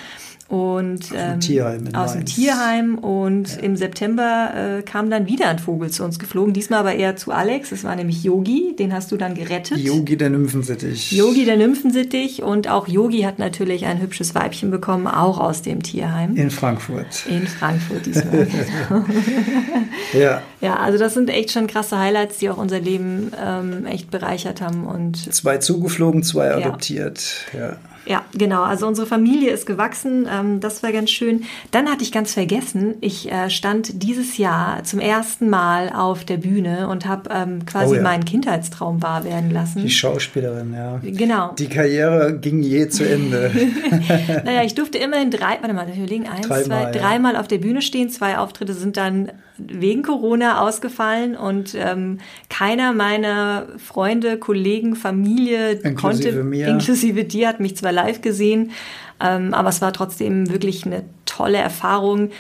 und 0.49 1.11
ähm, 1.13 1.19
aus 1.19 1.31
dem 1.31 1.39
Tierheim, 1.39 1.95
aus 1.95 2.13
dem 2.13 2.25
Tierheim 2.25 2.97
und 2.97 3.55
ja. 3.55 3.61
im 3.61 3.75
September 3.77 4.79
äh, 4.79 4.81
kam 4.81 5.11
dann 5.11 5.27
wieder 5.27 5.47
ein 5.47 5.59
Vogel 5.59 5.91
zu 5.91 6.03
uns 6.03 6.17
geflogen, 6.17 6.53
diesmal 6.55 6.79
aber 6.79 6.95
eher 6.95 7.15
zu 7.15 7.31
Alex, 7.31 7.71
es 7.71 7.83
war 7.83 7.95
nämlich 7.95 8.23
Yogi, 8.23 8.75
den 8.77 8.91
hast 8.91 9.11
du 9.11 9.17
dann 9.17 9.35
gerettet. 9.35 9.77
Yogi 9.77 10.17
der 10.17 10.31
Nymphensittich. 10.31 11.11
Yogi 11.11 11.45
der 11.45 11.55
Nymphensittich 11.57 12.41
und 12.41 12.67
auch 12.67 12.87
Yogi 12.87 13.21
hat 13.21 13.37
natürlich 13.37 13.85
ein 13.85 14.01
hübsches 14.01 14.33
Weibchen 14.33 14.71
bekommen, 14.71 15.05
auch 15.05 15.39
aus 15.39 15.61
dem 15.61 15.83
Tierheim. 15.83 16.35
In 16.35 16.49
Frankfurt. 16.49 17.27
In 17.27 17.45
Frankfurt 17.45 18.07
diesmal. 18.07 18.47
ja. 20.13 20.41
Ja, 20.61 20.77
also 20.77 20.97
das 20.97 21.13
sind 21.13 21.29
echt 21.29 21.51
schon 21.51 21.67
krasse 21.67 21.99
Highlights, 21.99 22.39
die 22.39 22.49
auch 22.49 22.57
unser 22.57 22.79
Leben 22.79 23.31
ähm, 23.39 23.85
echt 23.85 24.09
bereichert 24.09 24.61
haben 24.61 24.87
und 24.87 25.31
zwei 25.31 25.59
zugeflogen, 25.59 26.23
zwei 26.23 26.55
adoptiert. 26.55 27.45
Ja. 27.53 27.59
ja. 27.59 27.77
Ja, 28.05 28.25
genau. 28.33 28.63
Also 28.63 28.87
unsere 28.87 29.07
Familie 29.07 29.51
ist 29.51 29.65
gewachsen. 29.65 30.27
Ähm, 30.31 30.59
das 30.59 30.83
war 30.83 30.91
ganz 30.91 31.09
schön. 31.09 31.43
Dann 31.71 31.89
hatte 31.89 32.03
ich 32.03 32.11
ganz 32.11 32.33
vergessen, 32.33 32.95
ich 33.01 33.31
äh, 33.31 33.49
stand 33.49 34.03
dieses 34.03 34.37
Jahr 34.37 34.83
zum 34.83 34.99
ersten 34.99 35.49
Mal 35.49 35.89
auf 35.89 36.25
der 36.25 36.37
Bühne 36.37 36.87
und 36.87 37.05
habe 37.05 37.29
ähm, 37.31 37.65
quasi 37.65 37.93
oh 37.93 37.95
ja. 37.97 38.01
meinen 38.01 38.25
Kindheitstraum 38.25 39.01
wahr 39.01 39.23
werden 39.23 39.51
lassen. 39.51 39.81
Die 39.81 39.89
Schauspielerin, 39.89 40.73
ja. 40.73 40.99
Genau. 41.03 41.53
Die 41.53 41.67
Karriere 41.67 42.37
ging 42.39 42.61
je 42.63 42.89
zu 42.89 43.07
Ende. 43.07 43.51
naja, 44.45 44.63
ich 44.63 44.75
durfte 44.75 44.97
immerhin 44.97 45.31
drei, 45.31 45.57
warte 45.61 45.73
mal, 45.73 45.87
wir 45.87 46.07
legen 46.07 46.27
eins, 46.27 46.47
dreimal, 46.47 46.91
zwei, 46.91 46.99
dreimal 46.99 47.35
auf 47.35 47.47
der 47.47 47.57
Bühne 47.59 47.81
stehen. 47.81 48.09
Zwei 48.09 48.37
Auftritte 48.37 48.73
sind 48.73 48.97
dann 48.97 49.31
wegen 49.59 50.03
Corona 50.03 50.61
ausgefallen 50.61 51.35
und 51.35 51.75
ähm, 51.75 52.19
keiner 52.49 52.93
meiner 52.93 53.67
Freunde, 53.77 54.37
Kollegen, 54.37 54.95
Familie 54.95 55.71
inklusive 55.71 56.31
konnte, 56.31 56.43
mir. 56.43 56.67
inklusive 56.67 57.23
dir, 57.23 57.47
hat 57.47 57.59
mich 57.59 57.77
zwar 57.77 57.91
live 57.91 58.21
gesehen, 58.21 58.71
ähm, 59.19 59.53
aber 59.53 59.69
es 59.69 59.81
war 59.81 59.93
trotzdem 59.93 60.51
wirklich 60.51 60.85
eine 60.85 61.03
tolle 61.25 61.57
Erfahrung. 61.57 62.31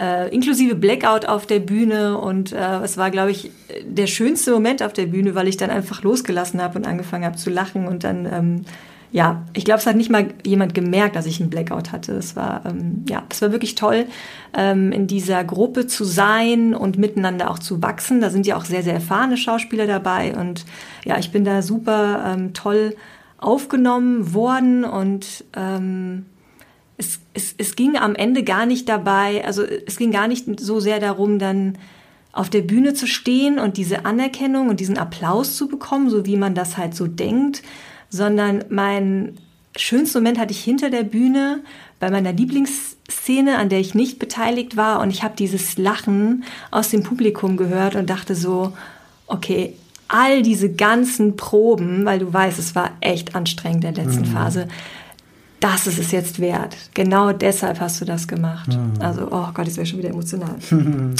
Äh, 0.00 0.32
inklusive 0.32 0.76
Blackout 0.76 1.26
auf 1.26 1.46
der 1.46 1.58
Bühne 1.58 2.18
und 2.18 2.52
äh, 2.52 2.78
es 2.84 2.96
war, 2.96 3.10
glaube 3.10 3.32
ich, 3.32 3.50
der 3.84 4.06
schönste 4.06 4.52
Moment 4.52 4.82
auf 4.82 4.92
der 4.92 5.06
Bühne, 5.06 5.34
weil 5.34 5.48
ich 5.48 5.56
dann 5.56 5.70
einfach 5.70 6.02
losgelassen 6.02 6.62
habe 6.62 6.78
und 6.78 6.86
angefangen 6.86 7.24
habe 7.24 7.36
zu 7.36 7.50
lachen 7.50 7.88
und 7.88 8.04
dann 8.04 8.26
ähm, 8.26 8.64
ja, 9.10 9.46
ich 9.54 9.64
glaube, 9.64 9.80
es 9.80 9.86
hat 9.86 9.96
nicht 9.96 10.10
mal 10.10 10.28
jemand 10.44 10.74
gemerkt, 10.74 11.16
dass 11.16 11.24
ich 11.24 11.40
einen 11.40 11.48
Blackout 11.48 11.92
hatte. 11.92 12.12
Es 12.12 12.36
war, 12.36 12.62
ähm, 12.66 13.04
ja, 13.08 13.22
es 13.30 13.40
war 13.40 13.52
wirklich 13.52 13.74
toll, 13.74 14.06
ähm, 14.54 14.92
in 14.92 15.06
dieser 15.06 15.44
Gruppe 15.44 15.86
zu 15.86 16.04
sein 16.04 16.74
und 16.74 16.98
miteinander 16.98 17.50
auch 17.50 17.58
zu 17.58 17.82
wachsen. 17.82 18.20
Da 18.20 18.28
sind 18.28 18.46
ja 18.46 18.56
auch 18.56 18.66
sehr, 18.66 18.82
sehr 18.82 18.94
erfahrene 18.94 19.36
Schauspieler 19.36 19.86
dabei 19.86 20.36
und 20.36 20.66
ja, 21.04 21.18
ich 21.18 21.32
bin 21.32 21.44
da 21.44 21.62
super 21.62 22.24
ähm, 22.26 22.52
toll 22.52 22.96
aufgenommen 23.38 24.34
worden 24.34 24.84
und 24.84 25.44
ähm, 25.56 26.26
es, 26.98 27.20
es, 27.32 27.54
es 27.56 27.76
ging 27.76 27.96
am 27.96 28.14
Ende 28.14 28.42
gar 28.42 28.66
nicht 28.66 28.88
dabei, 28.88 29.44
also 29.44 29.62
es 29.62 29.96
ging 29.96 30.10
gar 30.10 30.28
nicht 30.28 30.60
so 30.60 30.80
sehr 30.80 30.98
darum, 30.98 31.38
dann 31.38 31.78
auf 32.32 32.50
der 32.50 32.62
Bühne 32.62 32.94
zu 32.94 33.06
stehen 33.06 33.58
und 33.58 33.76
diese 33.76 34.04
Anerkennung 34.04 34.68
und 34.68 34.80
diesen 34.80 34.98
Applaus 34.98 35.56
zu 35.56 35.68
bekommen, 35.68 36.10
so 36.10 36.26
wie 36.26 36.36
man 36.36 36.54
das 36.54 36.76
halt 36.76 36.94
so 36.94 37.06
denkt, 37.06 37.62
sondern 38.10 38.64
mein 38.68 39.38
schönsten 39.76 40.18
Moment 40.18 40.38
hatte 40.38 40.52
ich 40.52 40.62
hinter 40.62 40.90
der 40.90 41.02
Bühne 41.02 41.60
bei 42.00 42.10
meiner 42.10 42.32
Lieblingsszene, 42.32 43.58
an 43.58 43.68
der 43.68 43.80
ich 43.80 43.94
nicht 43.94 44.18
beteiligt 44.18 44.76
war 44.76 45.00
und 45.00 45.10
ich 45.10 45.22
habe 45.22 45.34
dieses 45.36 45.78
Lachen 45.78 46.44
aus 46.70 46.90
dem 46.90 47.02
Publikum 47.02 47.56
gehört 47.56 47.96
und 47.96 48.08
dachte 48.08 48.34
so, 48.34 48.72
okay, 49.26 49.74
all 50.08 50.42
diese 50.42 50.72
ganzen 50.72 51.36
Proben, 51.36 52.04
weil 52.04 52.18
du 52.18 52.32
weißt, 52.32 52.58
es 52.58 52.74
war 52.74 52.92
echt 53.00 53.34
anstrengend 53.34 53.84
in 53.84 53.94
der 53.94 54.04
letzten 54.04 54.22
mhm. 54.22 54.32
Phase, 54.32 54.68
das 55.60 55.86
ist 55.86 55.98
es 55.98 56.12
jetzt 56.12 56.40
wert. 56.40 56.76
Genau 56.94 57.32
deshalb 57.32 57.80
hast 57.80 58.00
du 58.00 58.04
das 58.04 58.28
gemacht. 58.28 58.68
Mhm. 58.68 59.00
Also, 59.00 59.28
oh 59.30 59.48
Gott, 59.52 59.66
jetzt 59.66 59.76
wäre 59.76 59.86
schon 59.86 59.98
wieder 59.98 60.10
emotional. 60.10 60.54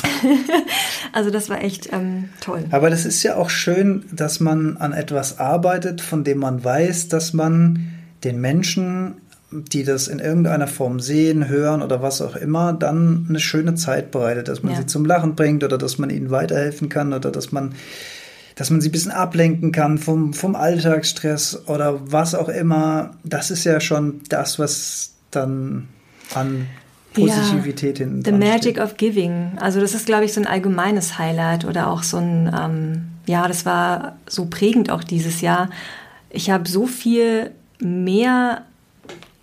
also, 1.12 1.30
das 1.30 1.49
war 1.51 1.62
echt 1.62 1.93
ähm, 1.93 2.28
toll. 2.41 2.64
Aber 2.70 2.91
das 2.91 3.05
ist 3.05 3.22
ja 3.22 3.36
auch 3.36 3.51
schön, 3.51 4.05
dass 4.12 4.41
man 4.41 4.76
an 4.76 4.93
etwas 4.93 5.39
arbeitet, 5.39 6.01
von 6.01 6.24
dem 6.24 6.39
man 6.39 6.62
weiß, 6.62 7.09
dass 7.09 7.32
man 7.32 7.93
den 8.24 8.41
Menschen, 8.41 9.14
die 9.51 9.82
das 9.84 10.09
in 10.09 10.18
irgendeiner 10.18 10.66
Form 10.66 11.01
sehen, 11.01 11.49
hören 11.49 11.82
oder 11.82 12.03
was 12.03 12.20
auch 12.20 12.36
immer, 12.36 12.72
dann 12.72 13.26
eine 13.28 13.41
schöne 13.41 13.74
Zeit 13.74 14.11
bereitet, 14.11 14.49
dass 14.49 14.62
man 14.62 14.72
ja. 14.72 14.80
sie 14.80 14.86
zum 14.86 15.05
Lachen 15.05 15.34
bringt 15.34 15.64
oder 15.64 15.78
dass 15.78 15.99
man 15.99 16.11
ihnen 16.11 16.30
weiterhelfen 16.30 16.89
kann 16.89 17.12
oder 17.12 17.30
dass 17.30 17.51
man 17.51 17.74
dass 18.59 18.70
man 18.70 18.80
sie 18.80 18.88
ein 18.88 18.92
bisschen 18.92 19.12
ablenken 19.12 19.70
kann 19.70 19.98
vom, 19.98 20.34
vom 20.34 20.56
Alltagsstress 20.56 21.68
oder 21.68 22.00
was 22.11 22.34
auch 22.34 22.48
immer. 22.48 23.12
Das 23.22 23.52
ist 23.52 23.62
ja 23.62 23.78
schon 23.80 24.20
das, 24.28 24.59
was 24.59 25.12
dann 25.30 25.86
an 26.34 26.66
Positivität 27.14 28.00
ja, 28.00 28.06
hin. 28.06 28.22
The 28.24 28.32
Magic 28.32 28.61
steht. 28.62 28.80
of 28.80 28.96
Giving. 28.96 29.52
Also 29.61 29.80
das 29.80 29.94
ist, 29.94 30.06
glaube 30.06 30.24
ich, 30.24 30.32
so 30.32 30.40
ein 30.40 30.46
allgemeines 30.48 31.18
Highlight 31.18 31.66
oder 31.66 31.86
auch 31.86 32.02
so 32.02 32.16
ein, 32.16 32.52
ähm, 32.52 33.02
ja, 33.26 33.46
das 33.46 33.64
war 33.64 34.16
so 34.26 34.46
prägend 34.46 34.90
auch 34.90 35.04
dieses 35.04 35.40
Jahr. 35.40 35.70
Ich 36.28 36.50
habe 36.50 36.68
so 36.68 36.88
viel 36.88 37.52
mehr 37.78 38.62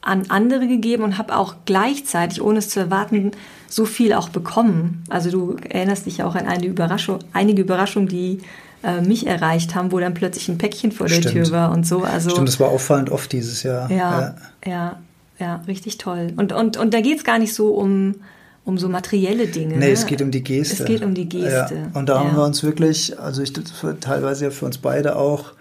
an 0.01 0.23
andere 0.27 0.67
gegeben 0.67 1.03
und 1.03 1.17
habe 1.17 1.37
auch 1.37 1.55
gleichzeitig, 1.63 2.41
ohne 2.41 2.59
es 2.59 2.67
zu 2.67 2.81
erwarten, 2.81 3.31
so 3.69 3.85
viel 3.85 4.11
auch 4.11 4.27
bekommen. 4.27 5.05
Also 5.07 5.31
du 5.31 5.55
erinnerst 5.69 6.05
dich 6.05 6.21
auch 6.21 6.35
an 6.35 6.47
eine 6.47 6.65
Überraschung, 6.65 7.19
einige 7.31 7.61
Überraschungen, 7.61 8.09
die 8.09 8.41
äh, 8.85 9.01
mich 9.01 9.25
erreicht 9.25 9.73
haben, 9.73 9.91
wo 9.91 9.99
dann 9.99 10.13
plötzlich 10.13 10.47
ein 10.47 10.57
Päckchen 10.57 10.91
vor 10.91 11.07
der 11.07 11.15
Stimmt. 11.15 11.33
Tür 11.33 11.51
war 11.51 11.71
und 11.71 11.87
so. 11.87 12.03
Also, 12.03 12.29
Stimmt, 12.29 12.47
das 12.47 12.59
war 12.59 12.69
auffallend 12.69 13.09
oft 13.09 13.31
dieses 13.31 13.63
Jahr. 13.63 13.89
Ja, 13.89 13.95
ja, 13.95 14.35
ja, 14.65 14.99
ja 15.39 15.55
richtig 15.67 15.97
toll. 15.97 16.33
Und, 16.37 16.53
und, 16.53 16.77
und 16.77 16.93
da 16.93 17.01
geht 17.01 17.17
es 17.17 17.23
gar 17.23 17.39
nicht 17.39 17.53
so 17.53 17.69
um, 17.69 18.15
um 18.63 18.77
so 18.77 18.87
materielle 18.87 19.47
Dinge. 19.47 19.77
Nee, 19.77 19.87
ne? 19.87 19.91
es 19.91 20.05
geht 20.05 20.21
um 20.21 20.29
die 20.29 20.43
Geste. 20.43 20.83
Es 20.83 20.85
geht 20.85 21.03
um 21.03 21.15
die 21.15 21.27
Geste. 21.27 21.75
Ja. 21.75 21.99
Und 21.99 22.07
da 22.09 22.15
ja. 22.15 22.19
haben 22.19 22.35
wir 22.35 22.43
uns 22.43 22.63
wirklich, 22.63 23.19
also 23.19 23.41
ich 23.41 23.53
teilweise 24.01 24.45
ja 24.45 24.51
für 24.51 24.65
uns 24.65 24.77
beide 24.77 25.15
auch 25.15 25.53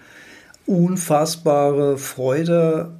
unfassbare 0.67 1.97
Freude, 1.97 2.91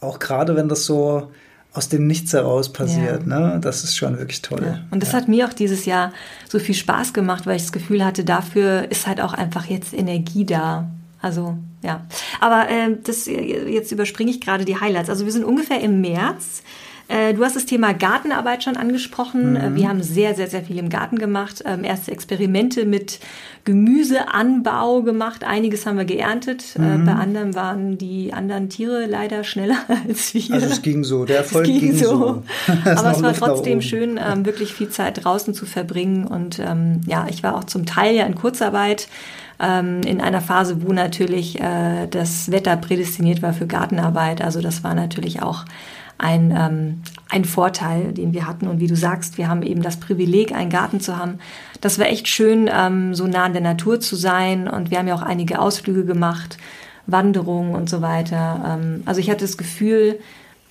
auch 0.00 0.18
gerade 0.18 0.56
wenn 0.56 0.68
das 0.68 0.84
so 0.84 1.30
aus 1.72 1.88
dem 1.88 2.06
Nichts 2.06 2.32
heraus 2.32 2.72
passiert. 2.72 3.26
Ja. 3.26 3.38
Ne? 3.52 3.60
Das 3.60 3.84
ist 3.84 3.96
schon 3.96 4.18
wirklich 4.18 4.42
toll. 4.42 4.62
Ja. 4.64 4.80
Und 4.90 5.02
das 5.02 5.12
ja. 5.12 5.18
hat 5.18 5.28
mir 5.28 5.46
auch 5.46 5.52
dieses 5.52 5.84
Jahr 5.84 6.12
so 6.48 6.58
viel 6.58 6.74
Spaß 6.74 7.12
gemacht, 7.12 7.46
weil 7.46 7.56
ich 7.56 7.62
das 7.62 7.72
Gefühl 7.72 8.04
hatte, 8.04 8.24
dafür 8.24 8.90
ist 8.90 9.06
halt 9.06 9.20
auch 9.20 9.32
einfach 9.32 9.66
jetzt 9.66 9.94
Energie 9.94 10.44
da. 10.44 10.90
Also 11.22 11.58
ja, 11.82 12.04
aber 12.40 12.68
äh, 12.70 12.96
das 13.02 13.26
jetzt 13.26 13.92
überspringe 13.92 14.30
ich 14.30 14.40
gerade 14.40 14.64
die 14.64 14.80
Highlights. 14.80 15.10
Also 15.10 15.26
wir 15.26 15.32
sind 15.32 15.44
ungefähr 15.44 15.80
im 15.80 16.00
März. 16.00 16.62
Äh, 17.10 17.34
du 17.34 17.44
hast 17.44 17.56
das 17.56 17.66
Thema 17.66 17.92
Gartenarbeit 17.92 18.62
schon 18.62 18.76
angesprochen. 18.76 19.56
Äh, 19.56 19.70
mhm. 19.70 19.74
Wir 19.74 19.88
haben 19.88 20.02
sehr, 20.02 20.36
sehr, 20.36 20.46
sehr 20.46 20.62
viel 20.62 20.78
im 20.78 20.90
Garten 20.90 21.18
gemacht. 21.18 21.62
Ähm, 21.66 21.82
erste 21.82 22.12
Experimente 22.12 22.84
mit 22.84 23.18
Gemüseanbau 23.64 25.02
gemacht. 25.02 25.42
Einiges 25.42 25.86
haben 25.86 25.98
wir 25.98 26.04
geerntet. 26.04 26.76
Äh, 26.76 26.82
mhm. 26.82 27.06
Bei 27.06 27.12
anderen 27.14 27.56
waren 27.56 27.98
die 27.98 28.32
anderen 28.32 28.68
Tiere 28.68 29.06
leider 29.06 29.42
schneller 29.42 29.78
als 30.08 30.32
wir. 30.34 30.54
Also 30.54 30.66
es 30.66 30.82
ging 30.82 31.02
so, 31.02 31.24
der 31.24 31.38
Erfolg 31.38 31.66
ging, 31.66 31.80
ging, 31.80 31.96
so. 31.96 32.06
so. 32.06 32.42
Aber 32.84 33.10
es 33.10 33.22
war 33.22 33.32
trotzdem 33.32 33.82
schön, 33.82 34.20
ähm, 34.24 34.46
wirklich 34.46 34.72
viel 34.72 34.90
Zeit 34.90 35.24
draußen 35.24 35.52
zu 35.52 35.66
verbringen. 35.66 36.28
Und 36.28 36.60
ähm, 36.60 37.00
ja, 37.06 37.26
ich 37.28 37.42
war 37.42 37.56
auch 37.56 37.64
zum 37.64 37.86
Teil 37.86 38.14
ja 38.14 38.24
in 38.24 38.36
Kurzarbeit 38.36 39.08
in 39.62 40.22
einer 40.22 40.40
Phase, 40.40 40.78
wo 40.80 40.94
natürlich 40.94 41.60
das 42.10 42.50
Wetter 42.50 42.78
prädestiniert 42.78 43.42
war 43.42 43.52
für 43.52 43.66
Gartenarbeit. 43.66 44.40
Also 44.40 44.62
das 44.62 44.82
war 44.84 44.94
natürlich 44.94 45.42
auch 45.42 45.66
ein, 46.20 46.54
ähm, 46.56 47.02
ein 47.28 47.44
Vorteil, 47.44 48.12
den 48.12 48.32
wir 48.32 48.46
hatten. 48.46 48.68
Und 48.68 48.80
wie 48.80 48.86
du 48.86 48.96
sagst, 48.96 49.38
wir 49.38 49.48
haben 49.48 49.62
eben 49.62 49.82
das 49.82 49.98
Privileg, 49.98 50.52
einen 50.52 50.70
Garten 50.70 51.00
zu 51.00 51.16
haben. 51.16 51.38
Das 51.80 51.98
war 51.98 52.06
echt 52.06 52.28
schön, 52.28 52.68
ähm, 52.72 53.14
so 53.14 53.26
nah 53.26 53.44
an 53.44 53.52
der 53.52 53.62
Natur 53.62 54.00
zu 54.00 54.16
sein. 54.16 54.68
Und 54.68 54.90
wir 54.90 54.98
haben 54.98 55.08
ja 55.08 55.14
auch 55.14 55.22
einige 55.22 55.58
Ausflüge 55.58 56.04
gemacht, 56.04 56.58
Wanderungen 57.06 57.74
und 57.74 57.88
so 57.88 58.02
weiter. 58.02 58.78
Ähm, 58.78 59.02
also 59.06 59.20
ich 59.20 59.30
hatte 59.30 59.44
das 59.44 59.56
Gefühl, 59.56 60.18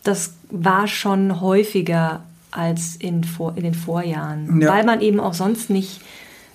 das 0.03 0.33
war 0.49 0.87
schon 0.87 1.41
häufiger 1.41 2.21
als 2.51 2.95
in, 2.95 3.23
vor, 3.23 3.53
in 3.55 3.63
den 3.63 3.75
Vorjahren, 3.75 4.61
ja. 4.61 4.71
weil 4.71 4.83
man 4.83 5.01
eben 5.01 5.19
auch 5.19 5.33
sonst 5.33 5.69
nicht 5.69 6.01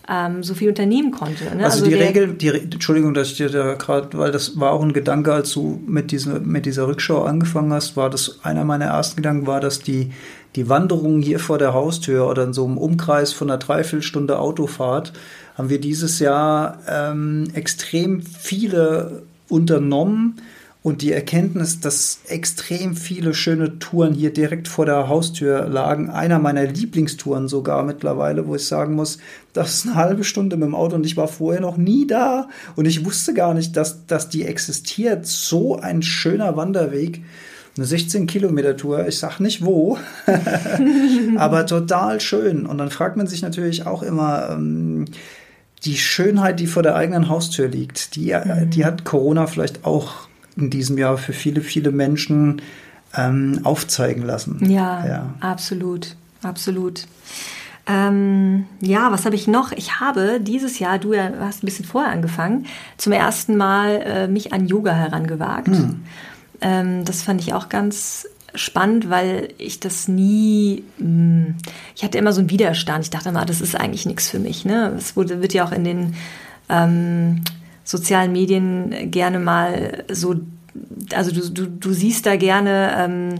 ähm, 0.08 0.42
so 0.42 0.54
viel 0.54 0.68
unternehmen 0.68 1.10
konnte. 1.10 1.44
Ne? 1.44 1.64
Also, 1.64 1.78
also, 1.78 1.86
die 1.86 1.94
Regel, 1.94 2.34
die, 2.34 2.48
Entschuldigung, 2.48 3.14
dass 3.14 3.28
ich 3.28 3.36
dir 3.36 3.48
da 3.48 3.74
gerade, 3.74 4.16
weil 4.18 4.32
das 4.32 4.58
war 4.58 4.72
auch 4.72 4.82
ein 4.82 4.92
Gedanke, 4.92 5.32
als 5.32 5.52
du 5.52 5.80
mit, 5.86 6.10
diese, 6.10 6.40
mit 6.40 6.66
dieser 6.66 6.86
Rückschau 6.86 7.24
angefangen 7.24 7.72
hast, 7.72 7.96
war 7.96 8.10
das 8.10 8.40
einer 8.42 8.64
meiner 8.64 8.86
ersten 8.86 9.16
Gedanken, 9.16 9.46
war, 9.46 9.60
dass 9.60 9.80
die, 9.80 10.12
die 10.56 10.68
Wanderung 10.68 11.20
hier 11.20 11.38
vor 11.38 11.58
der 11.58 11.72
Haustür 11.72 12.28
oder 12.28 12.44
in 12.44 12.52
so 12.52 12.64
einem 12.64 12.78
Umkreis 12.78 13.32
von 13.32 13.50
einer 13.50 13.58
Dreiviertelstunde 13.58 14.38
Autofahrt 14.38 15.12
haben 15.56 15.68
wir 15.68 15.80
dieses 15.80 16.18
Jahr 16.18 16.78
ähm, 16.88 17.48
extrem 17.54 18.22
viele 18.22 19.22
unternommen 19.48 20.36
und 20.84 21.00
die 21.00 21.12
Erkenntnis, 21.12 21.80
dass 21.80 22.18
extrem 22.28 22.94
viele 22.94 23.32
schöne 23.32 23.78
Touren 23.78 24.12
hier 24.12 24.34
direkt 24.34 24.68
vor 24.68 24.84
der 24.84 25.08
Haustür 25.08 25.66
lagen, 25.66 26.10
einer 26.10 26.38
meiner 26.38 26.64
Lieblingstouren 26.64 27.48
sogar 27.48 27.84
mittlerweile, 27.84 28.46
wo 28.46 28.54
ich 28.54 28.66
sagen 28.66 28.94
muss, 28.94 29.16
das 29.54 29.76
ist 29.76 29.86
eine 29.86 29.94
halbe 29.94 30.24
Stunde 30.24 30.58
mit 30.58 30.66
dem 30.66 30.74
Auto 30.74 30.96
und 30.96 31.06
ich 31.06 31.16
war 31.16 31.26
vorher 31.26 31.62
noch 31.62 31.78
nie 31.78 32.06
da 32.06 32.50
und 32.76 32.84
ich 32.84 33.02
wusste 33.02 33.32
gar 33.32 33.54
nicht, 33.54 33.78
dass, 33.78 34.04
dass 34.04 34.28
die 34.28 34.44
existiert. 34.44 35.24
So 35.24 35.78
ein 35.78 36.02
schöner 36.02 36.54
Wanderweg. 36.58 37.22
Eine 37.78 37.86
16 37.86 38.26
Kilometer 38.26 38.76
Tour, 38.76 39.08
ich 39.08 39.18
sag 39.18 39.40
nicht 39.40 39.64
wo, 39.64 39.96
aber 41.36 41.64
total 41.64 42.20
schön. 42.20 42.66
Und 42.66 42.76
dann 42.76 42.90
fragt 42.90 43.16
man 43.16 43.26
sich 43.26 43.40
natürlich 43.40 43.86
auch 43.86 44.02
immer, 44.02 44.50
ähm, 44.50 45.06
die 45.84 45.96
Schönheit, 45.96 46.60
die 46.60 46.66
vor 46.66 46.82
der 46.82 46.94
eigenen 46.94 47.30
Haustür 47.30 47.68
liegt, 47.68 48.16
die, 48.16 48.34
mhm. 48.34 48.68
die 48.68 48.84
hat 48.84 49.04
Corona 49.04 49.46
vielleicht 49.46 49.86
auch 49.86 50.28
in 50.56 50.70
diesem 50.70 50.98
Jahr 50.98 51.18
für 51.18 51.32
viele, 51.32 51.60
viele 51.60 51.90
Menschen 51.90 52.62
ähm, 53.16 53.60
aufzeigen 53.64 54.22
lassen. 54.22 54.70
Ja, 54.70 55.06
ja, 55.06 55.34
absolut, 55.40 56.16
absolut. 56.42 57.06
Ähm, 57.86 58.64
ja, 58.80 59.12
was 59.12 59.26
habe 59.26 59.34
ich 59.34 59.46
noch? 59.46 59.72
Ich 59.72 60.00
habe 60.00 60.40
dieses 60.40 60.78
Jahr, 60.78 60.98
du 60.98 61.14
hast 61.16 61.62
ein 61.62 61.66
bisschen 61.66 61.84
vorher 61.84 62.12
angefangen, 62.12 62.66
zum 62.96 63.12
ersten 63.12 63.56
Mal 63.56 64.00
äh, 64.02 64.28
mich 64.28 64.52
an 64.52 64.66
Yoga 64.66 64.94
herangewagt. 64.94 65.68
Hm. 65.68 66.02
Ähm, 66.60 67.04
das 67.04 67.22
fand 67.22 67.42
ich 67.42 67.52
auch 67.52 67.68
ganz 67.68 68.26
spannend, 68.54 69.10
weil 69.10 69.48
ich 69.58 69.80
das 69.80 70.08
nie, 70.08 70.84
mh, 70.98 71.06
hm, 71.06 71.54
ich 71.94 72.04
hatte 72.04 72.18
immer 72.18 72.32
so 72.32 72.40
einen 72.40 72.50
Widerstand. 72.50 73.04
Ich 73.04 73.10
dachte 73.10 73.28
immer, 73.28 73.44
das 73.44 73.60
ist 73.60 73.78
eigentlich 73.78 74.06
nichts 74.06 74.30
für 74.30 74.38
mich. 74.38 74.64
Ne? 74.64 74.94
Es 74.96 75.16
wurde, 75.16 75.42
wird 75.42 75.52
ja 75.52 75.66
auch 75.66 75.72
in 75.72 75.84
den 75.84 76.14
ähm, 76.68 77.42
sozialen 77.84 78.32
Medien 78.32 79.10
gerne 79.10 79.38
mal 79.38 80.04
so, 80.10 80.36
also 81.14 81.30
du, 81.30 81.50
du, 81.50 81.66
du 81.66 81.92
siehst 81.92 82.26
da 82.26 82.36
gerne 82.36 82.94
ähm, 82.98 83.34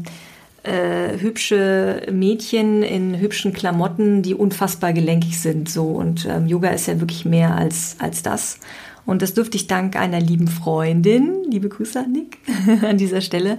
äh, 0.62 1.18
hübsche 1.18 2.07
Mädchen 2.12 2.82
in 2.82 3.18
hübschen 3.18 3.53
Klamotten, 3.53 4.22
die 4.22 4.34
unfassbar 4.34 4.92
gelenkig 4.92 5.40
sind. 5.40 5.68
So 5.68 5.86
und 5.86 6.26
ähm, 6.26 6.47
Yoga 6.47 6.70
ist 6.70 6.86
ja 6.86 7.01
wirklich 7.01 7.24
mehr 7.24 7.57
als 7.57 7.97
als 7.99 8.22
das. 8.22 8.61
Und 9.07 9.20
das 9.20 9.34
durfte 9.34 9.57
ich 9.57 9.66
dank 9.66 9.97
einer 9.97 10.20
lieben 10.20 10.49
Freundin, 10.49 11.45
liebe 11.51 11.68
Grüße 11.68 12.01
an 12.01 12.12
Nick 12.12 12.38
an 12.82 12.97
dieser 12.97 13.20
Stelle, 13.20 13.59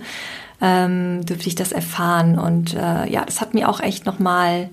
ähm, 0.61 1.25
dürfte 1.25 1.47
ich 1.47 1.55
das 1.55 1.71
erfahren. 1.71 2.39
Und 2.39 2.73
äh, 2.73 3.09
ja, 3.09 3.23
das 3.25 3.41
hat 3.41 3.53
mir 3.53 3.69
auch 3.69 3.79
echt 3.79 4.05
nochmal 4.05 4.69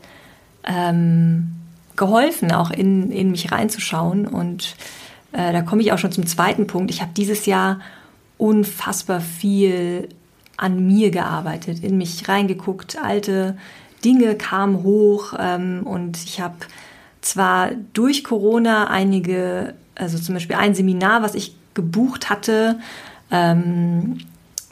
ähm, 0.65 1.53
geholfen, 1.97 2.53
auch 2.53 2.71
in, 2.71 3.11
in 3.11 3.31
mich 3.31 3.53
reinzuschauen 3.53 4.27
und 4.27 4.77
äh, 5.33 5.53
da 5.53 5.63
komme 5.63 5.83
ich 5.83 5.93
auch 5.93 5.99
schon 5.99 6.13
zum 6.13 6.27
zweiten 6.27 6.67
Punkt. 6.67 6.91
Ich 6.91 7.03
habe 7.03 7.13
dieses 7.17 7.47
Jahr 7.47 7.81
unfassbar 8.39 9.21
viel 9.21 10.09
an 10.57 10.87
mir 10.87 11.11
gearbeitet, 11.11 11.83
in 11.83 11.99
mich 11.99 12.29
reingeguckt, 12.29 12.99
alte 13.03 13.57
Dinge 14.05 14.35
kamen 14.35 14.83
hoch 14.83 15.35
ähm, 15.39 15.83
und 15.85 16.19
ich 16.25 16.41
habe 16.41 16.57
zwar 17.21 17.71
durch 17.93 18.25
Corona 18.25 18.89
einige, 18.89 19.75
also 19.95 20.19
zum 20.19 20.35
Beispiel 20.35 20.57
ein 20.57 20.75
Seminar, 20.75 21.23
was 21.23 21.35
ich 21.35 21.55
gebucht 21.75 22.31
hatte, 22.31 22.79
ähm, 23.31 24.19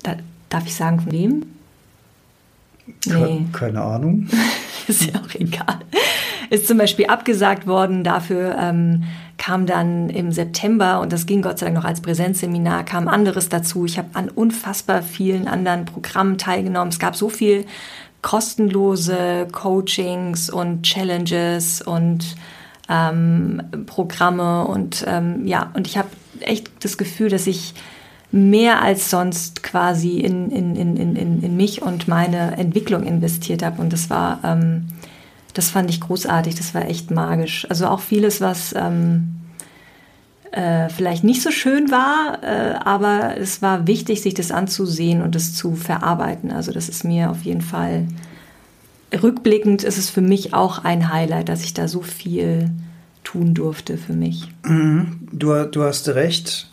da, 0.03 0.17
darf 0.49 0.67
ich 0.67 0.75
sagen 0.75 1.01
von 1.01 1.13
wem? 1.13 1.47
Nee. 3.07 3.47
Keine 3.53 3.81
Ahnung. 3.81 4.29
ist 4.89 5.05
ja 5.05 5.21
auch 5.21 5.35
egal. 5.35 5.81
Ist 6.51 6.67
zum 6.67 6.79
Beispiel 6.79 7.07
abgesagt 7.07 7.67
worden. 7.67 8.03
Dafür 8.03 8.57
ähm, 8.59 9.05
kam 9.41 9.65
dann 9.65 10.11
im 10.11 10.33
September, 10.33 11.01
und 11.01 11.15
das 11.15 11.25
ging 11.25 11.41
Gott 11.41 11.59
sei 11.59 11.67
Dank 11.67 11.79
noch 11.79 11.87
als 11.87 12.03
Präsenzseminar, 12.03 12.85
kam 12.85 13.09
anderes 13.09 13.49
dazu. 13.49 13.87
Ich 13.87 13.97
habe 13.97 14.11
an 14.13 14.29
unfassbar 14.29 15.03
vielen 15.03 15.49
anderen 15.49 15.87
Programmen 15.87 16.37
teilgenommen. 16.37 16.91
Es 16.91 16.99
gab 16.99 17.17
so 17.17 17.31
viel 17.31 17.65
kostenlose 18.21 19.49
Coachings 19.51 20.51
und 20.51 20.83
Challenges 20.83 21.81
und 21.81 22.37
ähm, 22.91 23.63
Programme 23.87 24.67
und 24.67 25.07
ähm, 25.09 25.47
ja, 25.47 25.71
und 25.73 25.87
ich 25.87 25.97
habe 25.97 26.09
echt 26.41 26.71
das 26.85 26.99
Gefühl, 26.99 27.31
dass 27.31 27.47
ich 27.47 27.73
mehr 28.33 28.83
als 28.83 29.09
sonst 29.09 29.63
quasi 29.63 30.21
in, 30.21 30.51
in, 30.51 30.77
in, 30.77 30.97
in, 30.99 31.43
in 31.43 31.57
mich 31.57 31.81
und 31.81 32.09
meine 32.09 32.59
Entwicklung 32.59 33.05
investiert 33.05 33.63
habe. 33.63 33.81
Und 33.81 33.93
das 33.93 34.11
war 34.11 34.41
ähm, 34.45 34.89
das 35.55 35.71
fand 35.71 35.91
ich 35.91 36.01
großartig, 36.01 36.55
das 36.55 36.75
war 36.75 36.87
echt 36.87 37.11
magisch. 37.11 37.67
Also 37.69 37.87
auch 37.87 38.01
vieles, 38.01 38.41
was 38.41 38.75
ähm, 38.77 39.37
äh, 40.53 40.89
vielleicht 40.89 41.25
nicht 41.25 41.43
so 41.43 41.51
schön 41.51 41.91
war, 41.91 42.43
äh, 42.43 42.75
aber 42.85 43.37
es 43.39 43.63
war 43.63 43.87
wichtig, 43.87 44.23
sich 44.23 44.35
das 44.35 44.51
anzusehen 44.51 45.23
und 45.23 45.37
es 45.37 45.55
zu 45.55 45.75
verarbeiten. 45.75 46.51
Also 46.51 46.73
das 46.73 46.89
ist 46.89 47.05
mir 47.05 47.31
auf 47.31 47.43
jeden 47.43 47.63
Fall 47.63 48.07
rückblickend 49.13 49.83
ist 49.83 49.99
es 49.99 50.11
für 50.11 50.21
mich 50.21 50.55
auch 50.55 50.85
ein 50.85 51.13
Highlight, 51.13 51.49
dass 51.49 51.65
ich 51.65 51.75
da 51.75 51.89
so 51.89 52.03
viel 52.03 52.71
tun 53.25 53.55
durfte 53.55 53.97
für 53.99 54.13
mich. 54.13 54.49
Mhm. 54.65 55.29
Du, 55.33 55.65
du 55.65 55.83
hast 55.83 56.09
recht. 56.09 56.71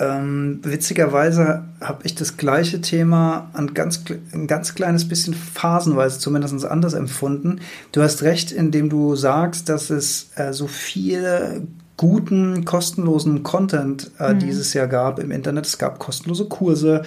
Ähm, 0.00 0.60
witzigerweise 0.62 1.64
habe 1.78 2.00
ich 2.04 2.14
das 2.14 2.38
gleiche 2.38 2.80
Thema 2.80 3.50
ein 3.52 3.74
ganz, 3.74 4.02
ein 4.32 4.46
ganz 4.46 4.74
kleines 4.74 5.06
bisschen 5.06 5.34
phasenweise 5.34 6.18
zumindest 6.18 6.64
anders 6.64 6.94
empfunden. 6.94 7.60
Du 7.92 8.00
hast 8.00 8.22
recht, 8.22 8.50
indem 8.50 8.88
du 8.88 9.14
sagst, 9.14 9.68
dass 9.68 9.90
es 9.90 10.30
äh, 10.36 10.54
so 10.54 10.68
viele 10.68 11.62
guten, 11.98 12.64
kostenlosen 12.64 13.42
Content 13.42 14.10
äh, 14.18 14.32
mhm. 14.32 14.38
dieses 14.38 14.72
Jahr 14.72 14.86
gab 14.86 15.18
im 15.18 15.30
Internet. 15.30 15.66
Es 15.66 15.76
gab 15.76 15.98
kostenlose 15.98 16.46
Kurse. 16.46 17.02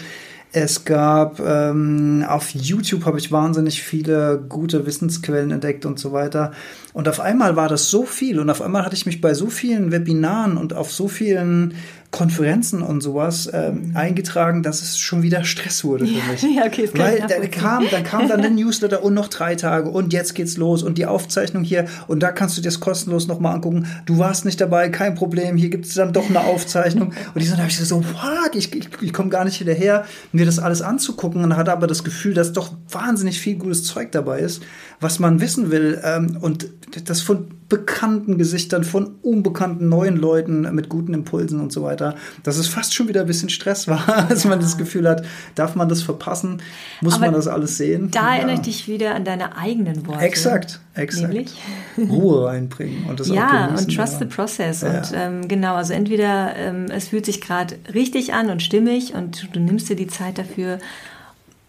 Es 0.55 0.85
gab 0.85 1.39
ähm, 1.39 2.23
auf 2.27 2.51
YouTube 2.51 3.07
habe 3.07 3.17
ich 3.17 3.31
wahnsinnig 3.31 3.81
viele 3.81 4.37
gute 4.37 4.85
Wissensquellen 4.85 5.49
entdeckt 5.49 5.87
und 5.87 5.97
so 5.97 6.13
weiter. 6.13 6.51
Und 6.93 7.09
auf 7.09 7.19
einmal 7.19 7.55
war 7.55 7.69
das 7.69 7.89
so 7.89 8.05
viel 8.05 8.39
und 8.39 8.51
auf 8.51 8.61
einmal 8.61 8.85
hatte 8.85 8.95
ich 8.95 9.07
mich 9.07 9.19
bei 9.19 9.33
so 9.33 9.47
vielen 9.47 9.91
Webinaren 9.91 10.57
und 10.57 10.75
auf 10.75 10.91
so 10.91 11.07
vielen 11.07 11.73
Konferenzen 12.13 12.83
und 12.83 13.01
sowas 13.01 13.49
ähm, 13.51 13.89
mhm. 13.89 13.97
eingetragen, 13.97 14.61
dass 14.61 14.83
es 14.83 14.99
schon 14.99 15.23
wieder 15.23 15.43
Stress 15.43 15.83
wurde 15.83 16.05
für 16.05 16.31
mich. 16.31 16.43
Ja, 16.53 16.65
okay, 16.67 16.87
Weil 16.93 17.25
da 17.27 17.47
kam, 17.47 17.85
dann 17.89 18.03
kam 18.03 18.27
dann 18.27 18.43
der 18.43 18.51
Newsletter 18.51 19.03
und 19.03 19.15
noch 19.15 19.29
drei 19.29 19.55
Tage 19.55 19.89
und 19.89 20.13
jetzt 20.13 20.35
geht's 20.35 20.55
los 20.55 20.83
und 20.83 20.99
die 20.99 21.07
Aufzeichnung 21.07 21.63
hier 21.63 21.85
und 22.07 22.21
da 22.21 22.31
kannst 22.31 22.55
du 22.55 22.61
dir 22.61 22.67
das 22.67 22.79
kostenlos 22.79 23.27
nochmal 23.27 23.55
angucken. 23.55 23.87
Du 24.05 24.19
warst 24.19 24.45
nicht 24.45 24.61
dabei, 24.61 24.89
kein 24.89 25.15
Problem, 25.15 25.57
hier 25.57 25.71
gibt 25.71 25.87
es 25.87 25.95
dann 25.95 26.13
doch 26.13 26.29
eine 26.29 26.41
Aufzeichnung. 26.41 27.13
Und 27.33 27.41
die 27.41 27.47
sind 27.47 27.57
habe 27.57 27.69
ich 27.69 27.79
so, 27.79 28.01
fuck, 28.01 28.51
ich, 28.53 28.75
ich, 28.75 28.89
ich 29.01 29.11
komme 29.11 29.29
gar 29.29 29.43
nicht 29.43 29.55
hinterher, 29.55 30.05
mir 30.31 30.45
das 30.45 30.59
alles 30.59 30.83
anzugucken 30.83 31.43
und 31.43 31.57
hatte 31.57 31.71
aber 31.71 31.87
das 31.87 32.03
Gefühl, 32.03 32.35
dass 32.35 32.53
doch 32.53 32.73
wahnsinnig 32.89 33.39
viel 33.39 33.55
gutes 33.55 33.85
Zeug 33.85 34.11
dabei 34.11 34.39
ist, 34.39 34.61
was 34.99 35.17
man 35.17 35.41
wissen 35.41 35.71
will. 35.71 35.99
Ähm, 36.03 36.37
und 36.39 36.67
das 37.01 37.21
von 37.21 37.47
bekannten 37.69 38.37
Gesichtern, 38.37 38.83
von 38.83 39.15
unbekannten 39.21 39.89
neuen 39.89 40.15
Leuten 40.15 40.61
mit 40.75 40.89
guten 40.89 41.13
Impulsen 41.13 41.59
und 41.59 41.71
so 41.71 41.83
weiter, 41.83 42.15
dass 42.43 42.57
es 42.57 42.67
fast 42.67 42.93
schon 42.93 43.07
wieder 43.07 43.21
ein 43.21 43.27
bisschen 43.27 43.49
Stress 43.49 43.87
war, 43.87 44.27
als 44.29 44.43
ja. 44.43 44.49
man 44.49 44.59
das 44.59 44.77
Gefühl 44.77 45.07
hat, 45.09 45.25
darf 45.55 45.75
man 45.75 45.89
das 45.89 46.01
verpassen? 46.03 46.61
Muss 47.01 47.15
Aber 47.15 47.25
man 47.25 47.33
das 47.33 47.47
alles 47.47 47.77
sehen? 47.77 48.11
Da 48.11 48.29
ja. 48.29 48.35
erinnere 48.35 48.55
ich 48.55 48.61
dich 48.61 48.87
wieder 48.87 49.15
an 49.15 49.25
deine 49.25 49.57
eigenen 49.57 50.05
Worte. 50.05 50.23
Exakt, 50.23 50.81
exakt. 50.93 51.33
Nämlich? 51.33 51.55
Ruhe 51.97 52.45
reinbringen 52.45 53.05
und 53.05 53.19
das 53.19 53.27
Ja, 53.33 53.67
und 53.67 53.95
trust 53.95 54.19
the 54.19 54.25
process. 54.25 54.81
Ja. 54.81 54.97
Und 54.97 55.11
ähm, 55.15 55.47
genau, 55.47 55.75
also 55.75 55.93
entweder 55.93 56.55
ähm, 56.55 56.85
es 56.89 57.07
fühlt 57.07 57.25
sich 57.25 57.41
gerade 57.41 57.75
richtig 57.93 58.33
an 58.33 58.49
und 58.49 58.61
stimmig 58.61 59.13
und 59.15 59.49
du 59.53 59.59
nimmst 59.59 59.89
dir 59.89 59.95
die 59.95 60.07
Zeit 60.07 60.37
dafür 60.37 60.79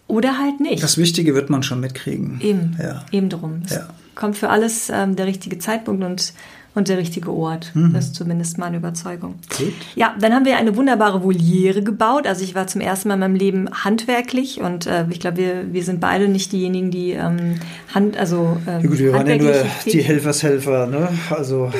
oder 0.07 0.37
halt 0.37 0.59
nicht. 0.59 0.83
Das 0.83 0.97
Wichtige 0.99 1.33
wird 1.33 1.49
man 1.49 1.63
schon 1.63 1.79
mitkriegen. 1.79 2.39
Eben, 2.41 2.77
eben 3.11 3.29
drum. 3.29 3.63
Ja. 3.69 3.89
Kommt 4.15 4.37
für 4.37 4.49
alles 4.49 4.89
ähm, 4.89 5.15
der 5.15 5.25
richtige 5.27 5.59
Zeitpunkt 5.59 6.03
und 6.03 6.33
und 6.75 6.89
der 6.89 6.97
richtige 6.97 7.31
Ort. 7.31 7.71
Mhm. 7.73 7.93
Das 7.93 8.05
ist 8.07 8.15
zumindest 8.15 8.57
meine 8.57 8.77
Überzeugung. 8.77 9.35
Gut. 9.57 9.73
Ja, 9.95 10.13
dann 10.19 10.33
haben 10.33 10.45
wir 10.45 10.57
eine 10.57 10.75
wunderbare 10.75 11.23
Voliere 11.23 11.81
gebaut. 11.81 12.27
Also 12.27 12.43
ich 12.43 12.53
war 12.53 12.67
zum 12.67 12.81
ersten 12.81 13.07
Mal 13.07 13.13
in 13.15 13.21
meinem 13.21 13.35
Leben 13.35 13.69
handwerklich 13.71 14.59
und 14.59 14.85
äh, 14.85 15.05
ich 15.09 15.21
glaube, 15.21 15.37
wir, 15.37 15.73
wir 15.73 15.83
sind 15.83 16.01
beide 16.01 16.27
nicht 16.27 16.51
diejenigen, 16.51 16.91
die 16.91 17.11
ähm, 17.11 17.55
Hand, 17.93 18.17
also 18.17 18.57
ähm, 18.67 18.81
ja, 18.83 18.89
gut, 18.89 18.99
wir 18.99 19.13
waren 19.13 19.27
ja 19.27 19.37
nur 19.37 19.53
die 19.85 20.01
Helfershelfer, 20.01 20.87
ne? 20.87 21.07
Also. 21.29 21.67
Naja, 21.67 21.79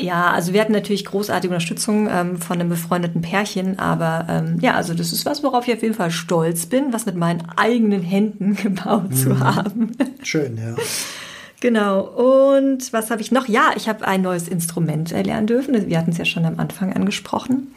ja, 0.00 0.30
also 0.30 0.52
wir 0.52 0.60
hatten 0.60 0.72
natürlich 0.72 1.04
großartige 1.04 1.52
Unterstützung 1.52 2.08
ähm, 2.10 2.38
von 2.38 2.60
einem 2.60 2.68
befreundeten 2.68 3.20
Pärchen, 3.20 3.78
aber 3.78 4.26
ähm, 4.28 4.58
ja, 4.60 4.74
also 4.74 4.94
das 4.94 5.12
ist 5.12 5.26
was, 5.26 5.42
worauf 5.42 5.66
ich 5.66 5.74
auf 5.74 5.82
jeden 5.82 5.94
Fall 5.94 6.10
stolz 6.10 6.66
bin, 6.66 6.92
was 6.92 7.06
mit 7.06 7.16
meinen 7.16 7.42
eigenen 7.56 8.02
Händen 8.02 8.54
gebaut 8.62 9.10
mhm. 9.10 9.14
zu 9.14 9.40
haben. 9.40 9.92
Schön, 10.22 10.56
ja. 10.56 10.76
Genau. 11.64 12.02
Und 12.02 12.92
was 12.92 13.10
habe 13.10 13.22
ich 13.22 13.32
noch? 13.32 13.48
Ja, 13.48 13.70
ich 13.74 13.88
habe 13.88 14.06
ein 14.06 14.20
neues 14.20 14.48
Instrument 14.48 15.12
erlernen 15.12 15.46
dürfen. 15.46 15.88
Wir 15.88 15.96
hatten 15.96 16.10
es 16.10 16.18
ja 16.18 16.26
schon 16.26 16.44
am 16.44 16.58
Anfang 16.58 16.92
angesprochen. 16.92 17.72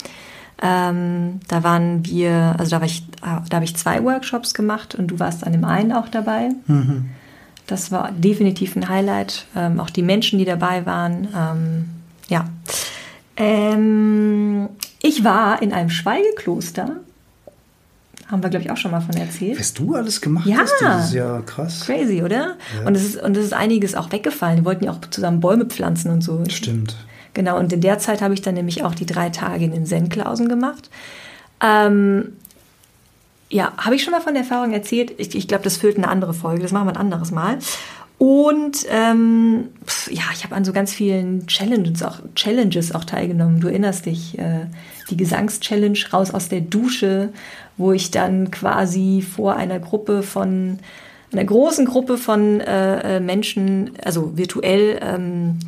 Ähm, 0.61 1.39
da 1.47 1.63
waren 1.63 2.05
wir, 2.05 2.57
also 2.57 2.69
da, 2.69 2.81
war 2.81 2.85
ich, 2.85 3.05
da 3.21 3.55
habe 3.55 3.63
ich 3.63 3.77
zwei 3.77 4.03
Workshops 4.03 4.53
gemacht 4.53 4.93
und 4.93 5.07
du 5.07 5.21
warst 5.21 5.45
an 5.45 5.53
dem 5.53 5.63
einen 5.63 5.93
auch 5.93 6.09
dabei. 6.09 6.49
Mhm. 6.65 7.11
Das 7.65 7.89
war 7.89 8.11
definitiv 8.11 8.75
ein 8.75 8.89
Highlight. 8.89 9.45
Ähm, 9.55 9.79
auch 9.79 9.89
die 9.89 10.03
Menschen, 10.03 10.37
die 10.37 10.43
dabei 10.43 10.85
waren. 10.85 11.29
Ähm, 11.33 11.85
ja. 12.27 12.49
Ähm, 13.37 14.67
ich 15.01 15.23
war 15.23 15.61
in 15.61 15.71
einem 15.71 15.91
Schweigekloster 15.91 16.97
haben 18.27 18.43
wir, 18.43 18.49
glaube 18.49 18.65
ich, 18.65 18.71
auch 18.71 18.77
schon 18.77 18.91
mal 18.91 18.99
von 18.99 19.15
erzählt. 19.15 19.59
Was 19.59 19.73
du 19.73 19.95
alles 19.95 20.19
gemacht 20.19 20.45
ja. 20.45 20.57
hast 20.57 20.73
dieses 20.81 21.13
Jahr, 21.13 21.41
krass. 21.43 21.81
Crazy, 21.85 22.21
oder? 22.21 22.57
Ja. 22.79 22.87
Und, 22.87 22.95
es 22.95 23.03
ist, 23.03 23.21
und 23.21 23.37
es 23.37 23.45
ist 23.45 23.53
einiges 23.53 23.95
auch 23.95 24.11
weggefallen. 24.11 24.57
Die 24.57 24.65
wollten 24.65 24.83
ja 24.83 24.91
auch 24.91 25.01
zusammen 25.09 25.39
Bäume 25.39 25.65
pflanzen 25.65 26.11
und 26.11 26.21
so. 26.21 26.43
Stimmt. 26.49 26.97
Genau, 27.33 27.57
und 27.57 27.71
in 27.71 27.81
der 27.81 27.99
Zeit 27.99 28.21
habe 28.21 28.33
ich 28.33 28.41
dann 28.41 28.55
nämlich 28.55 28.83
auch 28.83 28.95
die 28.95 29.05
drei 29.05 29.29
Tage 29.29 29.63
in 29.63 29.71
den 29.71 29.85
Sendklausen 29.85 30.49
gemacht. 30.49 30.89
Ähm, 31.61 32.33
ja, 33.49 33.71
habe 33.77 33.95
ich 33.95 34.03
schon 34.03 34.11
mal 34.11 34.21
von 34.21 34.33
der 34.33 34.43
Erfahrung 34.43 34.73
erzählt? 34.73 35.13
Ich, 35.17 35.33
ich 35.35 35.47
glaube, 35.47 35.63
das 35.63 35.77
füllt 35.77 35.97
eine 35.97 36.09
andere 36.09 36.33
Folge. 36.33 36.61
Das 36.61 36.71
machen 36.71 36.87
wir 36.87 36.91
ein 36.91 36.97
anderes 36.97 37.31
Mal. 37.31 37.59
Und 38.17 38.85
ähm, 38.89 39.69
ja, 40.09 40.23
ich 40.33 40.43
habe 40.43 40.55
an 40.55 40.65
so 40.65 40.73
ganz 40.73 40.91
vielen 40.91 41.45
Challenges 41.45 42.01
auch, 42.01 42.19
Challenges 42.33 42.93
auch 42.93 43.03
teilgenommen. 43.03 43.59
Du 43.59 43.67
erinnerst 43.67 44.07
dich, 44.07 44.37
äh, 44.39 44.65
die 45.09 45.17
Gesangschallenge 45.17 45.99
raus 46.11 46.31
aus 46.31 46.49
der 46.49 46.61
Dusche, 46.61 47.29
wo 47.77 47.91
ich 47.91 48.11
dann 48.11 48.51
quasi 48.51 49.21
vor 49.21 49.55
einer 49.55 49.79
Gruppe 49.79 50.23
von, 50.23 50.79
einer 51.31 51.45
großen 51.45 51.85
Gruppe 51.85 52.17
von 52.17 52.59
äh, 52.59 53.17
äh 53.17 53.19
Menschen, 53.19 53.91
also 54.03 54.37
virtuell, 54.37 54.99
ähm, 55.01 55.59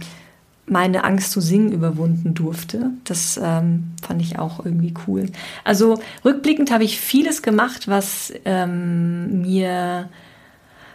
meine 0.65 1.03
Angst 1.03 1.31
zu 1.31 1.41
singen 1.41 1.71
überwunden 1.71 2.33
durfte. 2.33 2.91
Das 3.03 3.39
ähm, 3.41 3.91
fand 4.01 4.21
ich 4.21 4.37
auch 4.37 4.63
irgendwie 4.63 4.93
cool. 5.07 5.25
Also 5.63 5.99
rückblickend 6.23 6.71
habe 6.71 6.83
ich 6.83 6.99
vieles 6.99 7.41
gemacht, 7.41 7.87
was 7.87 8.31
ähm, 8.45 9.41
mir 9.41 10.09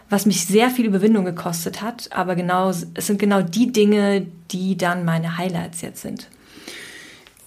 was 0.09 0.25
mich 0.25 0.45
sehr 0.45 0.69
viel 0.69 0.85
Überwindung 0.85 1.25
gekostet 1.25 1.81
hat. 1.81 2.09
Aber 2.11 2.35
genau, 2.35 2.69
es 2.69 3.07
sind 3.07 3.19
genau 3.19 3.41
die 3.41 3.71
Dinge, 3.71 4.27
die 4.51 4.77
dann 4.77 5.03
meine 5.03 5.37
Highlights 5.37 5.81
jetzt 5.81 6.01
sind. 6.01 6.29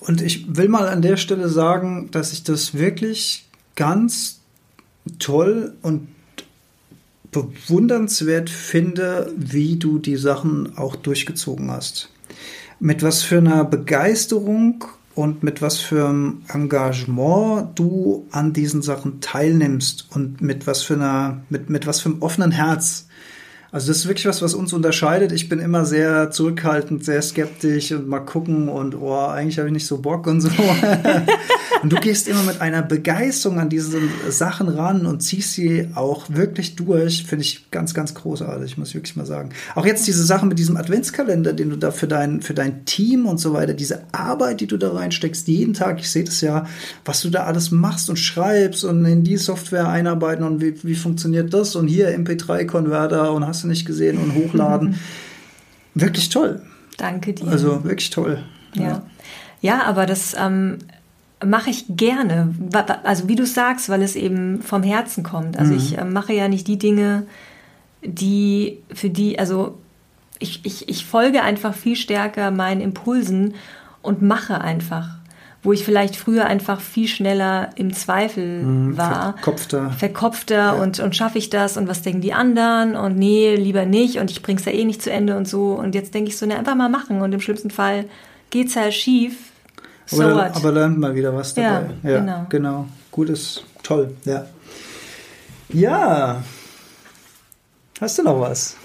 Und 0.01 0.21
ich 0.21 0.57
will 0.57 0.69
mal 0.69 0.89
an 0.89 1.03
der 1.03 1.17
Stelle 1.17 1.49
sagen, 1.49 2.11
dass 2.11 2.33
ich 2.33 2.45
das 2.45 2.75
wirklich 2.75 3.48
ganz 3.79 4.41
toll 5.21 5.75
und 5.83 6.09
bewundernswert 7.31 8.51
finde, 8.51 9.33
wie 9.37 9.77
du 9.77 10.01
die 10.01 10.17
Sachen 10.17 10.77
auch 10.77 10.97
durchgezogen 10.97 11.71
hast. 11.71 12.11
Mit 12.81 13.05
was 13.05 13.23
für 13.23 13.39
einer 13.39 13.65
Begeisterung 13.65 14.85
und 15.15 15.45
mit 15.45 15.63
was 15.63 15.79
für 15.79 16.09
einem 16.09 16.43
Engagement 16.49 17.79
du 17.79 18.27
an 18.33 18.53
diesen 18.53 18.83
Sachen 18.83 19.21
teilnimmst 19.21 20.09
und 20.11 20.41
mit 20.41 20.67
was 20.67 20.83
für 20.83 20.95
einer, 20.95 21.43
mit, 21.49 21.71
mit 21.71 21.87
was 21.87 22.01
für 22.01 22.09
einem 22.09 22.23
offenen 22.23 22.51
Herz 22.51 23.07
also 23.71 23.89
das 23.89 23.99
ist 23.99 24.09
wirklich 24.09 24.25
was, 24.25 24.41
was 24.41 24.55
uns 24.55 24.73
unterscheidet. 24.73 25.31
Ich 25.33 25.51
bin 25.51 25.59
immer 25.59 25.85
sehr 25.85 26.31
zurückhaltend, 26.31 27.05
sehr 27.05 27.21
skeptisch 27.21 27.93
und 27.93 28.09
mal 28.09 28.21
gucken 28.21 28.71
und 28.71 28.95
oh, 28.95 29.15
eigentlich 29.15 29.59
habe 29.59 29.69
ich 29.69 29.75
nicht 29.75 29.87
so 29.87 29.99
Bock 29.99 30.27
und 30.27 30.41
so. 30.41 30.49
und 31.83 31.93
du 31.93 31.97
gehst 31.97 32.29
immer 32.29 32.43
mit 32.45 32.63
einer 32.63 32.81
Begeisterung 32.81 33.61
an 33.61 33.69
diese 33.69 33.99
Sachen 34.31 34.69
ran 34.69 35.05
und 35.05 35.21
ziehst 35.21 35.53
sie 35.53 35.89
auch 35.95 36.31
wirklich 36.31 36.77
durch. 36.77 37.25
Finde 37.25 37.45
ich 37.45 37.71
ganz, 37.71 37.93
ganz 37.93 38.15
großartig, 38.15 38.79
muss 38.79 38.89
ich 38.89 38.95
wirklich 38.95 39.17
mal 39.17 39.27
sagen. 39.27 39.51
Auch 39.75 39.85
jetzt 39.85 40.07
diese 40.07 40.25
Sachen 40.25 40.49
mit 40.49 40.59
diesem 40.59 40.79
Adventskalender, 40.79 41.53
den 41.53 41.69
du 41.69 41.77
da 41.77 41.91
für 41.91 42.09
dein, 42.09 42.41
für 42.41 42.55
dein 42.55 42.87
Team 42.87 43.27
und 43.27 43.37
so 43.37 43.53
weiter, 43.53 43.75
diese 43.75 44.03
Arbeit, 44.13 44.63
die 44.63 44.67
du 44.67 44.79
da 44.79 44.93
reinsteckst, 44.93 45.47
jeden 45.47 45.75
Tag, 45.75 46.01
ich 46.01 46.11
sehe 46.11 46.25
das 46.25 46.41
ja, 46.41 46.65
was 47.05 47.21
du 47.21 47.29
da 47.29 47.45
alles 47.45 47.71
machst 47.71 48.09
und 48.09 48.17
schreibst 48.17 48.85
und 48.85 49.05
in 49.05 49.25
die 49.25 49.37
Software 49.37 49.89
einarbeiten 49.89 50.45
und 50.45 50.63
wie, 50.63 50.83
wie 50.85 50.95
funktioniert 50.95 51.53
das 51.53 51.77
und 51.77 51.87
hier 51.87 52.17
MP3-Konverter 52.19 53.33
und 53.35 53.47
hast 53.47 53.58
hast 53.59 53.65
du 53.65 53.69
nicht 53.69 53.87
gesehen 53.87 54.19
und 54.19 54.35
hochladen. 54.35 55.01
wirklich 55.95 56.29
toll. 56.29 56.63
Danke 56.97 57.33
dir. 57.33 57.49
Also 57.49 57.83
wirklich 57.83 58.11
toll. 58.11 58.45
Ja, 58.75 58.83
ja, 58.83 59.03
ja 59.61 59.83
aber 59.83 60.07
das 60.07 60.37
ähm, 60.39 60.79
mache 61.45 61.71
ich 61.71 61.87
gerne. 61.89 62.55
Also 63.03 63.29
wie 63.29 63.35
du 63.35 63.45
sagst, 63.45 63.89
weil 63.89 64.03
es 64.03 64.15
eben 64.15 64.63
vom 64.63 64.85
Herzen 64.85 65.25
kommt. 65.25 65.59
Also 65.59 65.73
mhm. 65.73 65.79
ich 65.79 65.99
äh, 65.99 66.05
mache 66.05 66.33
ja 66.33 66.47
nicht 66.47 66.69
die 66.69 66.79
Dinge, 66.79 67.27
die 68.05 68.79
für 68.95 69.11
die, 69.11 69.41
also 69.41 69.77
ich, 70.39 70.61
ich, 70.65 70.89
ich 70.89 71.05
folge 71.05 71.43
einfach 71.43 71.75
viel 71.75 71.97
stärker 71.97 72.53
meinen 72.53 72.81
Impulsen 72.81 73.55
und 74.03 74.23
mache 74.23 74.61
einfach 74.61 75.18
wo 75.63 75.73
ich 75.73 75.85
vielleicht 75.85 76.17
früher 76.17 76.47
einfach 76.47 76.81
viel 76.81 77.09
schneller 77.09 77.71
im 77.75 77.93
Zweifel 77.93 78.63
mhm, 78.63 78.97
war. 78.97 79.35
Verkopfter. 79.35 79.91
Verkopfter 79.91 80.55
ja. 80.55 80.73
und, 80.73 81.01
und 81.01 81.17
schaffe 81.17 81.39
ich 81.39 81.51
das 81.51 81.77
und 81.77 81.89
was 81.89 82.03
denken 82.03 82.21
die 82.21 82.33
anderen 82.33 82.95
und 82.95 83.17
nee, 83.17 83.57
lieber 83.57 83.85
nicht 83.85 84.19
und 84.19 84.31
ich 84.31 84.43
bring's 84.43 84.65
ja 84.65 84.73
eh 84.73 84.85
nicht 84.85 85.03
zu 85.03 85.11
Ende 85.11 85.37
und 85.37 85.49
so. 85.49 85.73
Und 85.73 85.95
jetzt 85.95 86.15
denke 86.15 86.31
ich 86.31 86.39
so, 86.39 86.47
ne, 86.47 86.57
einfach 86.57 86.77
mal 86.77 86.89
machen 86.89 87.21
und 87.21 87.33
im 87.33 87.41
schlimmsten 87.41 87.71
Fall 87.71 88.05
geht's 88.51 88.77
halt 88.77 88.95
schief. 88.95 89.37
So 90.07 90.23
aber, 90.23 90.55
aber 90.55 90.73
lernt 90.73 90.99
mal 90.99 91.15
wieder 91.15 91.35
was 91.35 91.55
dabei. 91.55 91.91
Ja, 92.03 92.11
ja 92.11 92.19
genau. 92.21 92.47
genau. 92.49 92.87
Gutes, 93.11 93.65
toll, 93.83 94.15
ja. 94.25 94.47
Ja. 95.71 96.43
Hast 98.01 98.19
du 98.19 98.23
noch 98.23 98.41
was? 98.41 98.77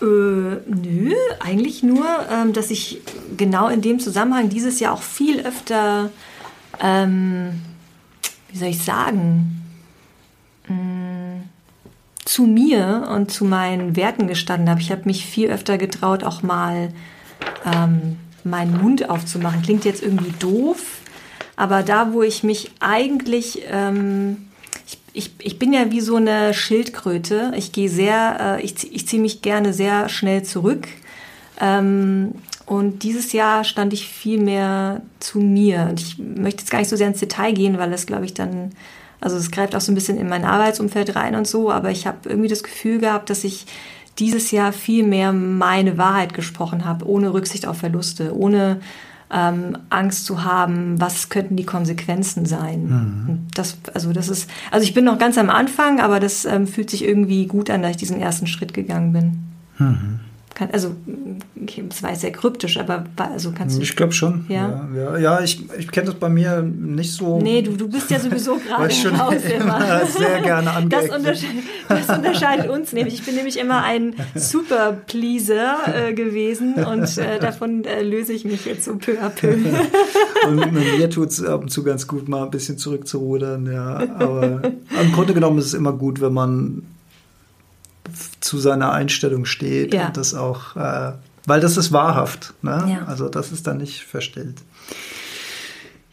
Äh, 0.00 0.04
nö, 0.04 1.14
eigentlich 1.40 1.82
nur, 1.82 2.04
ähm, 2.30 2.52
dass 2.52 2.70
ich 2.70 3.00
genau 3.36 3.68
in 3.68 3.80
dem 3.80 4.00
Zusammenhang 4.00 4.48
dieses 4.48 4.80
Jahr 4.80 4.92
auch 4.92 5.02
viel 5.02 5.40
öfter, 5.40 6.10
ähm, 6.80 7.60
wie 8.50 8.58
soll 8.58 8.68
ich 8.68 8.82
sagen, 8.82 9.62
mh, 10.68 10.74
mm, 10.74 11.42
zu 12.24 12.46
mir 12.46 13.08
und 13.14 13.30
zu 13.30 13.44
meinen 13.44 13.96
Werten 13.96 14.26
gestanden 14.26 14.68
habe. 14.68 14.80
Ich 14.80 14.90
habe 14.90 15.02
mich 15.04 15.26
viel 15.26 15.50
öfter 15.50 15.78
getraut, 15.78 16.24
auch 16.24 16.42
mal 16.42 16.92
ähm, 17.64 18.16
meinen 18.44 18.80
Mund 18.82 19.08
aufzumachen. 19.08 19.62
Klingt 19.62 19.84
jetzt 19.84 20.02
irgendwie 20.02 20.32
doof, 20.38 21.00
aber 21.56 21.82
da, 21.82 22.12
wo 22.12 22.22
ich 22.22 22.42
mich 22.42 22.72
eigentlich 22.80 23.62
ähm, 23.70 24.48
ich, 25.14 25.30
ich 25.38 25.58
bin 25.60 25.72
ja 25.72 25.90
wie 25.92 26.00
so 26.00 26.16
eine 26.16 26.52
Schildkröte. 26.52 27.52
Ich 27.56 27.72
gehe 27.72 27.88
sehr, 27.88 28.58
äh, 28.58 28.62
ich, 28.62 28.92
ich 28.92 29.06
ziehe 29.06 29.22
mich 29.22 29.42
gerne 29.42 29.72
sehr 29.72 30.08
schnell 30.08 30.42
zurück. 30.42 30.88
Ähm, 31.60 32.34
und 32.66 33.04
dieses 33.04 33.32
Jahr 33.32 33.62
stand 33.62 33.92
ich 33.92 34.08
viel 34.08 34.40
mehr 34.40 35.02
zu 35.20 35.38
mir. 35.38 35.86
Und 35.88 36.00
ich 36.00 36.18
möchte 36.18 36.62
jetzt 36.62 36.70
gar 36.70 36.80
nicht 36.80 36.88
so 36.88 36.96
sehr 36.96 37.06
ins 37.06 37.20
Detail 37.20 37.52
gehen, 37.52 37.78
weil 37.78 37.90
das, 37.90 38.06
glaube 38.06 38.24
ich, 38.24 38.34
dann, 38.34 38.72
also 39.20 39.36
es 39.36 39.52
greift 39.52 39.76
auch 39.76 39.80
so 39.80 39.92
ein 39.92 39.94
bisschen 39.94 40.18
in 40.18 40.28
mein 40.28 40.44
Arbeitsumfeld 40.44 41.14
rein 41.14 41.36
und 41.36 41.46
so. 41.46 41.70
Aber 41.70 41.92
ich 41.92 42.08
habe 42.08 42.28
irgendwie 42.28 42.48
das 42.48 42.64
Gefühl 42.64 42.98
gehabt, 42.98 43.30
dass 43.30 43.44
ich 43.44 43.66
dieses 44.18 44.50
Jahr 44.50 44.72
viel 44.72 45.04
mehr 45.04 45.32
meine 45.32 45.96
Wahrheit 45.96 46.34
gesprochen 46.34 46.84
habe, 46.84 47.06
ohne 47.06 47.32
Rücksicht 47.32 47.66
auf 47.66 47.78
Verluste, 47.78 48.36
ohne 48.36 48.80
ähm, 49.34 49.78
Angst 49.90 50.26
zu 50.26 50.44
haben, 50.44 51.00
was 51.00 51.28
könnten 51.28 51.56
die 51.56 51.66
Konsequenzen 51.66 52.46
sein. 52.46 52.86
Mhm. 52.86 53.38
Das, 53.54 53.76
also 53.92 54.12
das 54.12 54.28
ist, 54.28 54.48
also 54.70 54.84
ich 54.84 54.94
bin 54.94 55.04
noch 55.04 55.18
ganz 55.18 55.36
am 55.36 55.50
Anfang, 55.50 56.00
aber 56.00 56.20
das 56.20 56.44
ähm, 56.44 56.66
fühlt 56.66 56.88
sich 56.88 57.04
irgendwie 57.04 57.46
gut 57.46 57.68
an, 57.68 57.82
dass 57.82 57.92
ich 57.92 57.96
diesen 57.96 58.20
ersten 58.20 58.46
Schritt 58.46 58.72
gegangen 58.72 59.12
bin. 59.12 59.42
Mhm 59.78 60.20
kann, 60.54 60.70
also 60.70 60.94
es 61.90 62.02
war 62.02 62.14
sehr 62.14 62.32
kryptisch, 62.32 62.78
aber 62.78 63.04
also 63.16 63.52
kannst 63.56 63.78
du. 63.78 63.82
Ich 63.82 63.96
glaube 63.96 64.12
schon. 64.12 64.46
Ja, 64.48 64.88
ja, 64.94 65.02
ja, 65.02 65.18
ja 65.18 65.40
ich, 65.40 65.64
ich 65.78 65.90
kenne 65.90 66.06
das 66.06 66.14
bei 66.14 66.28
mir 66.28 66.62
nicht 66.62 67.12
so. 67.12 67.40
Nee, 67.40 67.62
du, 67.62 67.72
du 67.72 67.88
bist 67.88 68.10
ja 68.10 68.20
sowieso 68.20 68.56
gerade 68.68 68.92
im 68.92 69.18
Haus 69.18 69.42
immer. 69.44 70.06
sehr 70.06 70.40
gerne 70.42 70.86
das, 70.88 71.10
unterscheidet, 71.10 71.64
das 71.88 72.08
unterscheidet 72.08 72.70
uns 72.70 72.92
nämlich. 72.92 73.14
Ich 73.14 73.24
bin 73.24 73.34
nämlich 73.34 73.58
immer 73.58 73.82
ein 73.82 74.14
Super 74.34 74.92
Pleaser 74.92 75.76
äh, 75.92 76.14
gewesen 76.14 76.74
und 76.74 77.18
äh, 77.18 77.40
davon 77.40 77.84
äh, 77.84 78.02
löse 78.02 78.32
ich 78.32 78.44
mich 78.44 78.64
jetzt 78.64 78.84
so 78.84 78.96
peu 78.96 79.18
à 79.20 79.30
peu. 79.30 79.56
und 80.48 80.72
mir 80.72 81.10
tut 81.10 81.30
es 81.30 81.42
ab 81.42 81.62
und 81.62 81.70
zu 81.70 81.82
ganz 81.82 82.06
gut, 82.06 82.28
mal 82.28 82.44
ein 82.44 82.50
bisschen 82.50 82.78
zurückzurudern, 82.78 83.70
ja. 83.72 84.02
Aber 84.18 84.62
im 85.00 85.12
Grunde 85.12 85.34
genommen 85.34 85.58
ist 85.58 85.66
es 85.66 85.74
immer 85.74 85.92
gut, 85.92 86.20
wenn 86.20 86.32
man 86.32 86.82
zu 88.44 88.58
seiner 88.58 88.92
Einstellung 88.92 89.44
steht 89.44 89.94
ja. 89.94 90.06
und 90.06 90.16
das 90.16 90.34
auch 90.34 90.76
äh, 90.76 91.12
weil 91.46 91.60
das 91.60 91.76
ist 91.76 91.92
wahrhaft. 91.92 92.54
Ne? 92.62 92.84
Ja. 92.88 93.04
Also 93.06 93.28
das 93.28 93.52
ist 93.52 93.66
dann 93.66 93.78
nicht 93.78 94.04
verstellt. 94.04 94.62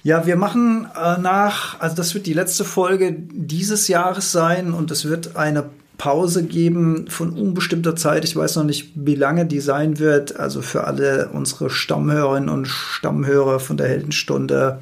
Ja, 0.03 0.25
wir 0.25 0.35
machen 0.35 0.87
äh, 0.95 1.19
nach, 1.19 1.79
also 1.79 1.95
das 1.95 2.13
wird 2.13 2.25
die 2.25 2.33
letzte 2.33 2.65
Folge 2.65 3.13
dieses 3.13 3.87
Jahres 3.87 4.31
sein 4.31 4.73
und 4.73 4.89
es 4.91 5.05
wird 5.05 5.35
eine 5.35 5.69
Pause 5.97 6.43
geben 6.43 7.05
von 7.07 7.33
unbestimmter 7.33 7.95
Zeit. 7.95 8.25
Ich 8.25 8.35
weiß 8.35 8.55
noch 8.55 8.63
nicht, 8.63 8.91
wie 8.95 9.13
lange 9.13 9.45
die 9.45 9.59
sein 9.59 9.99
wird. 9.99 10.39
Also 10.39 10.63
für 10.63 10.85
alle 10.85 11.29
unsere 11.31 11.69
Stammhörerinnen 11.69 12.49
und 12.49 12.67
Stammhörer 12.67 13.59
von 13.59 13.77
der 13.77 13.87
Heldenstunde 13.87 14.79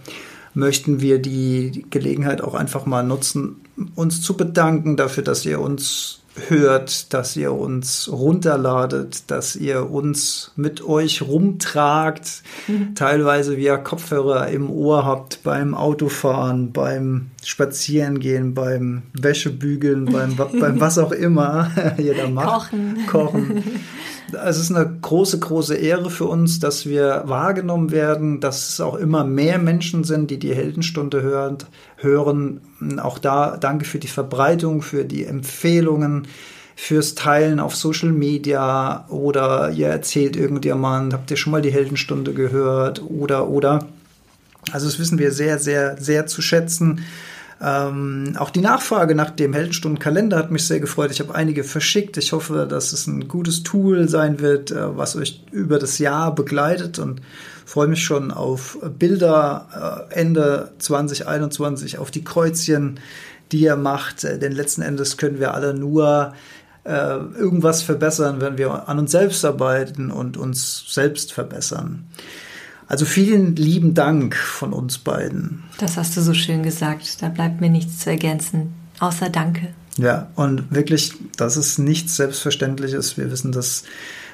möchten 0.53 1.01
wir 1.01 1.21
die 1.21 1.85
Gelegenheit 1.89 2.41
auch 2.41 2.55
einfach 2.55 2.85
mal 2.85 3.03
nutzen, 3.03 3.57
uns 3.95 4.21
zu 4.21 4.37
bedanken 4.37 4.95
dafür, 4.95 5.23
dass 5.23 5.45
ihr 5.45 5.59
uns 5.59 6.18
hört, 6.47 7.13
dass 7.13 7.35
ihr 7.35 7.53
uns 7.53 8.09
runterladet, 8.11 9.29
dass 9.31 9.55
ihr 9.55 9.89
uns 9.89 10.51
mit 10.55 10.83
euch 10.83 11.21
rumtragt, 11.21 12.43
mhm. 12.67 12.95
teilweise 12.95 13.57
via 13.57 13.77
Kopfhörer 13.77 14.47
im 14.47 14.69
Ohr 14.69 15.05
habt 15.05 15.43
beim 15.43 15.75
Autofahren, 15.75 16.71
beim 16.71 17.31
Spazierengehen, 17.43 18.53
beim 18.53 19.03
Wäschebügeln, 19.13 20.05
beim, 20.05 20.35
beim 20.35 20.79
was 20.79 20.97
auch 20.97 21.11
immer 21.11 21.71
jeder 21.97 22.29
macht. 22.29 22.71
Kochen. 22.71 23.05
Kochen. 23.07 23.63
es 24.33 24.57
ist 24.57 24.71
eine 24.71 24.97
große, 25.01 25.39
große 25.39 25.75
Ehre 25.75 26.09
für 26.09 26.25
uns, 26.25 26.59
dass 26.59 26.85
wir 26.85 27.23
wahrgenommen 27.25 27.91
werden, 27.91 28.39
dass 28.39 28.69
es 28.69 28.81
auch 28.81 28.95
immer 28.95 29.23
mehr 29.23 29.59
Menschen 29.59 30.03
sind, 30.03 30.31
die 30.31 30.39
die 30.39 30.53
Heldenstunde 30.53 31.21
hören. 31.21 31.57
hören. 31.97 32.61
Auch 33.01 33.19
da 33.19 33.57
danke 33.57 33.85
für 33.85 33.99
die 33.99 34.07
Verbreitung, 34.07 34.81
für 34.81 35.05
die 35.05 35.25
Empfehlungen, 35.25 36.27
fürs 36.75 37.15
Teilen 37.15 37.59
auf 37.59 37.75
Social 37.75 38.11
Media 38.11 39.05
oder 39.09 39.71
ihr 39.71 39.87
erzählt 39.87 40.37
irgendjemand, 40.37 41.13
habt 41.13 41.29
ihr 41.29 41.37
schon 41.37 41.51
mal 41.51 41.61
die 41.61 41.73
Heldenstunde 41.73 42.33
gehört 42.33 43.01
oder, 43.01 43.49
oder. 43.49 43.85
Also 44.71 44.87
das 44.87 44.97
wissen 44.99 45.19
wir 45.19 45.31
sehr, 45.31 45.59
sehr, 45.59 45.97
sehr 45.97 46.25
zu 46.27 46.41
schätzen. 46.41 47.03
Ähm, 47.61 48.35
auch 48.37 48.51
die 48.51 48.61
Nachfrage 48.61 49.15
nach 49.15 49.31
dem 49.31 49.53
Heldenstundenkalender 49.53 50.37
hat 50.37 50.49
mich 50.49 50.65
sehr 50.65 50.79
gefreut. 50.79 51.11
Ich 51.11 51.19
habe 51.19 51.35
einige 51.35 51.65
verschickt. 51.65 52.15
Ich 52.17 52.31
hoffe, 52.31 52.65
dass 52.69 52.93
es 52.93 53.05
ein 53.05 53.27
gutes 53.27 53.63
Tool 53.63 54.07
sein 54.07 54.39
wird, 54.39 54.71
äh, 54.71 54.97
was 54.97 55.15
euch 55.17 55.43
über 55.51 55.77
das 55.77 55.99
Jahr 55.99 56.33
begleitet 56.33 56.99
und 56.99 57.21
freue 57.65 57.87
mich 57.87 58.03
schon 58.03 58.31
auf 58.31 58.77
Bilder 58.97 60.07
äh, 60.11 60.19
Ende 60.19 60.71
2021, 60.79 61.97
auf 61.97 62.11
die 62.11 62.23
Kreuzchen, 62.23 62.99
die 63.51 63.59
ihr 63.61 63.75
macht. 63.75 64.23
Äh, 64.23 64.39
denn 64.39 64.53
letzten 64.53 64.81
Endes 64.81 65.17
können 65.17 65.39
wir 65.39 65.53
alle 65.53 65.73
nur 65.73 66.33
äh, 66.85 66.91
irgendwas 66.91 67.81
verbessern, 67.81 68.39
wenn 68.39 68.57
wir 68.57 68.87
an 68.87 68.99
uns 68.99 69.11
selbst 69.11 69.43
arbeiten 69.43 70.11
und 70.11 70.37
uns 70.37 70.85
selbst 70.87 71.33
verbessern. 71.33 72.07
Also 72.89 73.05
vielen 73.05 73.55
lieben 73.55 73.93
Dank 73.93 74.35
von 74.35 74.73
uns 74.73 74.97
beiden. 74.97 75.63
Das 75.77 75.95
hast 75.95 76.17
du 76.17 76.21
so 76.21 76.33
schön 76.33 76.63
gesagt. 76.63 77.21
Da 77.21 77.29
bleibt 77.29 77.61
mir 77.61 77.69
nichts 77.69 77.99
zu 77.99 78.09
ergänzen, 78.09 78.73
außer 78.99 79.29
Danke. 79.29 79.67
Ja, 79.97 80.29
und 80.33 80.73
wirklich, 80.73 81.13
das 81.37 81.55
ist 81.55 81.77
nichts 81.77 82.15
Selbstverständliches. 82.15 83.15
Wir 83.15 83.29
wissen 83.29 83.51
das 83.51 83.83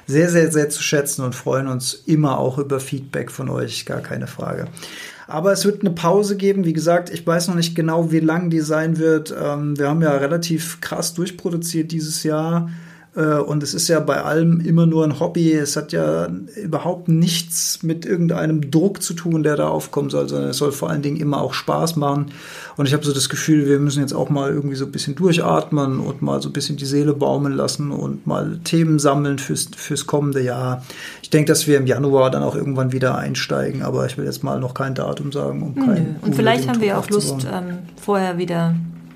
sehr, 0.08 0.30
sehr, 0.30 0.54
sehr 0.54 0.70
zu 0.70 0.82
schätzen 0.82 1.26
und 1.26 1.36
freuen 1.36 1.68
uns 1.68 1.96
immer 2.06 2.40
auch 2.40 2.58
über 2.58 2.80
Feedback 2.80 3.30
von 3.30 3.50
euch, 3.50 3.86
gar 3.86 4.00
keine 4.00 4.26
Frage. 4.26 4.70
Aber 5.28 5.52
es 5.52 5.66
wird 5.66 5.82
eine 5.82 5.90
Pause 5.90 6.38
geben. 6.38 6.64
Wie 6.64 6.74
gesagt, 6.74 7.10
ich 7.10 7.28
weiß 7.28 7.50
noch 7.50 7.56
nicht 7.56 7.76
genau, 7.76 8.10
wie 8.14 8.22
lang 8.22 8.50
die 8.50 8.62
sein 8.62 9.00
wird. 9.00 9.36
Ähm, 9.38 9.78
wir 9.78 9.90
haben 9.90 10.02
ja 10.02 10.16
relativ 10.16 10.80
krass 10.80 11.14
durchproduziert 11.14 11.92
dieses 11.92 12.24
Jahr. 12.24 12.70
Äh, 13.16 13.40
und 13.40 13.64
es 13.64 13.74
ist 13.74 13.88
ja 13.88 14.00
bei 14.00 14.22
allem 14.22 14.60
immer 14.60 14.86
nur 14.86 15.04
ein 15.04 15.20
Hobby. 15.20 15.54
Es 15.54 15.76
hat 15.76 15.92
ja 15.94 16.28
überhaupt 16.62 17.08
nichts 17.08 17.82
mit 17.84 18.06
irgendeinem 18.06 18.70
Druck 18.70 19.02
zu 19.02 19.14
tun, 19.14 19.44
der 19.44 19.56
da 19.56 19.70
aufkommen 19.70 20.10
soll, 20.10 20.28
sondern 20.28 20.50
es 20.50 20.58
soll 20.58 20.72
vor 20.72 20.90
allen 20.90 21.02
Dingen 21.02 21.18
immer 21.18 21.42
auch 21.42 21.54
Spaß 21.54 21.96
machen. 21.96 22.28
Und 22.78 22.88
ich 22.88 22.94
habe 22.94 23.06
so 23.06 23.14
das 23.14 23.30
Gefühl, 23.30 23.68
wir 23.68 23.80
müssen 23.80 24.02
jetzt 24.02 24.14
auch 24.14 24.30
mal 24.30 24.52
irgendwie 24.52 24.76
so 24.76 24.86
ein 24.86 24.92
bisschen 24.92 25.16
durchatmen 25.16 26.00
und 26.00 26.22
mal 26.22 26.42
so 26.42 26.50
ein 26.50 26.54
bisschen 26.54 26.78
die 26.78 26.86
Seele 26.86 27.14
baumeln 27.14 27.56
lassen 27.56 27.92
und 27.92 28.28
mal 28.28 28.60
Themen 28.64 29.00
sammeln 29.00 29.40
fürs, 29.40 29.70
fürs 29.76 30.06
kommende 30.06 30.42
Jahr. 30.42 30.84
Ich 31.22 31.30
denke, 31.30 31.52
dass 31.52 31.68
wir 31.68 31.78
im 31.78 31.88
Januar 31.88 32.32
dann 32.32 32.44
auch 32.44 32.56
irgendwann 32.56 32.92
wieder 32.92 33.18
einsteigen, 33.18 33.82
aber 33.82 34.06
ich 34.06 34.18
will 34.18 34.26
jetzt 34.26 34.44
mal 34.44 34.60
noch 34.60 34.74
kein 34.74 34.94
Datum 34.94 35.32
sagen. 35.32 35.64
Um 35.64 35.76
kein 35.76 36.18
und 36.22 36.36
vielleicht 36.36 36.68
haben 36.68 36.82
wir 36.82 36.98
auch 36.98 37.10
Lust, 37.10 37.48
ähm, 37.52 37.80
vorher 38.02 38.38
wieder 38.38 38.76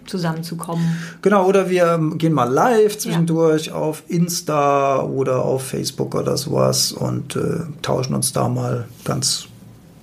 zusammenzukommen. 0.10 0.98
Genau, 1.22 1.46
oder 1.46 1.70
wir 1.70 1.94
ähm, 1.94 2.18
gehen 2.18 2.34
mal 2.34 2.50
live 2.50 2.98
zwischendurch 2.98 3.68
ja. 3.68 3.74
auf 3.74 4.04
Insta 4.08 5.02
oder 5.04 5.46
auf 5.46 5.66
Facebook 5.68 6.16
oder 6.16 6.38
sowas 6.38 6.92
und 6.92 7.36
äh, 7.36 7.62
tauschen 7.82 8.16
uns 8.16 8.34
da 8.34 8.50
mal 8.50 8.88
ganz 9.06 9.48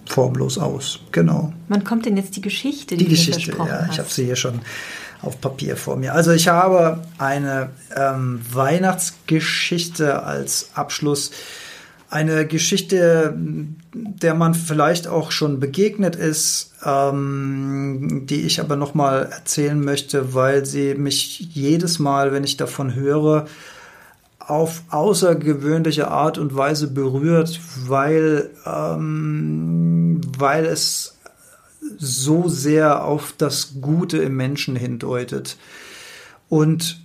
formlos 0.07 0.59
aus. 0.59 1.01
Genau. 1.13 1.53
Wann 1.69 1.85
kommt 1.85 2.07
denn 2.07 2.17
jetzt 2.17 2.37
die 2.37 2.41
Geschichte, 2.41 2.97
die, 2.97 3.05
die 3.05 3.11
Geschichte, 3.11 3.53
ja, 3.59 3.89
ich 3.91 3.99
habe 3.99 4.09
sie 4.09 4.25
hier 4.25 4.37
schon 4.37 4.61
auf 5.23 5.41
Papier 5.41 5.77
vor 5.77 5.97
mir. 5.97 6.15
Also 6.15 6.31
ich 6.33 6.49
habe 6.49 7.03
eine 7.19 7.71
ähm, 7.95 8.41
Weihnachtsgeschichte 8.53 10.23
als 10.23 10.71
Abschluss 10.75 11.33
eine 12.09 12.47
Geschichte, 12.47 13.35
der 13.93 14.35
man 14.35 14.55
vielleicht 14.55 15.09
auch 15.09 15.33
schon 15.33 15.59
begegnet 15.59 16.15
ist, 16.15 16.73
ähm, 16.85 18.27
die 18.27 18.43
ich 18.43 18.61
aber 18.61 18.77
nochmal 18.77 19.29
erzählen 19.33 19.81
möchte, 19.81 20.35
weil 20.35 20.65
sie 20.67 20.95
mich 20.95 21.41
jedes 21.53 21.99
Mal, 21.99 22.33
wenn 22.33 22.45
ich 22.45 22.57
davon 22.57 22.95
höre, 22.95 23.47
auf 24.39 24.83
außergewöhnliche 24.91 26.09
Art 26.09 26.39
und 26.39 26.55
Weise 26.55 26.89
berührt, 26.89 27.59
weil, 27.87 28.51
ähm, 28.65 30.21
weil 30.39 30.67
es 30.67 31.19
so 31.99 32.49
sehr 32.49 33.05
auf 33.05 33.35
das 33.37 33.81
Gute 33.81 34.19
im 34.19 34.37
Menschen 34.37 34.77
hindeutet. 34.77 35.57
Und 36.49 37.01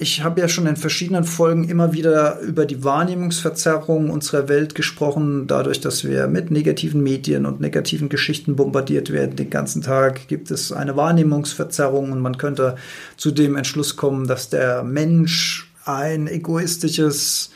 ich 0.00 0.22
habe 0.22 0.40
ja 0.40 0.48
schon 0.48 0.68
in 0.68 0.76
verschiedenen 0.76 1.24
Folgen 1.24 1.68
immer 1.68 1.92
wieder 1.92 2.38
über 2.40 2.66
die 2.66 2.84
Wahrnehmungsverzerrung 2.84 4.10
unserer 4.10 4.48
Welt 4.48 4.76
gesprochen. 4.76 5.48
Dadurch, 5.48 5.80
dass 5.80 6.04
wir 6.04 6.28
mit 6.28 6.52
negativen 6.52 7.02
Medien 7.02 7.46
und 7.46 7.60
negativen 7.60 8.08
Geschichten 8.08 8.54
bombardiert 8.54 9.10
werden 9.10 9.34
den 9.34 9.50
ganzen 9.50 9.82
Tag, 9.82 10.28
gibt 10.28 10.52
es 10.52 10.70
eine 10.70 10.96
Wahrnehmungsverzerrung 10.96 12.12
und 12.12 12.20
man 12.20 12.38
könnte 12.38 12.76
zu 13.16 13.32
dem 13.32 13.56
Entschluss 13.56 13.96
kommen, 13.96 14.28
dass 14.28 14.48
der 14.48 14.84
Mensch 14.84 15.68
ein 15.84 16.28
egoistisches 16.28 17.50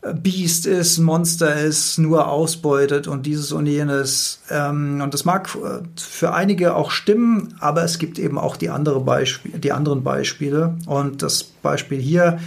Biest 0.00 0.66
ist, 0.66 0.98
Monster 0.98 1.56
ist, 1.56 1.98
nur 1.98 2.28
ausbeutet 2.28 3.08
und 3.08 3.26
dieses 3.26 3.50
und 3.50 3.66
jenes. 3.66 4.40
Ähm, 4.50 5.00
und 5.02 5.12
das 5.12 5.24
mag 5.24 5.48
für 5.96 6.32
einige 6.32 6.76
auch 6.76 6.90
stimmen, 6.90 7.54
aber 7.58 7.82
es 7.82 7.98
gibt 7.98 8.18
eben 8.18 8.38
auch 8.38 8.56
die, 8.56 8.70
andere 8.70 9.00
Beispiel, 9.00 9.58
die 9.58 9.72
anderen 9.72 10.04
Beispiele. 10.04 10.76
Und 10.86 11.22
das 11.22 11.42
Beispiel 11.42 11.98
hier 11.98 12.38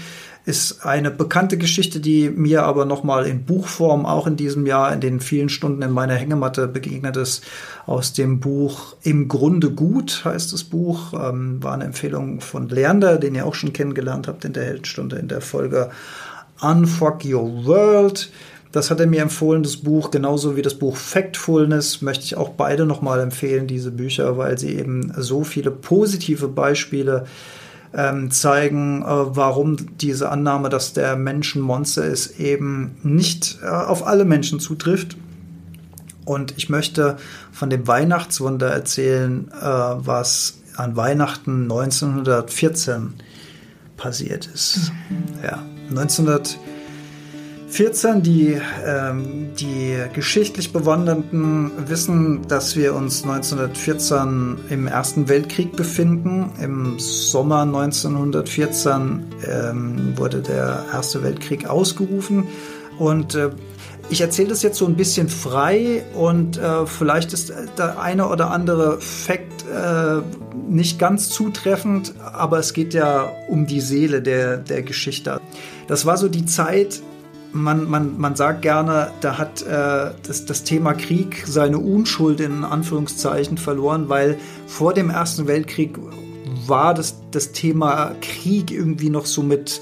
ist 0.43 0.85
eine 0.85 1.11
bekannte 1.11 1.57
Geschichte, 1.57 1.99
die 1.99 2.29
mir 2.29 2.63
aber 2.63 2.85
nochmal 2.85 3.27
in 3.27 3.45
Buchform 3.45 4.07
auch 4.07 4.25
in 4.25 4.37
diesem 4.37 4.65
Jahr 4.65 4.91
in 4.91 4.99
den 4.99 5.19
vielen 5.19 5.49
Stunden 5.49 5.83
in 5.83 5.91
meiner 5.91 6.15
Hängematte 6.15 6.67
begegnet 6.67 7.15
ist. 7.15 7.43
Aus 7.85 8.13
dem 8.13 8.39
Buch 8.39 8.95
Im 9.03 9.27
Grunde 9.27 9.71
gut 9.71 10.23
heißt 10.25 10.51
das 10.51 10.63
Buch. 10.63 11.13
Ähm, 11.13 11.61
war 11.61 11.73
eine 11.73 11.83
Empfehlung 11.83 12.41
von 12.41 12.69
Lerner, 12.69 13.17
den 13.17 13.35
ihr 13.35 13.45
auch 13.45 13.53
schon 13.55 13.73
kennengelernt 13.73 14.27
habt 14.27 14.45
in 14.45 14.53
der 14.53 14.63
Heldenstunde 14.63 15.17
in 15.17 15.27
der 15.27 15.41
Folge 15.41 15.91
Unfuck 16.61 17.25
Your 17.25 17.65
World. 17.65 18.31
Das 18.71 18.89
hat 18.89 19.01
er 19.01 19.07
mir 19.07 19.21
empfohlen, 19.21 19.63
das 19.63 19.77
Buch, 19.77 20.11
genauso 20.11 20.55
wie 20.55 20.61
das 20.61 20.75
Buch 20.75 20.95
Factfulness, 20.95 22.01
möchte 22.01 22.23
ich 22.23 22.37
auch 22.37 22.49
beide 22.49 22.85
nochmal 22.85 23.19
empfehlen, 23.19 23.67
diese 23.67 23.91
Bücher, 23.91 24.37
weil 24.37 24.57
sie 24.57 24.77
eben 24.77 25.11
so 25.17 25.43
viele 25.43 25.71
positive 25.71 26.47
Beispiele 26.47 27.25
ähm, 27.93 28.31
zeigen, 28.31 29.01
äh, 29.01 29.05
warum 29.07 29.97
diese 29.97 30.29
Annahme, 30.29 30.69
dass 30.69 30.93
der 30.93 31.17
Mensch 31.17 31.55
ein 31.55 31.61
Monster 31.61 32.05
ist, 32.05 32.39
eben 32.39 32.95
nicht 33.03 33.59
äh, 33.61 33.67
auf 33.67 34.07
alle 34.07 34.23
Menschen 34.23 34.61
zutrifft. 34.61 35.17
Und 36.23 36.53
ich 36.57 36.69
möchte 36.69 37.17
von 37.51 37.69
dem 37.69 37.87
Weihnachtswunder 37.87 38.69
erzählen, 38.69 39.51
äh, 39.51 39.65
was 39.65 40.59
an 40.77 40.95
Weihnachten 40.95 41.63
1914 41.63 43.15
passiert 43.97 44.47
ist. 44.47 44.91
Mhm. 45.09 45.43
Ja. 45.43 45.65
1914, 45.91 48.23
die, 48.23 48.59
ähm, 48.85 49.51
die 49.59 49.97
geschichtlich 50.13 50.71
Bewandernden 50.73 51.71
wissen, 51.87 52.47
dass 52.47 52.75
wir 52.75 52.95
uns 52.95 53.23
1914 53.23 54.57
im 54.69 54.87
Ersten 54.87 55.29
Weltkrieg 55.29 55.75
befinden. 55.75 56.51
Im 56.61 56.97
Sommer 56.97 57.61
1914 57.61 59.25
ähm, 59.47 60.17
wurde 60.17 60.41
der 60.41 60.85
Erste 60.93 61.21
Weltkrieg 61.23 61.69
ausgerufen 61.69 62.47
und 62.97 63.35
äh, 63.35 63.51
ich 64.11 64.19
erzähle 64.19 64.49
das 64.49 64.61
jetzt 64.61 64.77
so 64.77 64.85
ein 64.85 64.95
bisschen 64.95 65.29
frei 65.29 66.03
und 66.13 66.57
äh, 66.57 66.85
vielleicht 66.85 67.31
ist 67.31 67.53
der 67.77 67.99
eine 67.99 68.27
oder 68.27 68.51
andere 68.51 68.99
Fakt 68.99 69.65
äh, 69.73 70.21
nicht 70.69 70.99
ganz 70.99 71.29
zutreffend, 71.29 72.13
aber 72.33 72.59
es 72.59 72.73
geht 72.73 72.93
ja 72.93 73.31
um 73.47 73.65
die 73.67 73.79
Seele 73.79 74.21
der, 74.21 74.57
der 74.57 74.83
Geschichte. 74.83 75.39
Das 75.87 76.05
war 76.05 76.17
so 76.17 76.27
die 76.27 76.45
Zeit, 76.45 77.01
man, 77.53 77.89
man, 77.89 78.19
man 78.19 78.35
sagt 78.35 78.61
gerne, 78.63 79.11
da 79.21 79.37
hat 79.37 79.61
äh, 79.61 80.11
das, 80.27 80.45
das 80.45 80.63
Thema 80.63 80.93
Krieg 80.93 81.45
seine 81.47 81.79
Unschuld 81.79 82.41
in 82.41 82.65
Anführungszeichen 82.65 83.57
verloren, 83.57 84.09
weil 84.09 84.37
vor 84.67 84.93
dem 84.93 85.09
Ersten 85.09 85.47
Weltkrieg 85.47 85.97
war 86.67 86.93
das, 86.93 87.15
das 87.31 87.53
Thema 87.53 88.13
Krieg 88.19 88.71
irgendwie 88.71 89.09
noch 89.09 89.25
so 89.25 89.41
mit, 89.41 89.81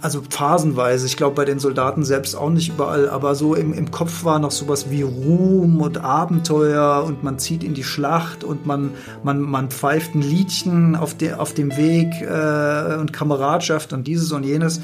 also 0.00 0.22
phasenweise, 0.28 1.06
ich 1.06 1.16
glaube 1.16 1.34
bei 1.36 1.44
den 1.44 1.58
Soldaten 1.58 2.04
selbst 2.04 2.34
auch 2.34 2.50
nicht 2.50 2.70
überall, 2.70 3.08
aber 3.08 3.34
so 3.34 3.54
im, 3.54 3.72
im 3.72 3.90
Kopf 3.90 4.24
war 4.24 4.38
noch 4.38 4.50
sowas 4.50 4.90
wie 4.90 5.02
Ruhm 5.02 5.80
und 5.80 5.98
Abenteuer 5.98 7.04
und 7.06 7.22
man 7.22 7.38
zieht 7.38 7.62
in 7.64 7.74
die 7.74 7.84
Schlacht 7.84 8.44
und 8.44 8.66
man, 8.66 8.92
man, 9.22 9.40
man 9.40 9.70
pfeift 9.70 10.14
ein 10.14 10.22
Liedchen 10.22 10.96
auf, 10.96 11.14
de, 11.14 11.34
auf 11.34 11.54
dem 11.54 11.76
Weg 11.76 12.08
äh, 12.22 12.96
und 12.98 13.12
Kameradschaft 13.12 13.92
und 13.92 14.06
dieses 14.06 14.32
und 14.32 14.44
jenes. 14.44 14.80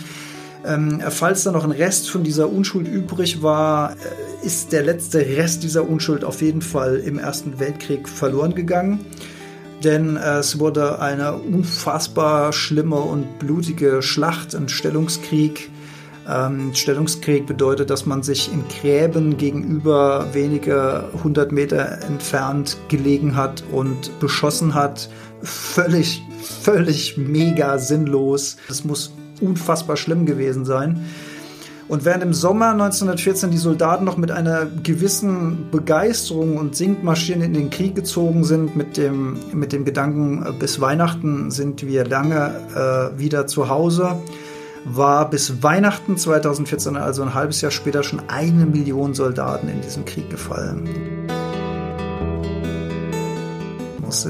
Ähm, 0.66 1.00
falls 1.10 1.44
da 1.44 1.52
noch 1.52 1.64
ein 1.64 1.70
Rest 1.70 2.10
von 2.10 2.24
dieser 2.24 2.50
Unschuld 2.50 2.88
übrig 2.88 3.42
war, 3.42 3.92
äh, 3.92 4.46
ist 4.46 4.72
der 4.72 4.82
letzte 4.82 5.20
Rest 5.20 5.62
dieser 5.62 5.88
Unschuld 5.88 6.24
auf 6.24 6.42
jeden 6.42 6.62
Fall 6.62 6.96
im 6.96 7.18
Ersten 7.18 7.60
Weltkrieg 7.60 8.08
verloren 8.08 8.54
gegangen. 8.54 9.06
Denn 9.84 10.16
äh, 10.16 10.38
es 10.38 10.58
wurde 10.58 11.00
eine 11.00 11.34
unfassbar 11.34 12.52
schlimme 12.52 12.96
und 12.96 13.38
blutige 13.38 14.02
Schlacht, 14.02 14.54
ein 14.54 14.68
Stellungskrieg. 14.68 15.70
Ähm, 16.28 16.74
Stellungskrieg 16.74 17.46
bedeutet, 17.46 17.90
dass 17.90 18.06
man 18.06 18.22
sich 18.22 18.50
in 18.52 18.64
Gräben 18.68 19.36
gegenüber 19.36 20.28
wenige 20.32 21.04
hundert 21.22 21.52
Meter 21.52 22.02
entfernt 22.02 22.76
gelegen 22.88 23.36
hat 23.36 23.62
und 23.70 24.18
beschossen 24.18 24.74
hat. 24.74 25.08
Völlig, 25.42 26.22
völlig 26.40 27.16
mega 27.16 27.78
sinnlos. 27.78 28.56
Das 28.68 28.84
muss 28.84 29.12
unfassbar 29.40 29.96
schlimm 29.96 30.26
gewesen 30.26 30.64
sein. 30.64 31.04
Und 31.88 32.04
während 32.04 32.24
im 32.24 32.34
Sommer 32.34 32.70
1914 32.70 33.50
die 33.52 33.58
Soldaten 33.58 34.04
noch 34.04 34.16
mit 34.16 34.32
einer 34.32 34.66
gewissen 34.66 35.70
Begeisterung 35.70 36.56
und 36.56 36.74
Sinkmaschinen 36.74 37.42
in 37.42 37.54
den 37.54 37.70
Krieg 37.70 37.94
gezogen 37.94 38.42
sind, 38.42 38.74
mit 38.74 38.96
dem, 38.96 39.38
mit 39.52 39.72
dem 39.72 39.84
Gedanken, 39.84 40.44
äh, 40.44 40.52
bis 40.52 40.80
Weihnachten 40.80 41.50
sind 41.52 41.86
wir 41.86 42.04
lange 42.04 43.12
äh, 43.14 43.18
wieder 43.18 43.46
zu 43.46 43.68
Hause, 43.68 44.16
war 44.84 45.30
bis 45.30 45.62
Weihnachten 45.62 46.16
2014, 46.16 46.96
also 46.96 47.22
ein 47.22 47.34
halbes 47.34 47.60
Jahr 47.60 47.70
später, 47.70 48.02
schon 48.02 48.20
eine 48.28 48.66
Million 48.66 49.14
Soldaten 49.14 49.68
in 49.68 49.80
diesem 49.80 50.04
Krieg 50.04 50.28
gefallen. 50.28 50.88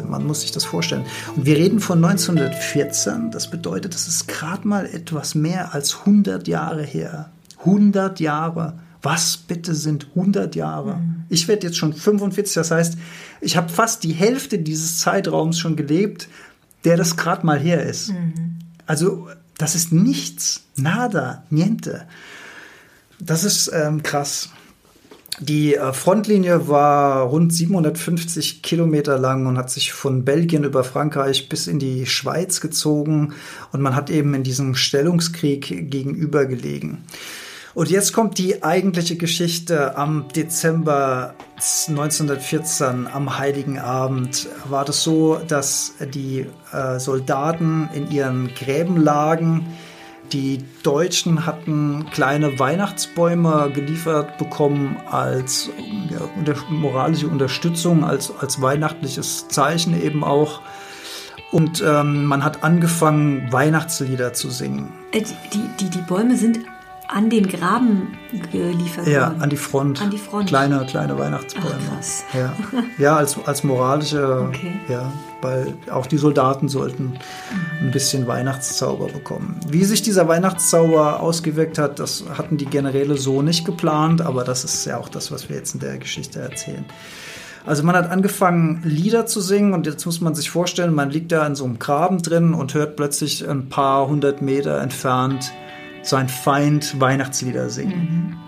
Man 0.09 0.27
muss 0.27 0.41
sich 0.41 0.51
das 0.53 0.65
vorstellen. 0.65 1.05
Und 1.37 1.47
wir 1.47 1.57
reden 1.57 1.81
von 1.81 2.03
1914. 2.03 3.31
Das 3.31 3.49
bedeutet, 3.51 3.95
das 3.95 4.09
ist 4.09 4.27
gerade 4.27 4.67
mal 4.67 4.87
etwas 4.87 5.35
mehr 5.35 5.75
als 5.75 5.99
100 6.01 6.49
Jahre 6.49 6.83
her. 6.83 7.31
100 7.67 8.21
Jahre. 8.21 8.79
Was 9.03 9.37
bitte 9.37 9.75
sind 9.75 10.09
100 10.17 10.57
Jahre? 10.57 10.97
Mhm. 10.97 11.25
Ich 11.29 11.47
werde 11.49 11.67
jetzt 11.67 11.77
schon 11.77 11.93
45, 11.93 12.55
das 12.55 12.71
heißt, 12.71 12.99
ich 13.41 13.57
habe 13.57 13.69
fast 13.69 14.03
die 14.05 14.13
Hälfte 14.13 14.59
dieses 14.59 14.99
Zeitraums 14.99 15.59
schon 15.59 15.77
gelebt, 15.77 16.29
der 16.85 16.97
das 16.97 17.17
gerade 17.17 17.45
mal 17.45 17.59
her 17.59 17.83
ist. 17.85 18.11
Mhm. 18.11 18.59
Also 18.87 19.29
das 19.59 19.75
ist 19.75 19.93
nichts, 19.93 20.65
nada, 20.77 21.45
niente. 21.51 22.07
Das 23.21 23.45
ist 23.45 23.71
ähm, 23.73 24.03
krass. 24.03 24.51
Die 25.39 25.75
äh, 25.75 25.93
Frontlinie 25.93 26.69
war 26.69 27.25
rund 27.25 27.53
750 27.53 28.63
Kilometer 28.63 29.19
lang 29.19 29.47
und 29.47 29.59
hat 29.59 29.71
sich 29.71 29.93
von 29.93 30.25
Belgien 30.25 30.65
über 30.65 30.83
Frankreich 30.83 31.49
bis 31.49 31.67
in 31.67 31.79
die 31.79 32.07
Schweiz 32.07 32.61
gezogen 32.61 33.35
und 33.73 33.83
man 33.83 33.95
hat 33.95 34.09
eben 34.09 34.33
in 34.33 34.45
diesem 34.45 34.75
Stellungskrieg 34.75 35.91
gegenüber 35.91 36.47
gelegen. 36.47 37.05
Und 37.77 37.91
jetzt 37.91 38.15
kommt 38.15 38.39
die 38.39 38.63
eigentliche 38.63 39.17
Geschichte. 39.17 39.99
Am 39.99 40.29
Dezember 40.35 41.35
1914, 41.57 43.07
am 43.07 43.39
Heiligen 43.39 43.79
Abend, 43.79 44.49
war 44.65 44.87
das 44.87 45.03
so, 45.03 45.39
dass 45.47 45.93
die 46.15 46.47
äh, 46.73 46.99
Soldaten 46.99 47.91
in 47.93 48.11
ihren 48.11 48.49
Gräben 48.55 48.97
lagen 48.97 49.67
die 50.33 50.65
Deutschen 50.83 51.47
hatten 51.47 52.07
kleine 52.11 52.59
Weihnachtsbäume 52.59 53.71
geliefert 53.73 54.39
bekommen 54.39 54.97
als 55.09 55.71
ja, 56.11 56.19
unter, 56.37 56.55
moralische 56.71 57.29
Unterstützung, 57.29 58.05
als, 58.05 58.33
als 58.41 58.61
weihnachtliches 58.61 59.49
Zeichen 59.49 60.03
eben 60.03 60.25
auch. 60.25 60.63
Und 61.53 61.85
ähm, 61.87 62.25
man 62.25 62.43
hat 62.43 62.65
angefangen, 62.65 63.53
Weihnachtslieder 63.53 64.33
zu 64.33 64.51
singen. 64.51 64.93
Äh, 65.13 65.23
die, 65.53 65.63
die, 65.79 65.91
die 65.91 66.03
Bäume 66.03 66.37
sind 66.37 66.59
an 67.09 67.31
den 67.31 67.49
Graben 67.49 68.17
geliefert 68.53 69.07
ja, 69.07 69.23
worden? 69.23 69.37
Ja, 69.39 69.43
an 69.43 69.51
die 69.51 69.57
Front. 69.57 70.03
An 70.03 70.11
die 70.11 70.19
Front. 70.19 70.49
Kleine, 70.49 70.85
kleine 70.87 71.19
Weihnachtsbäume. 71.19 71.75
Ach, 71.79 71.95
krass. 71.95 72.25
Ja, 72.35 72.53
ja 72.99 73.17
als, 73.17 73.39
als 73.47 73.65
moralische, 73.65 74.47
okay. 74.49 74.73
ja, 74.89 75.13
weil 75.43 75.75
auch 75.91 76.07
die 76.07 76.19
Soldaten 76.19 76.69
sollten 76.69 77.19
ein 77.81 77.91
bisschen 77.91 78.27
Weihnachtszauber 78.27 79.07
bekommen. 79.07 79.61
Wie 79.69 79.85
sich 79.85 80.03
dieser 80.03 80.29
Weihnachtszauber 80.29 81.21
ausgewirkt 81.21 81.79
hat, 81.79 81.99
das 81.99 82.25
hatten 82.37 82.57
die 82.57 82.67
Generäle 82.67 83.17
so 83.17 83.43
nicht 83.43 83.65
geplant, 83.65 84.21
aber 84.23 84.45
das 84.45 84.65
ist 84.65 84.85
ja 84.87 84.99
auch 84.99 85.09
das, 85.09 85.31
was 85.31 85.49
wir 85.49 85.57
jetzt 85.57 85.75
in 85.75 85.81
der 85.81 85.99
Geschichte 85.99 86.41
erzählen. 86.41 86.85
Also 87.65 87.83
man 87.83 87.97
hat 87.97 88.11
angefangen, 88.11 88.81
Lieder 88.85 89.27
zu 89.27 89.41
singen 89.41 89.75
und 89.75 89.87
jetzt 89.87 90.07
muss 90.07 90.21
man 90.21 90.37
sich 90.37 90.51
vorstellen, 90.51 90.95
man 90.95 91.11
liegt 91.11 91.33
da 91.33 91.45
in 91.45 91.57
so 91.57 91.65
einem 91.65 91.81
Graben 91.81 92.23
drin 92.23 92.55
und 92.55 92.75
hört 92.75 92.95
plötzlich 92.95 93.49
ein 93.49 93.69
paar 93.69 94.07
hundert 94.07 94.41
Meter 94.41 94.81
entfernt 94.81 95.51
sein 96.09 96.29
Feind 96.29 97.01
Weihnachtslieder 97.01 97.71
singen. 97.71 98.37
Mhm. 98.41 98.47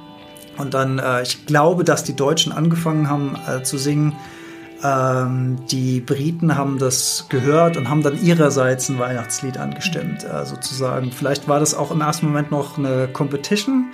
Und 0.58 0.74
dann, 0.74 0.98
äh, 0.98 1.22
ich 1.22 1.46
glaube, 1.46 1.84
dass 1.84 2.04
die 2.04 2.16
Deutschen 2.16 2.52
angefangen 2.52 3.08
haben 3.08 3.36
äh, 3.46 3.62
zu 3.62 3.78
singen. 3.78 4.16
Ähm, 4.82 5.56
die 5.70 6.00
Briten 6.00 6.56
haben 6.56 6.78
das 6.78 7.26
gehört 7.28 7.76
und 7.76 7.88
haben 7.88 8.02
dann 8.02 8.20
ihrerseits 8.20 8.88
ein 8.88 8.98
Weihnachtslied 8.98 9.58
angestimmt, 9.58 10.24
äh, 10.24 10.44
sozusagen. 10.44 11.10
Vielleicht 11.10 11.48
war 11.48 11.60
das 11.60 11.74
auch 11.74 11.90
im 11.90 12.00
ersten 12.00 12.26
Moment 12.26 12.50
noch 12.50 12.78
eine 12.78 13.08
Competition, 13.08 13.90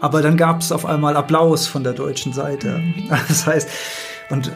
aber 0.00 0.20
dann 0.20 0.36
gab 0.36 0.60
es 0.60 0.72
auf 0.72 0.84
einmal 0.84 1.16
Applaus 1.16 1.66
von 1.66 1.84
der 1.84 1.94
deutschen 1.94 2.32
Seite. 2.32 2.78
Mhm. 2.78 3.10
Das 3.28 3.46
heißt, 3.46 3.68
und 4.28 4.52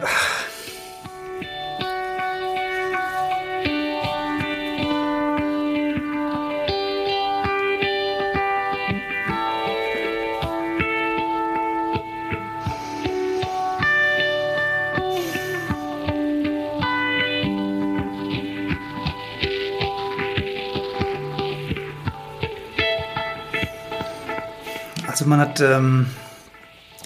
man 25.30 25.38
hat 25.38 25.60
ähm, 25.60 26.06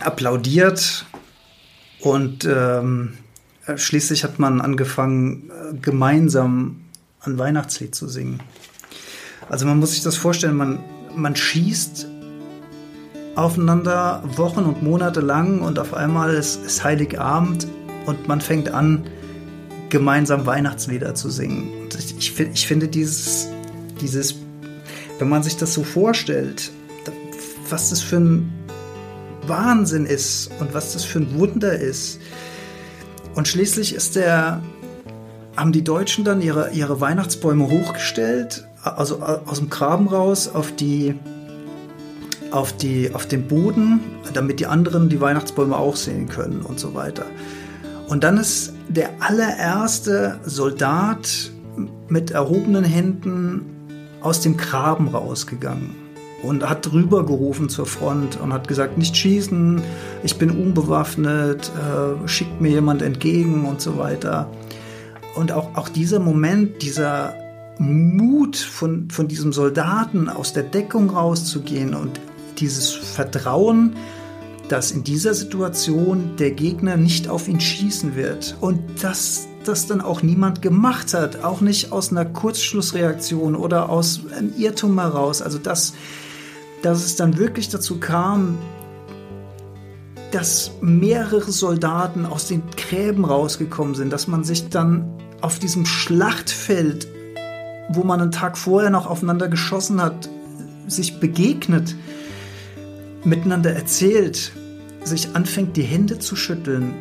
applaudiert 0.01 1.05
und 2.01 2.47
ähm, 2.47 3.19
schließlich 3.77 4.25
hat 4.25 4.39
man 4.39 4.63
angefangen, 4.63 5.51
äh, 5.51 5.75
gemeinsam 5.77 6.81
ein 7.21 7.39
Weihnachtslied 7.39 7.95
zu 7.95 8.09
singen. 8.09 8.41
Also 9.51 9.67
man 9.67 9.79
muss 9.79 9.91
sich 9.91 10.03
das 10.03 10.17
vorstellen, 10.17 10.57
man, 10.57 10.81
man 11.15 11.37
schießt 11.37 12.09
aufeinander 13.35 14.23
Wochen 14.37 14.61
und 14.61 14.83
Monate 14.83 15.21
lang 15.21 15.61
und 15.61 15.79
auf 15.79 15.93
einmal 15.93 16.33
ist, 16.35 16.65
ist 16.65 16.83
Heiligabend 16.83 17.67
und 18.07 18.27
man 18.27 18.41
fängt 18.41 18.71
an, 18.71 19.05
gemeinsam 19.91 20.47
Weihnachtslieder 20.47 21.15
zu 21.15 21.29
singen. 21.29 21.83
Und 21.83 21.95
ich, 21.95 22.17
ich, 22.17 22.41
ich 22.41 22.67
finde 22.67 22.89
dieses, 22.89 23.49
dieses, 24.01 24.37
wenn 25.19 25.29
man 25.29 25.43
sich 25.43 25.59
das 25.59 25.75
so 25.75 25.85
vorstellt, 25.85 26.73
was 27.71 27.91
das 27.91 28.01
für 28.01 28.17
ein 28.17 28.53
Wahnsinn 29.47 30.07
ist 30.07 30.51
und 30.61 30.75
was 30.75 30.93
das 30.93 31.05
für 31.05 31.21
ein 31.21 31.39
Wunder 31.39 31.79
ist. 31.79 32.21
Und 33.35 33.49
schließlich 33.49 33.95
ist 33.95 34.17
der, 34.17 34.63
haben 35.57 35.73
die 35.73 35.85
Deutschen 35.85 36.25
dann 36.25 36.41
ihre, 36.41 36.71
ihre 36.71 37.01
Weihnachtsbäume 37.01 37.69
hochgestellt, 37.69 38.67
also 38.83 39.21
aus 39.21 39.59
dem 39.59 39.71
Graben 39.71 40.09
raus 40.09 40.49
auf 40.49 40.73
die, 40.73 41.15
auf 42.51 42.77
die, 42.77 43.13
auf 43.13 43.27
den 43.27 43.49
Boden, 43.49 44.01
damit 44.33 44.61
die 44.61 44.67
anderen 44.67 45.09
die 45.09 45.21
Weihnachtsbäume 45.21 45.77
auch 45.77 45.97
sehen 45.97 46.29
können 46.29 46.61
und 46.61 46.79
so 46.79 46.95
weiter. 46.95 47.27
Und 48.09 48.23
dann 48.23 48.37
ist 48.37 48.75
der 48.89 49.11
allererste 49.21 50.39
Soldat 50.45 51.51
mit 52.09 52.31
erhobenen 52.31 52.85
Händen 52.85 53.65
aus 54.21 54.41
dem 54.41 54.57
Graben 54.57 55.09
rausgegangen 55.09 56.04
und 56.47 56.69
hat 56.69 56.91
drüber 56.91 57.25
gerufen 57.25 57.69
zur 57.69 57.87
Front 57.87 58.41
und 58.41 58.53
hat 58.53 58.69
gesagt, 58.69 58.99
nicht 58.99 59.17
schießen, 59.17 59.83
ich 60.23 60.39
bin 60.39 60.51
unbewaffnet, 60.51 61.71
äh, 61.71 62.29
schickt 62.29 62.61
mir 62.61 62.71
jemand 62.71 63.03
entgegen 63.03 63.65
und 63.65 63.81
so 63.81 63.99
weiter. 63.99 64.51
Und 65.35 65.53
auch, 65.53 65.75
auch 65.77 65.89
dieser 65.89 66.21
Moment, 66.21 66.83
dieser 66.83 67.35
Mut 67.79 68.57
von, 68.57 69.11
von 69.11 69.27
diesem 69.27 69.53
Soldaten 69.53 70.29
aus 70.29 70.53
der 70.53 70.63
Deckung 70.63 71.11
rauszugehen 71.11 71.95
und 71.95 72.21
dieses 72.59 72.91
Vertrauen, 72.91 73.97
dass 74.69 74.93
in 74.93 75.05
dieser 75.05 75.35
Situation 75.35 76.37
der 76.39 76.53
Gegner 76.53 76.97
nicht 76.97 77.29
auf 77.29 77.49
ihn 77.49 77.61
schießen 77.61 78.17
wird 78.17 78.57
und 78.61 79.03
dass 79.03 79.49
das 79.65 79.87
dann 79.87 80.01
auch 80.01 80.23
niemand 80.23 80.63
gemacht 80.63 81.15
hat, 81.15 81.43
auch 81.43 81.61
nicht 81.61 81.93
aus 81.93 82.11
einer 82.11 82.25
Kurzschlussreaktion 82.25 83.57
oder 83.57 83.89
aus 83.89 84.21
einem 84.37 84.53
Irrtum 84.57 84.99
heraus. 85.01 85.43
Also 85.43 85.59
dass, 85.59 85.95
dass 86.85 87.03
es 87.03 87.17
dann 87.17 87.39
wirklich 87.39 87.71
dazu 87.71 87.99
kam, 87.99 88.59
dass 90.33 90.73
mehrere 90.83 91.51
Soldaten 91.51 92.27
aus 92.27 92.49
den 92.49 92.63
Gräben 92.77 93.25
rausgekommen 93.25 93.95
sind, 93.95 94.13
dass 94.13 94.29
man 94.29 94.45
sich 94.45 94.69
dann 94.69 95.09
auf 95.41 95.59
diesem 95.59 95.87
Schlachtfeld, 95.87 97.09
wo 97.89 98.03
man 98.03 98.21
einen 98.21 98.33
Tag 98.33 98.59
vorher 98.59 98.91
noch 98.91 99.07
aufeinander 99.07 99.49
geschossen 99.49 100.03
hat, 100.03 100.29
sich 100.87 101.21
begegnet, 101.21 101.95
miteinander 103.25 103.73
erzählt, 103.73 104.53
sich 105.05 105.35
anfängt, 105.35 105.77
die 105.79 105.83
Hände 105.83 106.19
zu 106.19 106.37
schütteln 106.37 106.93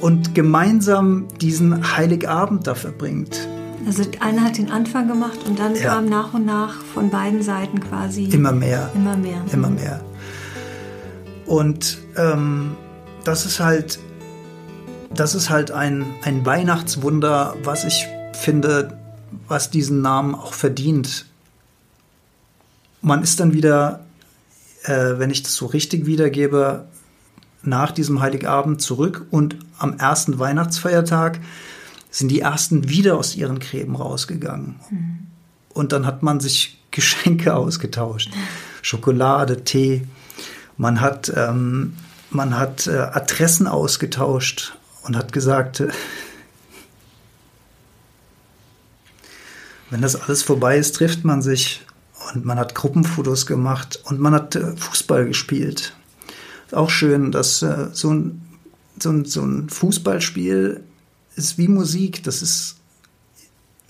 und 0.00 0.34
gemeinsam 0.34 1.28
diesen 1.40 1.96
Heiligabend 1.96 2.66
da 2.66 2.74
verbringt. 2.74 3.48
Also 3.84 4.04
einer 4.20 4.42
hat 4.42 4.58
den 4.58 4.70
Anfang 4.70 5.08
gemacht 5.08 5.38
und 5.46 5.58
dann 5.58 5.74
ja. 5.74 5.94
kam 5.94 6.06
nach 6.06 6.34
und 6.34 6.46
nach 6.46 6.82
von 6.82 7.10
beiden 7.10 7.42
Seiten 7.42 7.80
quasi 7.80 8.24
immer 8.24 8.52
mehr, 8.52 8.90
immer 8.94 9.16
mehr, 9.16 9.42
immer 9.52 9.70
mehr. 9.70 10.00
Und 11.46 11.98
ähm, 12.16 12.76
das 13.24 13.46
ist 13.46 13.60
halt, 13.60 13.98
das 15.14 15.34
ist 15.34 15.50
halt 15.50 15.70
ein, 15.70 16.06
ein 16.22 16.44
Weihnachtswunder, 16.44 17.54
was 17.62 17.84
ich 17.84 18.06
finde, 18.32 18.98
was 19.48 19.70
diesen 19.70 20.00
Namen 20.00 20.34
auch 20.34 20.52
verdient. 20.52 21.26
Man 23.02 23.22
ist 23.22 23.38
dann 23.40 23.52
wieder, 23.52 24.00
äh, 24.84 25.18
wenn 25.18 25.30
ich 25.30 25.42
das 25.42 25.54
so 25.54 25.66
richtig 25.66 26.06
wiedergebe, 26.06 26.86
nach 27.62 27.90
diesem 27.90 28.20
Heiligabend 28.20 28.80
zurück 28.80 29.26
und 29.30 29.56
am 29.78 29.98
ersten 29.98 30.38
Weihnachtsfeiertag 30.38 31.40
sind 32.16 32.28
die 32.28 32.40
ersten 32.40 32.88
wieder 32.88 33.18
aus 33.18 33.36
ihren 33.36 33.58
Gräben 33.58 33.94
rausgegangen. 33.94 34.76
Mhm. 34.88 35.18
Und 35.68 35.92
dann 35.92 36.06
hat 36.06 36.22
man 36.22 36.40
sich 36.40 36.82
Geschenke 36.90 37.54
ausgetauscht. 37.54 38.30
Schokolade, 38.80 39.64
Tee. 39.64 40.06
Man 40.78 41.02
hat, 41.02 41.30
ähm, 41.36 41.94
man 42.30 42.56
hat 42.56 42.86
äh, 42.86 42.96
Adressen 42.96 43.66
ausgetauscht 43.66 44.78
und 45.02 45.14
hat 45.14 45.34
gesagt, 45.34 45.80
äh, 45.80 45.88
wenn 49.90 50.00
das 50.00 50.16
alles 50.16 50.42
vorbei 50.42 50.78
ist, 50.78 50.96
trifft 50.96 51.22
man 51.22 51.42
sich 51.42 51.84
und 52.32 52.46
man 52.46 52.58
hat 52.58 52.74
Gruppenfotos 52.74 53.44
gemacht 53.44 54.00
und 54.04 54.20
man 54.20 54.32
hat 54.32 54.56
äh, 54.56 54.74
Fußball 54.74 55.26
gespielt. 55.26 55.94
Auch 56.72 56.88
schön, 56.88 57.30
dass 57.30 57.60
äh, 57.60 57.88
so, 57.92 58.10
ein, 58.10 58.40
so, 58.98 59.10
ein, 59.10 59.26
so 59.26 59.42
ein 59.42 59.68
Fußballspiel 59.68 60.82
ist 61.36 61.58
wie 61.58 61.68
Musik. 61.68 62.22
Das 62.24 62.42
ist 62.42 62.76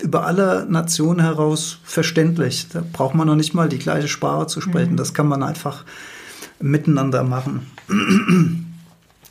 über 0.02 0.26
alle 0.26 0.66
Nationen 0.68 1.20
heraus 1.20 1.78
verständlich. 1.84 2.68
Da 2.68 2.84
braucht 2.92 3.14
man 3.14 3.26
noch 3.26 3.36
nicht 3.36 3.54
mal 3.54 3.68
die 3.68 3.78
gleiche 3.78 4.08
Sprache 4.08 4.46
zu 4.46 4.60
sprechen. 4.60 4.92
Mhm. 4.92 4.96
Das 4.96 5.14
kann 5.14 5.28
man 5.28 5.42
einfach 5.42 5.84
miteinander 6.60 7.22
machen. 7.22 7.66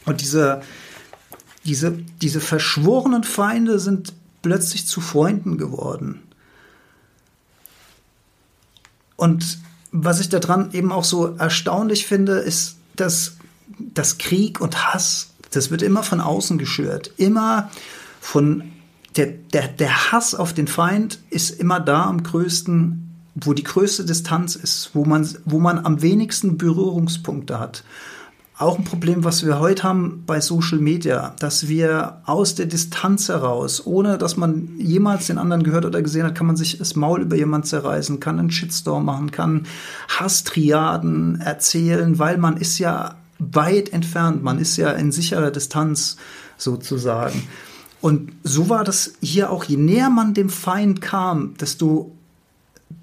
Und 0.06 0.22
diese, 0.22 0.62
diese, 1.66 1.92
diese 2.22 2.42
verschworenen 2.42 3.24
Feinde 3.24 3.80
sind 3.80 4.14
plötzlich 4.42 4.88
zu 4.88 5.02
Freunden 5.02 5.58
geworden. 5.58 6.22
Und 9.16 9.60
was 9.92 10.20
ich 10.20 10.30
daran 10.30 10.72
eben 10.74 10.92
auch 10.92 11.04
so 11.04 11.36
erstaunlich 11.38 12.06
finde, 12.06 12.34
ist, 12.34 12.78
dass, 12.96 13.38
dass 13.80 14.18
Krieg 14.18 14.62
und 14.62 14.86
Hass, 14.86 15.30
das 15.52 15.72
wird 15.72 15.82
immer 15.82 16.04
von 16.04 16.22
außen 16.22 16.58
geschürt. 16.58 17.12
Immer 17.18 17.72
von 18.26 18.64
der, 19.16 19.28
der, 19.28 19.68
der 19.68 20.12
Hass 20.12 20.36
auf 20.36 20.54
den 20.54 20.68
Feind 20.68 21.20
ist 21.30 21.52
immer 21.52 21.80
da 21.80 22.06
am 22.06 22.24
größten 22.24 23.02
wo 23.36 23.54
die 23.54 23.64
größte 23.64 24.06
Distanz 24.06 24.56
ist, 24.56 24.92
wo 24.94 25.04
man, 25.04 25.28
wo 25.44 25.60
man 25.60 25.86
am 25.86 26.02
wenigsten 26.02 26.58
Berührungspunkte 26.58 27.60
hat. 27.60 27.84
Auch 28.58 28.78
ein 28.78 28.86
Problem, 28.86 29.26
was 29.26 29.46
wir 29.46 29.60
heute 29.60 29.84
haben 29.84 30.24
bei 30.26 30.40
Social 30.40 30.80
Media, 30.80 31.36
dass 31.40 31.68
wir 31.68 32.22
aus 32.26 32.56
der 32.56 32.68
Distanz 32.68 33.28
heraus, 33.28 33.86
ohne 33.86 34.18
dass 34.18 34.38
man 34.38 34.70
jemals 34.78 35.28
den 35.28 35.38
anderen 35.38 35.64
gehört 35.64 35.84
oder 35.84 36.02
gesehen 36.02 36.26
hat, 36.26 36.36
kann 36.36 36.48
man 36.48 36.56
sich 36.56 36.78
das 36.78 36.96
Maul 36.96 37.24
über 37.24 37.36
jemanden 37.36 37.68
zerreißen, 37.68 38.22
kann 38.22 38.40
einen 38.40 38.52
Shitstorm 38.52 39.04
machen, 39.04 39.32
kann 39.32 39.68
Hasstriaden 40.08 41.42
erzählen, 41.42 42.18
weil 42.18 42.38
man 42.38 42.56
ist 42.56 42.80
ja 42.80 43.16
weit 43.40 43.92
entfernt, 43.92 44.42
man 44.42 44.60
ist 44.60 44.78
ja 44.78 44.92
in 44.92 45.12
sicherer 45.12 45.52
Distanz 45.52 46.16
sozusagen. 46.58 47.44
Und 48.06 48.34
so 48.44 48.70
war 48.70 48.84
das 48.84 49.14
hier 49.20 49.50
auch, 49.50 49.64
je 49.64 49.78
näher 49.78 50.12
man 50.12 50.36
dem 50.36 50.50
Feind 50.50 51.02
kam, 51.02 51.56
desto 51.58 52.16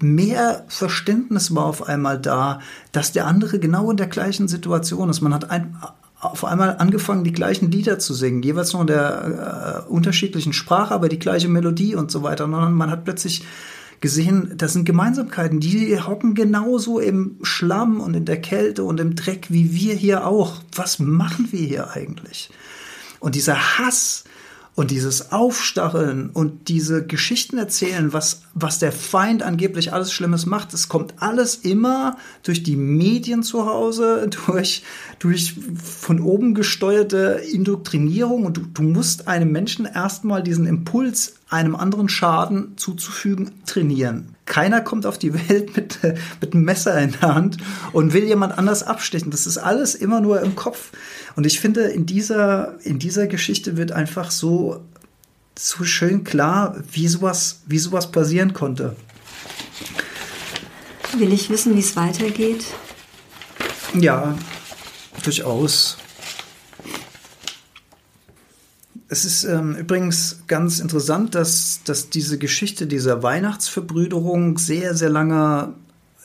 mehr 0.01 0.63
Verständnis 0.69 1.53
war 1.53 1.65
auf 1.65 1.89
einmal 1.89 2.17
da, 2.17 2.61
dass 2.93 3.11
der 3.11 3.27
andere 3.27 3.59
genau 3.59 3.91
in 3.91 3.97
der 3.97 4.07
gleichen 4.07 4.47
Situation 4.47 5.09
ist. 5.09 5.19
Man 5.19 5.33
hat 5.33 5.51
ein, 5.51 5.75
auf 6.21 6.45
einmal 6.45 6.77
angefangen, 6.77 7.25
die 7.25 7.33
gleichen 7.33 7.69
Lieder 7.69 7.99
zu 7.99 8.13
singen, 8.13 8.43
jeweils 8.43 8.71
nur 8.71 8.83
in 8.83 8.87
der 8.87 9.83
äh, 9.85 9.91
unterschiedlichen 9.91 10.53
Sprache, 10.53 10.93
aber 10.93 11.09
die 11.09 11.19
gleiche 11.19 11.49
Melodie 11.49 11.95
und 11.95 12.09
so 12.09 12.23
weiter. 12.23 12.45
Und 12.45 12.73
man 12.73 12.89
hat 12.89 13.03
plötzlich 13.03 13.43
gesehen, 13.99 14.53
das 14.55 14.71
sind 14.71 14.85
Gemeinsamkeiten, 14.85 15.59
die 15.59 15.99
hocken 15.99 16.33
genauso 16.33 16.99
im 16.99 17.39
Schlamm 17.41 17.99
und 17.99 18.13
in 18.13 18.23
der 18.23 18.39
Kälte 18.39 18.85
und 18.85 19.01
im 19.01 19.17
Dreck 19.17 19.47
wie 19.49 19.73
wir 19.73 19.95
hier 19.95 20.25
auch. 20.25 20.61
Was 20.73 20.99
machen 20.99 21.49
wir 21.51 21.67
hier 21.67 21.91
eigentlich? 21.91 22.51
Und 23.19 23.35
dieser 23.35 23.77
Hass, 23.77 24.23
und 24.75 24.89
dieses 24.89 25.31
Aufstacheln 25.31 26.31
und 26.31 26.67
diese 26.67 27.05
Geschichten 27.05 27.57
erzählen, 27.57 28.11
was, 28.11 28.41
was 28.55 28.79
der 28.79 28.91
Feind 28.91 29.43
angeblich 29.43 29.93
alles 29.93 30.11
Schlimmes 30.11 30.47
macht, 30.47 30.73
das 30.73 30.89
kommt 30.89 31.13
alles 31.17 31.55
immer 31.55 32.17
durch 32.41 32.63
die 32.63 32.75
Medien 32.75 33.43
zu 33.43 33.67
Hause, 33.67 34.29
durch, 34.47 34.83
durch 35.19 35.55
von 35.83 36.21
oben 36.21 36.55
gesteuerte 36.55 37.41
Indoktrinierung 37.51 38.45
und 38.45 38.57
du, 38.57 38.61
du 38.61 38.81
musst 38.81 39.27
einem 39.27 39.51
Menschen 39.51 39.85
erstmal 39.85 40.41
diesen 40.41 40.65
Impuls, 40.65 41.35
einem 41.49 41.75
anderen 41.75 42.09
Schaden 42.09 42.73
zuzufügen, 42.77 43.51
trainieren. 43.67 44.35
Keiner 44.45 44.81
kommt 44.81 45.05
auf 45.05 45.17
die 45.17 45.33
Welt 45.33 45.75
mit, 45.75 45.99
mit 46.41 46.53
einem 46.53 46.65
Messer 46.65 46.99
in 46.99 47.13
der 47.21 47.35
Hand 47.35 47.57
und 47.93 48.13
will 48.13 48.23
jemand 48.23 48.57
anders 48.57 48.83
abstechen. 48.83 49.31
Das 49.31 49.45
ist 49.45 49.57
alles 49.57 49.95
immer 49.95 50.19
nur 50.19 50.41
im 50.41 50.55
Kopf. 50.55 50.91
Und 51.35 51.45
ich 51.45 51.59
finde, 51.59 51.83
in 51.83 52.05
dieser, 52.05 52.77
in 52.83 52.99
dieser 52.99 53.27
Geschichte 53.27 53.75
wird 53.77 53.91
einfach 53.91 54.31
so, 54.31 54.83
so 55.57 55.83
schön 55.83 56.23
klar, 56.23 56.77
wie 56.91 57.07
sowas, 57.07 57.61
wie 57.65 57.79
sowas 57.79 58.11
passieren 58.11 58.53
konnte. 58.53 58.95
Will 61.17 61.33
ich 61.33 61.49
wissen, 61.49 61.75
wie 61.75 61.79
es 61.79 61.95
weitergeht? 61.95 62.65
Ja, 63.93 64.35
durchaus. 65.23 65.97
Es 69.09 69.25
ist 69.25 69.43
ähm, 69.43 69.75
übrigens 69.75 70.39
ganz 70.47 70.79
interessant, 70.79 71.35
dass, 71.35 71.81
dass 71.85 72.09
diese 72.09 72.39
Geschichte 72.39 72.87
dieser 72.87 73.21
Weihnachtsverbrüderung 73.21 74.57
sehr, 74.57 74.95
sehr 74.95 75.09
lange 75.09 75.75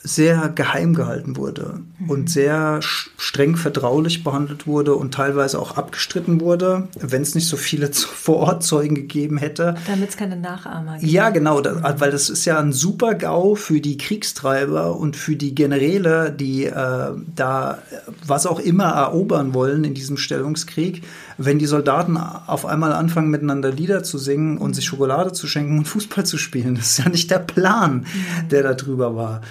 sehr 0.03 0.49
geheim 0.49 0.93
gehalten 0.93 1.35
wurde 1.35 1.81
mhm. 1.99 2.09
und 2.09 2.29
sehr 2.29 2.79
streng 2.81 3.57
vertraulich 3.57 4.23
behandelt 4.23 4.65
wurde 4.65 4.95
und 4.95 5.13
teilweise 5.13 5.59
auch 5.59 5.75
abgestritten 5.75 6.39
wurde, 6.39 6.87
wenn 6.99 7.21
es 7.21 7.35
nicht 7.35 7.47
so 7.47 7.57
viele 7.57 7.87
Vorortzeugen 7.93 8.95
gegeben 8.95 9.37
hätte. 9.37 9.75
Damit 9.87 10.09
es 10.09 10.17
keine 10.17 10.37
Nachahmer 10.37 10.97
gibt. 10.99 11.11
Ja, 11.11 11.29
genau, 11.31 11.59
das, 11.59 11.99
weil 11.99 12.11
das 12.11 12.29
ist 12.29 12.45
ja 12.45 12.59
ein 12.59 12.71
super 12.71 13.13
GAU 13.13 13.55
für 13.55 13.81
die 13.81 13.97
Kriegstreiber 13.97 14.95
und 14.95 15.17
für 15.17 15.35
die 15.35 15.53
Generäle, 15.53 16.31
die 16.31 16.65
äh, 16.65 17.11
da 17.35 17.79
was 18.25 18.45
auch 18.45 18.59
immer 18.59 18.85
erobern 18.85 19.53
wollen 19.53 19.83
in 19.83 19.93
diesem 19.93 20.17
Stellungskrieg, 20.17 21.03
wenn 21.37 21.59
die 21.59 21.65
Soldaten 21.65 22.17
auf 22.17 22.65
einmal 22.65 22.93
anfangen, 22.93 23.29
miteinander 23.29 23.71
Lieder 23.71 24.03
zu 24.03 24.17
singen 24.17 24.57
und 24.57 24.75
sich 24.75 24.85
Schokolade 24.85 25.33
zu 25.33 25.47
schenken 25.47 25.77
und 25.77 25.85
Fußball 25.85 26.25
zu 26.25 26.37
spielen. 26.37 26.75
Das 26.75 26.91
ist 26.91 26.99
ja 26.99 27.09
nicht 27.09 27.29
der 27.31 27.39
Plan, 27.39 27.99
mhm. 27.99 28.49
der 28.49 28.63
da 28.63 28.73
drüber 28.73 29.15
war. 29.15 29.41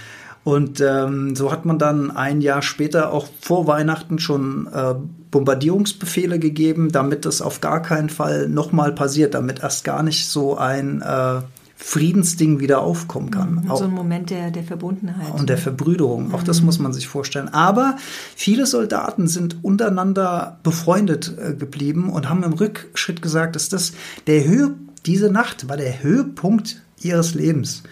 Und 0.44 0.80
ähm, 0.80 1.36
so 1.36 1.52
hat 1.52 1.66
man 1.66 1.78
dann 1.78 2.10
ein 2.10 2.40
Jahr 2.40 2.62
später 2.62 3.12
auch 3.12 3.28
vor 3.40 3.66
Weihnachten 3.66 4.18
schon 4.18 4.66
äh, 4.72 4.94
Bombardierungsbefehle 5.30 6.38
gegeben, 6.38 6.90
damit 6.90 7.26
es 7.26 7.42
auf 7.42 7.60
gar 7.60 7.82
keinen 7.82 8.08
Fall 8.08 8.48
nochmal 8.48 8.92
passiert, 8.92 9.34
damit 9.34 9.60
erst 9.60 9.84
gar 9.84 10.02
nicht 10.02 10.28
so 10.28 10.56
ein 10.56 11.02
äh, 11.02 11.42
Friedensding 11.80 12.58
wieder 12.58 12.80
aufkommen 12.80 13.30
kann. 13.30 13.54
Mhm, 13.54 13.76
so 13.76 13.84
ein 13.84 13.92
Moment 13.92 14.30
der, 14.30 14.50
der 14.50 14.64
Verbundenheit. 14.64 15.32
Und 15.38 15.48
der 15.48 15.58
Verbrüderung. 15.58 16.34
Auch 16.34 16.42
das 16.42 16.60
mhm. 16.60 16.66
muss 16.66 16.78
man 16.80 16.92
sich 16.92 17.06
vorstellen. 17.06 17.48
Aber 17.48 17.96
viele 18.34 18.66
Soldaten 18.66 19.28
sind 19.28 19.62
untereinander 19.62 20.58
befreundet 20.64 21.32
äh, 21.38 21.54
geblieben 21.54 22.10
und 22.10 22.28
haben 22.28 22.42
im 22.42 22.52
Rückschritt 22.52 23.22
gesagt, 23.22 23.54
dass 23.54 23.68
das 23.68 23.92
der 24.26 24.44
Höhe, 24.44 24.74
diese 25.06 25.30
Nacht 25.30 25.68
war 25.68 25.76
der 25.76 26.02
Höhepunkt 26.02 26.82
ihres 27.00 27.34
Lebens. 27.34 27.84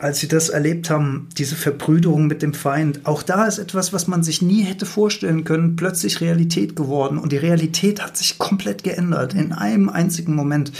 Als 0.00 0.18
sie 0.20 0.28
das 0.28 0.48
erlebt 0.48 0.88
haben, 0.88 1.28
diese 1.36 1.54
Verbrüderung 1.54 2.26
mit 2.26 2.42
dem 2.42 2.54
Feind, 2.54 3.00
auch 3.04 3.22
da 3.22 3.44
ist 3.44 3.58
etwas, 3.58 3.92
was 3.92 4.08
man 4.08 4.22
sich 4.22 4.40
nie 4.40 4.62
hätte 4.62 4.86
vorstellen 4.86 5.44
können, 5.44 5.76
plötzlich 5.76 6.20
Realität 6.20 6.74
geworden. 6.74 7.18
Und 7.18 7.32
die 7.32 7.36
Realität 7.36 8.02
hat 8.02 8.16
sich 8.16 8.38
komplett 8.38 8.82
geändert 8.82 9.34
in 9.34 9.52
einem 9.52 9.88
einzigen 9.90 10.34
Moment. 10.34 10.72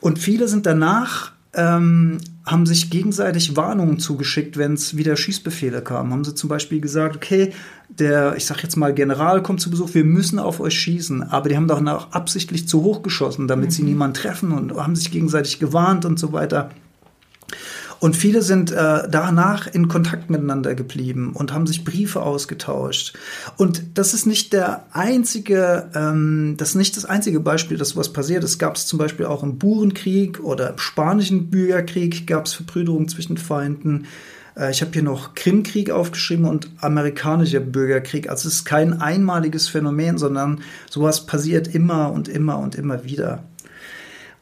Und 0.00 0.18
viele 0.18 0.48
sind 0.48 0.66
danach 0.66 1.32
ähm, 1.54 2.18
haben 2.44 2.66
sich 2.66 2.90
gegenseitig 2.90 3.56
Warnungen 3.56 3.98
zugeschickt, 3.98 4.56
wenn 4.56 4.74
es 4.74 4.96
wieder 4.96 5.16
Schießbefehle 5.16 5.80
kamen. 5.82 6.12
Haben 6.12 6.24
sie 6.24 6.34
zum 6.34 6.48
Beispiel 6.48 6.80
gesagt, 6.80 7.16
okay, 7.16 7.52
der, 7.88 8.36
ich 8.36 8.44
sag 8.44 8.62
jetzt 8.62 8.76
mal, 8.76 8.92
General 8.92 9.42
kommt 9.42 9.60
zu 9.60 9.70
Besuch, 9.70 9.94
wir 9.94 10.04
müssen 10.04 10.38
auf 10.38 10.60
euch 10.60 10.78
schießen. 10.78 11.22
Aber 11.22 11.48
die 11.48 11.56
haben 11.56 11.66
doch 11.66 12.12
absichtlich 12.12 12.68
zu 12.68 12.82
hoch 12.82 13.02
geschossen, 13.02 13.48
damit 13.48 13.66
mhm. 13.66 13.70
sie 13.70 13.82
niemanden 13.84 14.14
treffen 14.14 14.52
und 14.52 14.76
haben 14.76 14.96
sich 14.96 15.10
gegenseitig 15.10 15.58
gewarnt 15.58 16.04
und 16.04 16.18
so 16.18 16.32
weiter. 16.32 16.70
Und 17.98 18.16
viele 18.16 18.42
sind 18.42 18.70
äh, 18.70 19.08
danach 19.08 19.66
in 19.66 19.88
Kontakt 19.88 20.30
miteinander 20.30 20.74
geblieben 20.74 21.32
und 21.34 21.52
haben 21.52 21.66
sich 21.66 21.84
Briefe 21.84 22.22
ausgetauscht. 22.22 23.14
Und 23.56 23.82
das 23.98 24.14
ist 24.14 24.26
nicht 24.26 24.52
der 24.52 24.86
einzige, 24.92 25.88
ähm, 25.94 26.54
das 26.58 26.70
ist 26.70 26.74
nicht 26.74 26.96
das 26.96 27.04
einzige 27.04 27.40
Beispiel, 27.40 27.78
dass 27.78 27.96
was 27.96 28.12
passiert. 28.12 28.44
Es 28.44 28.58
gab 28.58 28.76
es 28.76 28.86
zum 28.86 28.98
Beispiel 28.98 29.26
auch 29.26 29.42
im 29.42 29.58
Burenkrieg 29.58 30.40
oder 30.40 30.70
im 30.70 30.78
Spanischen 30.78 31.50
Bürgerkrieg 31.50 32.26
gab 32.26 32.46
es 32.46 32.52
Verbrüderungen 32.52 33.08
zwischen 33.08 33.38
Feinden. 33.38 34.06
Äh, 34.56 34.70
ich 34.70 34.80
habe 34.82 34.92
hier 34.92 35.02
noch 35.02 35.34
Krimkrieg 35.34 35.90
aufgeschrieben 35.90 36.46
und 36.46 36.68
amerikanischer 36.80 37.60
Bürgerkrieg. 37.60 38.28
Also 38.28 38.48
es 38.48 38.56
ist 38.56 38.64
kein 38.64 39.00
einmaliges 39.00 39.68
Phänomen, 39.68 40.18
sondern 40.18 40.60
sowas 40.90 41.26
passiert 41.26 41.68
immer 41.68 42.12
und 42.12 42.28
immer 42.28 42.58
und 42.58 42.74
immer 42.74 43.04
wieder. 43.04 43.44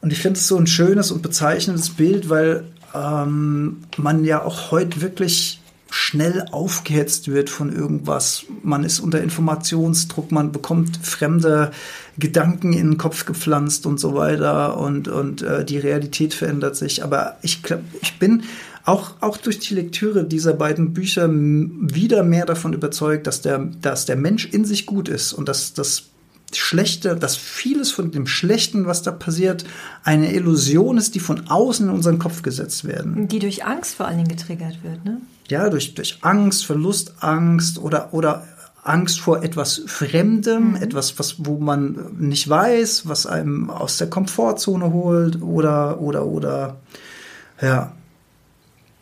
Und 0.01 0.11
ich 0.11 0.21
finde 0.21 0.37
es 0.39 0.47
so 0.47 0.57
ein 0.57 0.67
schönes 0.67 1.11
und 1.11 1.23
bezeichnendes 1.23 1.89
Bild, 1.89 2.29
weil 2.29 2.65
ähm, 2.95 3.83
man 3.97 4.23
ja 4.23 4.43
auch 4.43 4.71
heute 4.71 5.01
wirklich 5.01 5.59
schnell 5.91 6.45
aufgehetzt 6.51 7.29
wird 7.29 7.49
von 7.49 7.73
irgendwas. 7.73 8.45
Man 8.63 8.83
ist 8.83 8.99
unter 8.99 9.21
Informationsdruck, 9.21 10.31
man 10.31 10.51
bekommt 10.51 10.97
fremde 10.97 11.71
Gedanken 12.17 12.73
in 12.73 12.91
den 12.91 12.97
Kopf 12.97 13.25
gepflanzt 13.25 13.85
und 13.85 13.99
so 13.99 14.13
weiter 14.13 14.77
und, 14.77 15.07
und 15.07 15.41
äh, 15.41 15.63
die 15.63 15.77
Realität 15.77 16.33
verändert 16.33 16.75
sich. 16.75 17.03
Aber 17.03 17.37
ich, 17.43 17.61
ich 18.01 18.19
bin 18.19 18.43
auch, 18.83 19.11
auch 19.21 19.37
durch 19.37 19.59
die 19.59 19.73
Lektüre 19.73 20.25
dieser 20.25 20.53
beiden 20.53 20.93
Bücher 20.93 21.29
wieder 21.31 22.23
mehr 22.23 22.45
davon 22.45 22.73
überzeugt, 22.73 23.25
dass 23.25 23.41
der, 23.41 23.59
dass 23.81 24.05
der 24.05 24.15
Mensch 24.15 24.45
in 24.45 24.65
sich 24.65 24.85
gut 24.85 25.07
ist 25.07 25.33
und 25.33 25.47
dass 25.47 25.73
das 25.73 26.09
Schlechte, 26.53 27.15
dass 27.15 27.35
vieles 27.35 27.91
von 27.91 28.11
dem 28.11 28.27
Schlechten, 28.27 28.85
was 28.85 29.01
da 29.01 29.11
passiert, 29.11 29.65
eine 30.03 30.33
Illusion 30.33 30.97
ist, 30.97 31.15
die 31.15 31.19
von 31.19 31.47
außen 31.47 31.87
in 31.87 31.93
unseren 31.93 32.19
Kopf 32.19 32.41
gesetzt 32.43 32.85
werden. 32.85 33.27
Die 33.27 33.39
durch 33.39 33.65
Angst 33.65 33.95
vor 33.95 34.07
allen 34.07 34.17
Dingen 34.17 34.29
getriggert 34.29 34.83
wird, 34.83 35.03
ne? 35.03 35.21
Ja, 35.49 35.69
durch, 35.69 35.93
durch 35.95 36.19
Angst, 36.21 36.65
Verlustangst 36.65 37.77
oder, 37.77 38.13
oder 38.13 38.47
Angst 38.83 39.19
vor 39.19 39.43
etwas 39.43 39.81
Fremdem, 39.87 40.71
mhm. 40.71 40.75
etwas, 40.75 41.17
was, 41.19 41.35
wo 41.39 41.57
man 41.57 42.15
nicht 42.17 42.47
weiß, 42.47 43.07
was 43.07 43.25
einem 43.25 43.69
aus 43.69 43.97
der 43.97 44.09
Komfortzone 44.09 44.91
holt 44.91 45.41
oder, 45.41 45.99
oder, 45.99 46.25
oder, 46.25 46.77
ja. 47.61 47.91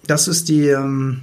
Das 0.05 0.27
ist 0.27 0.49
die, 0.49 0.67
ähm, 0.67 1.21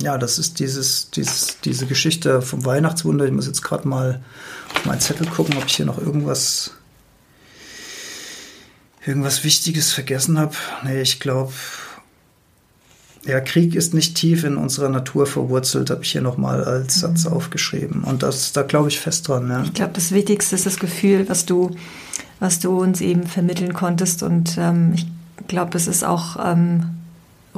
ja, 0.00 0.18
das 0.18 0.38
ist 0.38 0.60
dieses, 0.60 1.10
dieses, 1.10 1.58
diese 1.64 1.86
Geschichte 1.86 2.42
vom 2.42 2.64
Weihnachtswunder. 2.64 3.24
Ich 3.24 3.32
muss 3.32 3.46
jetzt 3.46 3.62
gerade 3.62 3.88
mal 3.88 4.20
auf 4.74 4.84
meinen 4.84 5.00
Zettel 5.00 5.26
gucken, 5.26 5.56
ob 5.56 5.66
ich 5.66 5.76
hier 5.76 5.86
noch 5.86 5.98
irgendwas, 5.98 6.72
irgendwas 9.04 9.44
Wichtiges 9.44 9.92
vergessen 9.92 10.38
habe. 10.38 10.54
Nee, 10.84 11.00
ich 11.00 11.18
glaube, 11.18 11.52
ja, 13.24 13.40
Krieg 13.40 13.74
ist 13.74 13.92
nicht 13.92 14.14
tief 14.16 14.44
in 14.44 14.56
unserer 14.56 14.88
Natur 14.88 15.26
verwurzelt, 15.26 15.90
habe 15.90 16.02
ich 16.02 16.12
hier 16.12 16.22
nochmal 16.22 16.64
als 16.64 16.96
mhm. 16.96 17.00
Satz 17.00 17.26
aufgeschrieben. 17.26 18.04
Und 18.04 18.22
das, 18.22 18.52
da 18.52 18.62
glaube 18.62 18.88
ich 18.88 19.00
fest 19.00 19.28
dran. 19.28 19.48
Ja. 19.48 19.62
Ich 19.62 19.74
glaube, 19.74 19.92
das 19.94 20.12
Wichtigste 20.12 20.54
ist 20.54 20.66
das 20.66 20.78
Gefühl, 20.78 21.28
was 21.28 21.44
du, 21.44 21.76
was 22.38 22.60
du 22.60 22.80
uns 22.80 23.00
eben 23.00 23.26
vermitteln 23.26 23.74
konntest. 23.74 24.22
Und 24.22 24.56
ähm, 24.58 24.92
ich 24.94 25.06
glaube, 25.48 25.76
es 25.76 25.88
ist 25.88 26.04
auch 26.04 26.36
ähm, 26.42 26.90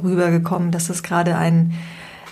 rübergekommen, 0.01 0.71
dass 0.71 0.89
es 0.89 1.03
gerade 1.03 1.35
ein 1.35 1.73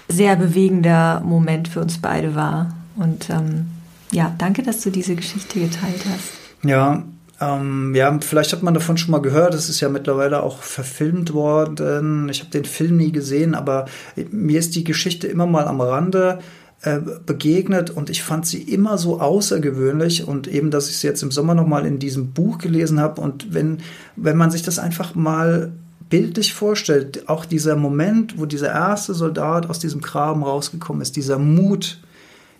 sehr 0.10 0.36
bewegender 0.36 1.22
Moment 1.22 1.68
für 1.68 1.82
uns 1.82 1.99
beide 1.99 2.36
war. 2.36 2.76
Und 2.95 3.30
ähm, 3.30 3.68
ja, 4.12 4.34
danke, 4.38 4.64
dass 4.64 4.82
du 4.82 4.89
diese 4.89 5.16
Geschichte 5.16 5.60
geteilt 5.60 6.05
hast. 6.05 6.34
Ja, 6.64 7.03
ähm, 7.39 7.93
ja, 7.95 8.18
vielleicht 8.20 8.51
hat 8.51 8.64
man 8.64 8.74
davon 8.74 8.97
schon 8.97 9.12
mal 9.12 9.22
gehört. 9.22 9.53
Es 9.53 9.70
ist 9.70 9.80
ja 9.80 9.89
mittlerweile 9.89 10.43
auch 10.43 10.62
verfilmt 10.62 11.34
worden. 11.34 12.28
Ich 12.30 12.41
habe 12.41 12.51
den 12.51 12.66
Film 12.66 12.97
nie 12.97 13.12
gesehen, 13.12 13.55
aber 13.55 13.86
mir 14.32 14.60
ist 14.60 14.76
die 14.76 14.84
Geschichte 14.84 15.28
immer 15.28 15.45
mal 15.45 15.68
am 15.68 15.80
Rande 15.80 16.39
äh, 16.82 16.99
begegnet 17.26 17.89
und 17.89 18.10
ich 18.10 18.24
fand 18.24 18.45
sie 18.45 18.62
immer 18.62 18.97
so 18.97 19.20
außergewöhnlich 19.20 20.28
und 20.28 20.47
eben, 20.47 20.72
dass 20.72 20.89
ich 20.89 20.97
sie 20.97 21.07
jetzt 21.07 21.24
im 21.24 21.32
Sommer 21.32 21.53
noch 21.53 21.68
mal 21.68 21.86
in 21.86 21.99
diesem 21.99 22.32
Buch 22.32 22.57
gelesen 22.57 22.99
habe 22.99 23.22
und 23.22 23.53
wenn 23.53 23.80
wenn 24.16 24.38
man 24.38 24.49
sich 24.49 24.64
das 24.64 24.80
einfach 24.80 25.14
mal 25.14 25.74
bildlich 26.10 26.53
vorstellt, 26.53 27.30
auch 27.30 27.45
dieser 27.45 27.76
Moment, 27.76 28.38
wo 28.38 28.45
dieser 28.45 28.72
erste 28.72 29.14
Soldat 29.14 29.70
aus 29.70 29.80
diesem 29.80 30.01
Graben 30.01 30.43
rausgekommen 30.43 31.01
ist, 31.01 31.16
dieser 31.16 31.38
Mut, 31.38 31.99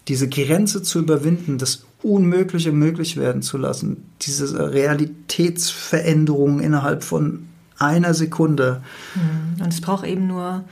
diese 0.07 0.29
Grenze 0.29 0.83
zu 0.83 0.99
überwinden, 0.99 1.57
das 1.57 1.85
Unmögliche 2.01 2.71
möglich 2.71 3.17
werden 3.17 3.41
zu 3.41 3.57
lassen, 3.57 4.05
diese 4.21 4.71
Realitätsveränderung 4.71 6.61
innerhalb 6.61 7.03
von 7.03 7.47
einer 7.77 8.13
Sekunde. 8.13 8.81
Mhm. 9.15 9.63
Und 9.63 9.73
es 9.73 9.81
braucht 9.81 10.05
eben 10.05 10.27
nur 10.27 10.63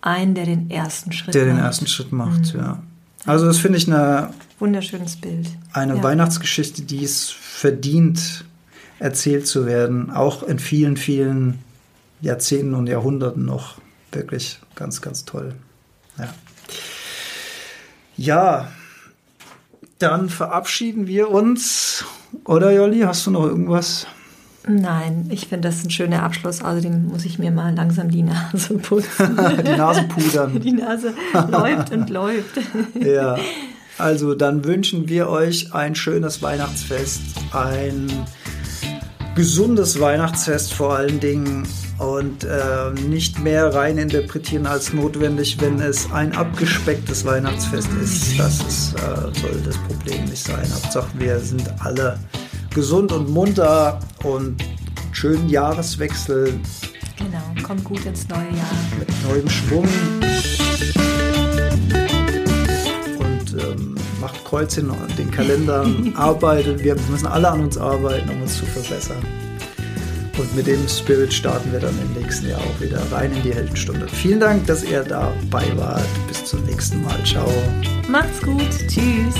einen, 0.00 0.34
der 0.34 0.44
den 0.44 0.70
ersten 0.70 1.12
Schritt 1.12 1.34
der 1.34 1.42
macht. 1.42 1.48
Der 1.48 1.56
den 1.56 1.64
ersten 1.64 1.86
Schritt 1.86 2.12
macht, 2.12 2.54
mhm. 2.54 2.60
ja. 2.60 2.82
Also 3.26 3.46
das 3.46 3.58
finde 3.58 3.78
ich 3.78 3.88
eine 3.88 4.30
wunderschönes 4.58 5.16
Bild. 5.16 5.48
Eine 5.72 5.96
ja. 5.96 6.02
Weihnachtsgeschichte, 6.02 6.82
die 6.82 7.04
es 7.04 7.28
verdient, 7.30 8.44
erzählt 9.00 9.46
zu 9.46 9.66
werden, 9.66 10.10
auch 10.10 10.42
in 10.42 10.58
vielen, 10.58 10.96
vielen 10.96 11.58
Jahrzehnten 12.20 12.74
und 12.74 12.86
Jahrhunderten 12.86 13.44
noch. 13.44 13.78
Wirklich 14.12 14.58
ganz, 14.74 15.00
ganz 15.00 15.24
toll. 15.24 15.54
Ja. 16.18 16.28
Ja, 18.16 18.68
dann 19.98 20.28
verabschieden 20.28 21.06
wir 21.06 21.30
uns. 21.30 22.04
Oder 22.44 22.72
Jolli, 22.72 23.00
hast 23.00 23.26
du 23.26 23.30
noch 23.30 23.44
irgendwas? 23.44 24.06
Nein, 24.66 25.28
ich 25.30 25.48
finde 25.48 25.68
das 25.68 25.84
ein 25.84 25.90
schöner 25.90 26.22
Abschluss. 26.22 26.62
Außerdem 26.62 27.06
muss 27.06 27.24
ich 27.24 27.38
mir 27.38 27.50
mal 27.50 27.74
langsam 27.74 28.10
die 28.10 28.22
Nase 28.22 28.74
putzen. 28.82 29.38
die 29.64 29.76
Nase 29.76 30.02
pudern. 30.04 30.60
Die 30.60 30.72
Nase 30.72 31.14
läuft 31.50 31.90
und 31.92 32.10
läuft. 32.10 32.58
ja, 32.94 33.36
also 33.96 34.34
dann 34.34 34.64
wünschen 34.64 35.08
wir 35.08 35.28
euch 35.28 35.72
ein 35.74 35.94
schönes 35.94 36.42
Weihnachtsfest, 36.42 37.20
ein 37.52 38.10
gesundes 39.34 40.00
Weihnachtsfest 40.00 40.74
vor 40.74 40.96
allen 40.96 41.18
Dingen 41.20 41.66
und 41.98 42.44
äh, 42.44 42.90
nicht 43.08 43.40
mehr 43.40 43.74
rein 43.74 43.98
interpretieren 43.98 44.66
als 44.66 44.92
notwendig, 44.92 45.60
wenn 45.60 45.80
es 45.80 46.10
ein 46.12 46.32
abgespecktes 46.34 47.24
Weihnachtsfest 47.24 47.88
ist. 48.00 48.38
Das 48.38 48.60
ist, 48.60 48.94
äh, 48.94 49.40
soll 49.40 49.60
das 49.64 49.76
Problem 49.78 50.24
nicht 50.26 50.44
sein. 50.44 50.64
Hauptsache, 50.72 51.08
wir 51.18 51.38
sind 51.40 51.68
alle 51.80 52.18
gesund 52.72 53.10
und 53.10 53.28
munter 53.28 53.98
und 54.22 54.62
schönen 55.12 55.48
Jahreswechsel. 55.48 56.60
Genau, 57.16 57.66
kommt 57.66 57.82
gut 57.82 58.04
ins 58.06 58.28
neue 58.28 58.38
Jahr. 58.38 58.76
Mit 58.98 59.08
neuem 59.28 59.48
Schwung. 59.48 59.88
Und 63.18 63.60
ähm, 63.60 63.96
macht 64.20 64.44
Kreuz 64.44 64.76
in 64.76 64.92
den 65.18 65.30
Kalender, 65.32 65.84
arbeitet. 66.14 66.84
Wir 66.84 66.94
müssen 67.10 67.26
alle 67.26 67.48
an 67.48 67.60
uns 67.62 67.76
arbeiten, 67.76 68.30
um 68.30 68.42
uns 68.42 68.56
zu 68.56 68.66
verbessern. 68.66 69.47
Und 70.38 70.54
mit 70.54 70.68
dem 70.68 70.86
Spirit 70.88 71.32
starten 71.32 71.72
wir 71.72 71.80
dann 71.80 71.94
im 72.00 72.22
nächsten 72.22 72.48
Jahr 72.48 72.60
auch 72.60 72.80
wieder 72.80 73.00
rein 73.10 73.32
in 73.32 73.42
die 73.42 73.52
Heldenstunde. 73.52 74.06
Vielen 74.08 74.38
Dank, 74.38 74.66
dass 74.66 74.84
ihr 74.84 75.02
dabei 75.02 75.66
wart. 75.76 76.06
Bis 76.28 76.44
zum 76.44 76.64
nächsten 76.64 77.02
Mal. 77.02 77.18
Ciao. 77.24 77.50
Macht's 78.08 78.40
gut. 78.40 78.70
Tschüss. 78.86 79.34